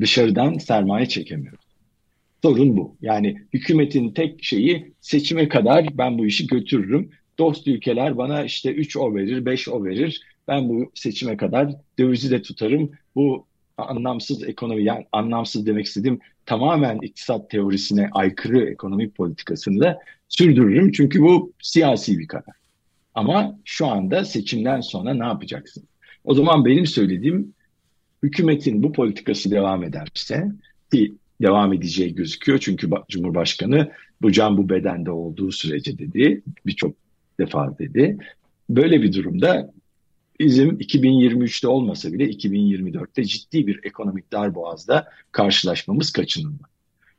dışarıdan 0.00 0.58
sermaye 0.58 1.06
çekemiyoruz. 1.06 1.68
Sorun 2.42 2.76
bu. 2.76 2.96
Yani 3.00 3.36
hükümetin 3.52 4.10
tek 4.10 4.44
şeyi 4.44 4.92
seçime 5.00 5.48
kadar 5.48 5.98
ben 5.98 6.18
bu 6.18 6.26
işi 6.26 6.46
götürürüm. 6.46 7.10
Dost 7.38 7.68
ülkeler 7.68 8.16
bana 8.16 8.44
işte 8.44 8.72
3 8.72 8.96
o 8.96 9.14
verir, 9.14 9.44
5 9.44 9.68
o 9.68 9.84
verir. 9.84 10.22
Ben 10.48 10.68
bu 10.68 10.90
seçime 10.94 11.36
kadar 11.36 11.74
dövizi 11.98 12.30
de 12.30 12.42
tutarım. 12.42 12.90
Bu 13.14 13.46
anlamsız 13.78 14.48
ekonomi 14.48 14.84
yani 14.84 15.06
anlamsız 15.12 15.66
demek 15.66 15.86
istediğim 15.86 16.20
tamamen 16.48 16.98
iktisat 17.02 17.50
teorisine 17.50 18.08
aykırı 18.12 18.70
ekonomik 18.70 19.16
politikasını 19.16 19.80
da 19.80 19.98
sürdürürüm. 20.28 20.92
Çünkü 20.92 21.22
bu 21.22 21.52
siyasi 21.62 22.18
bir 22.18 22.26
karar. 22.26 22.56
Ama 23.14 23.58
şu 23.64 23.86
anda 23.86 24.24
seçimden 24.24 24.80
sonra 24.80 25.14
ne 25.14 25.24
yapacaksın? 25.24 25.84
O 26.24 26.34
zaman 26.34 26.64
benim 26.64 26.86
söylediğim 26.86 27.54
hükümetin 28.22 28.82
bu 28.82 28.92
politikası 28.92 29.50
devam 29.50 29.84
ederse 29.84 30.52
ki 30.92 31.14
devam 31.42 31.72
edeceği 31.72 32.14
gözüküyor. 32.14 32.58
Çünkü 32.58 32.90
Cumhurbaşkanı 33.08 33.90
bu 34.22 34.32
can 34.32 34.56
bu 34.56 34.68
bedende 34.68 35.10
olduğu 35.10 35.52
sürece 35.52 35.98
dedi 35.98 36.42
birçok 36.66 36.94
defa 37.40 37.78
dedi. 37.78 38.18
Böyle 38.70 39.02
bir 39.02 39.12
durumda 39.12 39.72
bizim 40.40 40.70
2023'te 40.70 41.68
olmasa 41.68 42.12
bile 42.12 42.30
2024'te 42.30 43.24
ciddi 43.24 43.66
bir 43.66 43.80
ekonomik 43.82 44.32
darboğazda 44.32 45.08
karşılaşmamız 45.32 46.12
kaçınılmaz. 46.12 46.70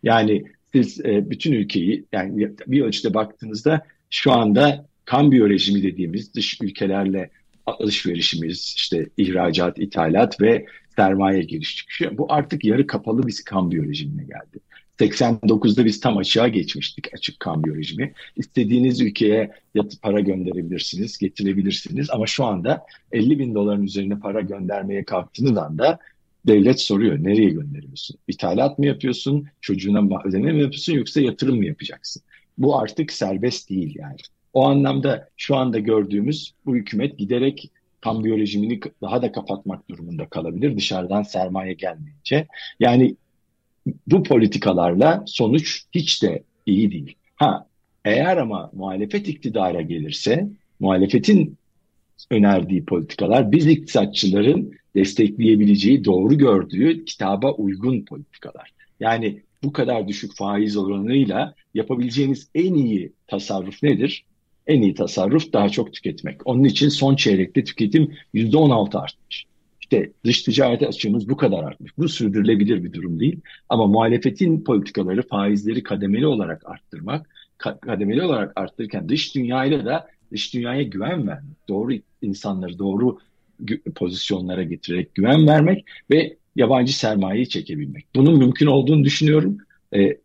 Yani 0.04 0.44
siz 0.72 1.06
e, 1.06 1.30
bütün 1.30 1.54
ülkeyi 1.54 2.06
yani 2.12 2.50
bir 2.68 2.82
ölçüde 2.82 3.14
baktığınızda 3.14 3.86
şu 4.10 4.32
anda 4.32 4.86
kambiyo 5.06 5.50
rejimi 5.50 5.84
dediğimiz 5.84 6.34
dış 6.34 6.62
ülkelerle 6.62 7.30
alışverişimiz, 7.66 8.74
işte 8.78 9.10
ihracat, 9.18 9.80
ithalat 9.80 10.42
ve 10.42 10.66
sermaye 10.96 11.42
giriş 11.42 11.76
çıkışı. 11.76 12.18
Bu 12.18 12.34
artık 12.34 12.66
yarı 12.66 12.88
kapalı 12.88 13.28
bir 13.28 13.42
kambiyo 13.46 13.84
rejimine 13.84 14.24
geldi. 14.24 14.60
89'da 15.00 15.86
biz 15.86 16.00
tam 16.00 16.18
açığa 16.18 16.48
geçmiştik 16.48 17.14
açık 17.14 17.40
kambiyo 17.40 17.76
rejimi. 17.76 18.14
İstediğiniz 18.36 19.02
ülkeye 19.02 19.52
para 20.02 20.20
gönderebilirsiniz, 20.20 21.18
getirebilirsiniz 21.18 22.10
ama 22.10 22.28
şu 22.28 22.46
anda 22.46 22.86
50 23.12 23.40
bin 23.40 23.56
doların 23.56 23.84
üzerine 23.84 24.20
para 24.20 24.42
göndermeye 24.42 25.04
kalktığınız 25.04 25.58
anda 25.58 26.00
devlet 26.48 26.82
soruyor 26.82 27.24
nereye 27.24 27.50
gönderiyorsun? 27.50 28.18
İthalat 28.28 28.80
mı 28.80 28.86
yapıyorsun, 28.86 29.48
çocuğuna 29.62 30.20
ödeme 30.26 30.52
mi 30.52 30.62
yapıyorsun 30.62 30.94
yoksa 30.94 31.22
yatırım 31.22 31.58
mı 31.58 31.66
yapacaksın? 31.66 32.24
Bu 32.58 32.80
artık 32.80 33.14
serbest 33.14 33.70
değil 33.70 33.96
yani. 34.00 34.18
O 34.54 34.68
anlamda 34.68 35.30
şu 35.38 35.56
anda 35.56 35.80
gördüğümüz 35.80 36.54
bu 36.66 36.76
hükümet 36.76 37.18
giderek 37.18 37.72
kambiyo 38.02 38.38
rejimini 38.38 38.80
daha 39.02 39.22
da 39.22 39.32
kapatmak 39.32 39.90
durumunda 39.90 40.30
kalabilir 40.30 40.78
dışarıdan 40.78 41.24
sermaye 41.24 41.74
gelmeyince. 41.74 42.48
Yani 42.80 43.16
bu 44.08 44.24
politikalarla 44.24 45.24
sonuç 45.28 45.84
hiç 45.92 46.24
de 46.24 46.44
iyi 46.66 46.92
değil. 46.92 47.16
Ha 47.36 47.68
eğer 48.06 48.38
ama 48.38 48.72
muhalefet 48.74 49.28
iktidara 49.28 49.82
gelirse 49.82 50.50
muhalefetin 50.80 51.58
önerdiği 52.32 52.86
politikalar 52.86 53.52
biz 53.52 53.68
iktisatçıların 53.68 54.72
destekleyebileceği, 54.96 56.06
doğru 56.06 56.38
gördüğü 56.38 57.06
kitaba 57.06 57.52
uygun 57.52 58.02
politikalar. 58.06 58.74
Yani 59.00 59.42
bu 59.64 59.74
kadar 59.74 60.08
düşük 60.08 60.36
faiz 60.36 60.78
oranıyla 60.78 61.56
yapabileceğiniz 61.74 62.50
en 62.56 62.74
iyi 62.74 63.14
tasarruf 63.28 63.84
nedir? 63.84 64.26
En 64.68 64.82
iyi 64.82 64.94
tasarruf 64.94 65.54
daha 65.54 65.70
çok 65.70 65.94
tüketmek. 65.94 66.48
Onun 66.48 66.64
için 66.64 66.90
son 66.90 67.16
çeyrekte 67.16 67.64
tüketim 67.64 68.14
%16 68.34 69.00
artmış. 69.00 69.46
İşte 69.92 70.12
dış 70.26 70.42
ticaret 70.42 70.84
açığımız 70.84 71.30
bu 71.30 71.38
kadar 71.38 71.64
artmış. 71.64 71.98
Bu 71.98 72.10
sürdürülebilir 72.10 72.84
bir 72.84 72.94
durum 72.94 73.20
değil. 73.20 73.40
Ama 73.70 73.88
muhalefetin 73.88 74.64
politikaları 74.64 75.28
faizleri 75.28 75.84
kademeli 75.84 76.28
olarak 76.28 76.70
arttırmak, 76.70 77.30
kademeli 77.58 78.24
olarak 78.24 78.54
arttırırken 78.56 79.10
dış 79.10 79.36
dünyayla 79.36 79.86
da 79.86 80.08
dış 80.32 80.54
dünyaya 80.54 80.84
güven 80.84 81.28
vermek, 81.28 81.70
doğru 81.70 81.94
insanları 82.22 82.80
doğru 82.80 83.18
pozisyonlara 83.96 84.64
getirerek 84.64 85.16
güven 85.16 85.48
vermek 85.48 85.86
ve 86.12 86.36
yabancı 86.56 86.98
sermayeyi 86.98 87.50
çekebilmek. 87.50 88.06
Bunun 88.16 88.38
mümkün 88.38 88.68
olduğunu 88.68 89.04
düşünüyorum. 89.04 89.58
E, 89.96 90.18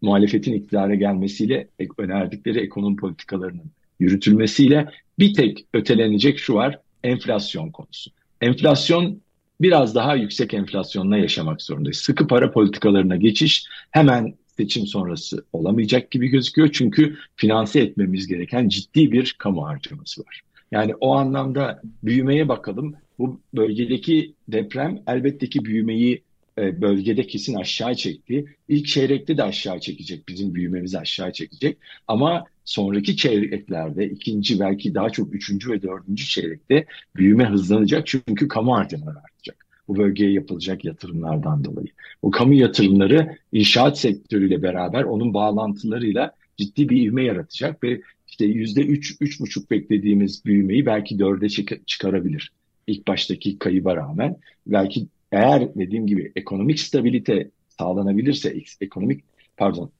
muhalefetin 0.00 0.52
iktidara 0.52 0.94
gelmesiyle 0.94 1.68
önerdikleri 1.98 2.60
ekonomi 2.60 2.96
politikalarının 2.96 3.70
yürütülmesiyle 4.00 4.88
bir 5.18 5.34
tek 5.34 5.66
ötelenecek 5.74 6.38
şu 6.38 6.54
var 6.54 6.78
enflasyon 7.04 7.70
konusu. 7.70 8.10
Enflasyon 8.42 9.20
biraz 9.60 9.94
daha 9.94 10.14
yüksek 10.14 10.54
enflasyonla 10.54 11.16
yaşamak 11.16 11.62
zorundayız. 11.62 11.98
Sıkı 11.98 12.26
para 12.26 12.52
politikalarına 12.52 13.16
geçiş 13.16 13.66
hemen 13.90 14.34
seçim 14.56 14.86
sonrası 14.86 15.44
olamayacak 15.52 16.10
gibi 16.10 16.28
gözüküyor. 16.28 16.68
Çünkü 16.72 17.16
finanse 17.36 17.80
etmemiz 17.80 18.26
gereken 18.26 18.68
ciddi 18.68 19.12
bir 19.12 19.36
kamu 19.38 19.66
harcaması 19.66 20.20
var. 20.20 20.40
Yani 20.72 20.94
o 20.94 21.14
anlamda 21.14 21.82
büyümeye 22.02 22.48
bakalım. 22.48 22.94
Bu 23.18 23.40
bölgedeki 23.54 24.34
deprem 24.48 25.02
elbette 25.06 25.48
ki 25.48 25.64
büyümeyi 25.64 26.22
e, 26.58 26.82
bölgede 26.82 27.26
kesin 27.26 27.54
aşağı 27.54 27.94
çekti. 27.94 28.44
İlk 28.68 28.86
çeyrekte 28.86 29.36
de 29.36 29.42
aşağı 29.42 29.80
çekecek. 29.80 30.28
Bizim 30.28 30.54
büyümemizi 30.54 30.98
aşağı 30.98 31.32
çekecek. 31.32 31.78
Ama 32.08 32.44
sonraki 32.64 33.16
çeyreklerde 33.16 34.10
ikinci 34.10 34.60
belki 34.60 34.94
daha 34.94 35.10
çok 35.10 35.34
üçüncü 35.34 35.70
ve 35.70 35.82
dördüncü 35.82 36.24
çeyrekte 36.24 36.86
büyüme 37.16 37.44
hızlanacak. 37.44 38.06
Çünkü 38.06 38.48
kamu 38.48 38.76
harcamaları 38.76 39.18
artacak. 39.18 39.66
Bu 39.88 39.96
bölgeye 39.96 40.32
yapılacak 40.32 40.84
yatırımlardan 40.84 41.64
dolayı. 41.64 41.88
Bu 42.22 42.30
kamu 42.30 42.54
yatırımları 42.54 43.36
inşaat 43.52 43.98
sektörüyle 43.98 44.62
beraber 44.62 45.02
onun 45.02 45.34
bağlantılarıyla 45.34 46.32
ciddi 46.56 46.88
bir 46.88 47.02
ivme 47.02 47.24
yaratacak 47.24 47.84
ve 47.84 48.00
işte 48.28 48.44
yüzde 48.44 48.80
üç, 48.80 49.16
üç 49.20 49.40
buçuk 49.40 49.70
beklediğimiz 49.70 50.44
büyümeyi 50.44 50.86
belki 50.86 51.18
dörde 51.18 51.48
çıkarabilir. 51.86 52.52
İlk 52.86 53.08
baştaki 53.08 53.58
kayıba 53.58 53.96
rağmen 53.96 54.36
belki 54.66 55.06
eğer 55.32 55.74
dediğim 55.74 56.06
gibi 56.06 56.32
ekonomik 56.36 56.80
stabilite 56.80 57.50
sağlanabilirse, 57.78 58.54
ekonomik 58.80 59.24
pardon 59.56 59.90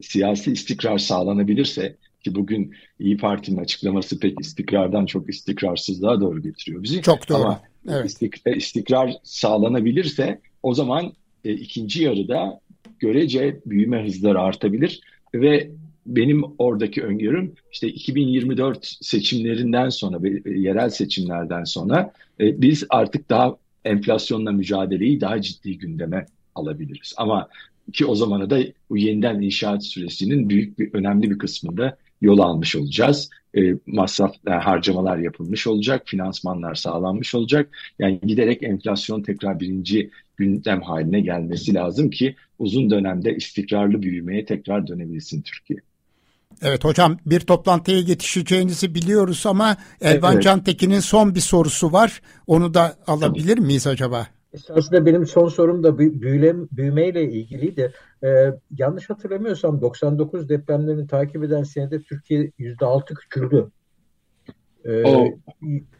siyasi 0.00 0.52
istikrar 0.52 0.98
sağlanabilirse 0.98 1.96
ki 2.24 2.34
bugün 2.34 2.74
İyi 2.98 3.16
Parti'nin 3.16 3.58
açıklaması 3.58 4.20
pek 4.20 4.40
istikrardan 4.40 5.06
çok 5.06 5.30
istikrarsızlığa 5.30 6.20
doğru 6.20 6.42
getiriyor 6.42 6.82
bizi. 6.82 7.02
Çok 7.02 7.28
doğru. 7.28 7.38
Ama 7.38 7.60
evet. 7.88 8.06
istik, 8.06 8.34
e, 8.46 8.56
istikrar 8.56 9.12
sağlanabilirse 9.22 10.40
o 10.62 10.74
zaman 10.74 11.12
e, 11.44 11.52
ikinci 11.52 12.02
yarıda 12.02 12.60
görece 12.98 13.60
büyüme 13.66 14.06
hızları 14.06 14.40
artabilir 14.40 15.00
ve 15.34 15.70
benim 16.06 16.42
oradaki 16.58 17.02
öngörüm 17.02 17.54
işte 17.72 17.88
2024 17.88 18.96
seçimlerinden 19.00 19.88
sonra, 19.88 20.18
yerel 20.50 20.90
seçimlerden 20.90 21.64
sonra 21.64 22.12
e, 22.40 22.62
biz 22.62 22.84
artık 22.90 23.30
daha 23.30 23.56
enflasyonla 23.88 24.52
mücadeleyi 24.52 25.20
daha 25.20 25.40
ciddi 25.40 25.78
gündeme 25.78 26.26
alabiliriz. 26.54 27.14
Ama 27.16 27.48
ki 27.92 28.06
o 28.06 28.14
zamana 28.14 28.50
da 28.50 28.58
bu 28.90 28.98
yeniden 28.98 29.40
inşaat 29.40 29.84
süresinin 29.84 30.48
büyük 30.48 30.78
bir 30.78 30.94
önemli 30.94 31.30
bir 31.30 31.38
kısmında 31.38 31.96
yol 32.20 32.38
almış 32.38 32.76
olacağız. 32.76 33.30
E, 33.56 33.74
masraf 33.86 34.34
e, 34.46 34.50
harcamalar 34.50 35.18
yapılmış 35.18 35.66
olacak, 35.66 36.02
finansmanlar 36.06 36.74
sağlanmış 36.74 37.34
olacak. 37.34 37.70
Yani 37.98 38.20
giderek 38.26 38.62
enflasyon 38.62 39.22
tekrar 39.22 39.60
birinci 39.60 40.10
gündem 40.36 40.82
haline 40.82 41.20
gelmesi 41.20 41.74
lazım 41.74 42.10
ki 42.10 42.36
uzun 42.58 42.90
dönemde 42.90 43.36
istikrarlı 43.36 44.02
büyümeye 44.02 44.44
tekrar 44.44 44.86
dönebilsin 44.86 45.42
Türkiye. 45.42 45.80
Evet 46.62 46.84
hocam 46.84 47.18
bir 47.26 47.40
toplantıya 47.40 47.98
yetişeceğinizi 47.98 48.94
biliyoruz 48.94 49.46
ama 49.46 49.76
Elvan 50.00 50.32
evet. 50.32 50.42
Cantekin'in 50.42 51.00
son 51.00 51.34
bir 51.34 51.40
sorusu 51.40 51.92
var. 51.92 52.22
Onu 52.46 52.74
da 52.74 52.96
alabilir 53.06 53.56
Tabii. 53.56 53.66
miyiz 53.66 53.86
acaba? 53.86 54.26
Esasında 54.52 55.06
benim 55.06 55.26
son 55.26 55.48
sorum 55.48 55.82
da 55.82 55.98
büyüle, 55.98 56.54
büyümeyle 56.72 57.32
ilgiliydi. 57.32 57.92
Ee, 58.24 58.28
yanlış 58.78 59.10
hatırlamıyorsam 59.10 59.80
99 59.80 60.48
depremlerini 60.48 61.06
takip 61.06 61.44
eden 61.44 61.62
senede 61.62 62.02
Türkiye 62.02 62.50
%6 62.58 63.14
küçüldü. 63.14 63.70
Ee, 64.84 65.02
o, 65.04 65.28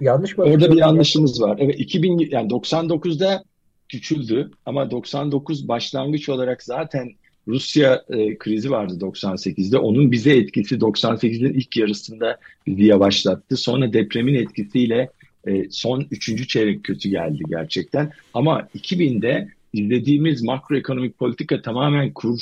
yanlış 0.00 0.38
mı? 0.38 0.44
Orada 0.44 0.72
bir 0.72 0.76
yanlışımız 0.76 1.42
var. 1.42 1.56
Evet 1.61 1.74
2000 1.80 2.18
yani 2.30 2.48
99'da 2.48 3.44
küçüldü 3.88 4.50
ama 4.66 4.90
99 4.90 5.68
başlangıç 5.68 6.28
olarak 6.28 6.62
zaten 6.62 7.09
Rusya 7.49 8.05
e, 8.11 8.38
krizi 8.38 8.70
vardı 8.70 8.94
98'de. 9.01 9.78
Onun 9.78 10.12
bize 10.12 10.36
etkisi 10.36 10.74
98'in 10.74 11.55
ilk 11.55 11.76
yarısında 11.76 12.38
bizi 12.66 12.84
yavaşlattı. 12.84 13.57
Sonra 13.57 13.92
depremin 13.92 14.34
etkisiyle 14.34 15.11
e, 15.46 15.70
son 15.70 16.07
üçüncü 16.11 16.46
çeyrek 16.46 16.84
kötü 16.84 17.09
geldi 17.09 17.42
gerçekten. 17.49 18.12
Ama 18.34 18.68
2000'de 18.74 19.49
izlediğimiz 19.72 20.42
makroekonomik 20.42 21.18
politika 21.18 21.62
tamamen 21.62 22.12
kur 22.12 22.40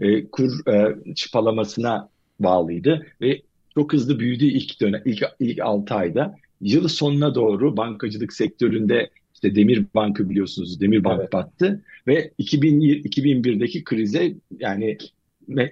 e, 0.00 0.24
kur 0.24 0.72
e, 0.72 0.96
çıpalamasına 1.14 2.08
bağlıydı 2.40 3.06
ve 3.20 3.42
çok 3.74 3.92
hızlı 3.92 4.18
büyüdü 4.18 4.44
ilk 4.44 4.80
dönem 4.80 5.02
ilk 5.04 5.22
ilk 5.40 5.60
6 5.60 5.94
ayda. 5.94 6.36
Yıl 6.60 6.88
sonuna 6.88 7.34
doğru 7.34 7.76
bankacılık 7.76 8.32
sektöründe 8.32 9.10
işte 9.38 9.54
Demir 9.54 9.84
Bank'ı 9.94 10.30
biliyorsunuz 10.30 10.80
Demir 10.80 11.04
Bank 11.04 11.20
evet. 11.20 11.32
battı 11.32 11.82
ve 12.06 12.30
2000 12.38 12.80
2001'deki 12.80 13.84
krize 13.84 14.34
yani 14.58 14.98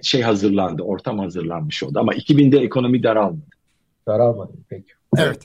şey 0.01 0.21
hazırlandı, 0.21 0.83
ortam 0.83 1.19
hazırlanmış 1.19 1.83
oldu 1.83 1.99
ama 1.99 2.13
2000'de 2.13 2.59
ekonomi 2.59 3.03
daralmadı. 3.03 3.41
Daralmadı 4.07 4.53
peki. 4.69 4.91
Evet. 5.17 5.39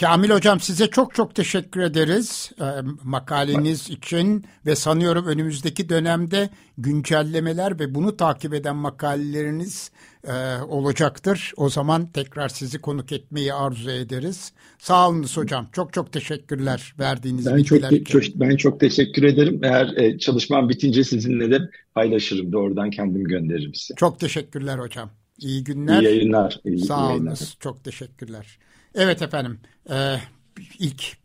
Kamil 0.00 0.30
Hocam 0.30 0.60
size 0.60 0.86
çok 0.86 1.14
çok 1.14 1.34
teşekkür 1.34 1.80
ederiz 1.80 2.50
e, 2.60 2.64
makaleniz 3.04 3.90
için 3.90 4.44
ve 4.66 4.76
sanıyorum 4.76 5.26
önümüzdeki 5.26 5.88
dönemde 5.88 6.50
güncellemeler 6.78 7.80
ve 7.80 7.94
bunu 7.94 8.16
takip 8.16 8.54
eden 8.54 8.76
makaleleriniz 8.76 9.90
e, 10.24 10.62
olacaktır. 10.68 11.52
O 11.56 11.68
zaman 11.68 12.06
tekrar 12.06 12.48
sizi 12.48 12.78
konuk 12.78 13.12
etmeyi 13.12 13.54
arzu 13.54 13.90
ederiz. 13.90 14.52
Sağ 14.78 15.08
olunuz 15.08 15.36
hocam. 15.36 15.68
Çok 15.72 15.92
çok 15.92 16.12
teşekkürler 16.12 16.94
verdiğiniz 16.98 17.46
ben 17.46 17.56
bilgiler 17.56 17.90
çok, 17.90 17.92
için. 17.92 18.20
Çok, 18.20 18.40
ben 18.40 18.56
çok 18.56 18.80
teşekkür 18.80 19.22
ederim. 19.22 19.60
Eğer 19.62 19.96
e, 19.96 20.18
çalışmam 20.18 20.68
bitince 20.68 21.04
sizinle 21.04 21.50
de 21.50 21.70
paylaşırım. 21.94 22.52
Doğrudan 22.52 22.90
kendim 22.90 23.24
gönderirim 23.24 23.74
size. 23.74 23.94
Çok 23.94 24.20
teşekkürler 24.20 24.78
hocam. 24.78 25.10
İyi 25.38 25.64
günler. 25.64 26.02
İyi 26.02 26.04
yayınlar. 26.04 26.60
İyi, 26.64 26.78
Sağ 26.78 26.96
olunuz. 26.96 27.10
Yayınlar. 27.10 27.38
Çok 27.60 27.84
teşekkürler. 27.84 28.58
Evet 28.94 29.22
efendim. 29.22 29.60
E, 29.90 30.16
ilk 30.78 31.16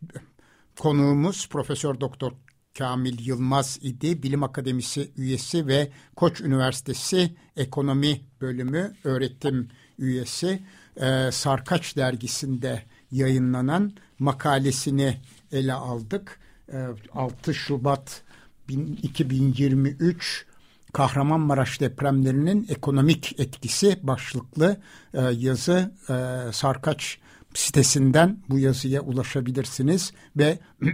konuğumuz 0.80 1.50
Profesör 1.50 2.00
Doktor 2.02 2.32
Kamil 2.78 3.26
Yılmaz 3.26 3.80
idi. 3.82 4.24
Bilim 4.24 4.44
Akademisi 4.44 5.12
üyesi 5.18 5.68
ve 5.68 5.92
Koç 6.16 6.42
Üniversitesi 6.42 7.36
Ekonomi 7.58 8.22
Bölümü 8.42 8.94
öğretim 9.04 9.70
üyesi. 10.00 10.64
E, 10.98 11.32
Sarkaç 11.32 11.98
dergisinde 11.98 12.84
yayınlanan 13.12 13.94
makalesini 14.20 15.22
ele 15.52 15.74
aldık. 15.74 16.40
E, 16.74 16.88
6 17.14 17.54
Şubat 17.54 18.22
2023 18.70 20.46
Kahramanmaraş 20.94 21.82
depremlerinin 21.82 22.68
ekonomik 22.70 23.40
etkisi 23.40 24.00
başlıklı 24.04 24.78
e, 25.14 25.22
yazı 25.22 25.92
e, 26.10 26.14
Sarkaç 26.52 27.20
sitesinden 27.54 28.38
bu 28.50 28.60
yazıya 28.60 29.02
ulaşabilirsiniz 29.02 30.12
ve 30.38 30.60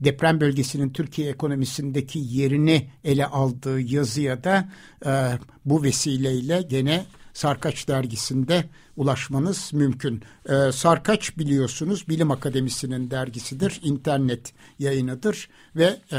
deprem 0.00 0.40
bölgesinin 0.40 0.90
Türkiye 0.90 1.30
ekonomisindeki 1.30 2.18
yerini 2.18 2.90
ele 3.04 3.26
aldığı 3.26 3.80
yazıya 3.80 4.44
da 4.44 4.68
e, 5.06 5.38
bu 5.64 5.82
vesileyle 5.82 6.62
gene 6.62 7.06
Sarkaç 7.34 7.88
dergisinde 7.88 8.64
ulaşmanız 8.96 9.72
mümkün. 9.72 10.22
Ee, 10.48 10.72
Sarkaç 10.72 11.38
biliyorsunuz 11.38 12.08
Bilim 12.08 12.30
Akademisi'nin 12.30 13.10
dergisidir, 13.10 13.80
internet 13.82 14.52
yayınıdır 14.78 15.48
ve 15.76 16.00
e, 16.12 16.18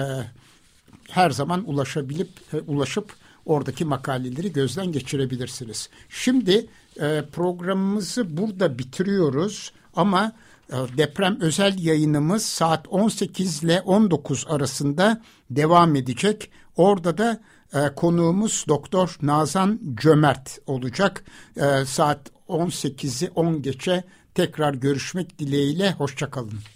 her 1.10 1.30
zaman 1.30 1.70
ulaşabilip 1.70 2.30
e, 2.54 2.58
ulaşıp 2.58 3.14
oradaki 3.46 3.86
makaleleri 3.86 4.54
gözden 4.54 4.92
geçirebilirsiniz. 4.92 5.90
Şimdi 6.10 6.68
e, 7.02 7.24
programımızı 7.32 8.38
burada 8.38 8.80
bitiriyoruz. 8.80 9.72
Ama 9.96 10.32
e, 10.70 10.76
deprem 10.98 11.42
özel 11.42 11.80
yayınımız 11.80 12.46
saat 12.46 12.88
18 12.88 13.64
ile 13.64 13.82
19 13.82 14.46
arasında 14.50 15.22
devam 15.50 15.96
edecek. 15.96 16.52
Orada 16.78 17.18
da 17.18 17.42
e, 17.74 17.96
konuğumuz 17.96 18.66
Doktor 18.68 19.18
Nazan 19.22 19.80
Cömert 19.96 20.60
olacak. 20.68 21.24
E, 21.58 21.86
saat 21.86 22.32
18'i 22.50 23.30
10 23.36 23.62
geçe 23.62 24.04
tekrar 24.36 24.74
görüşmek 24.74 25.40
dileğiyle. 25.40 25.92
Hoşçakalın. 25.92 26.73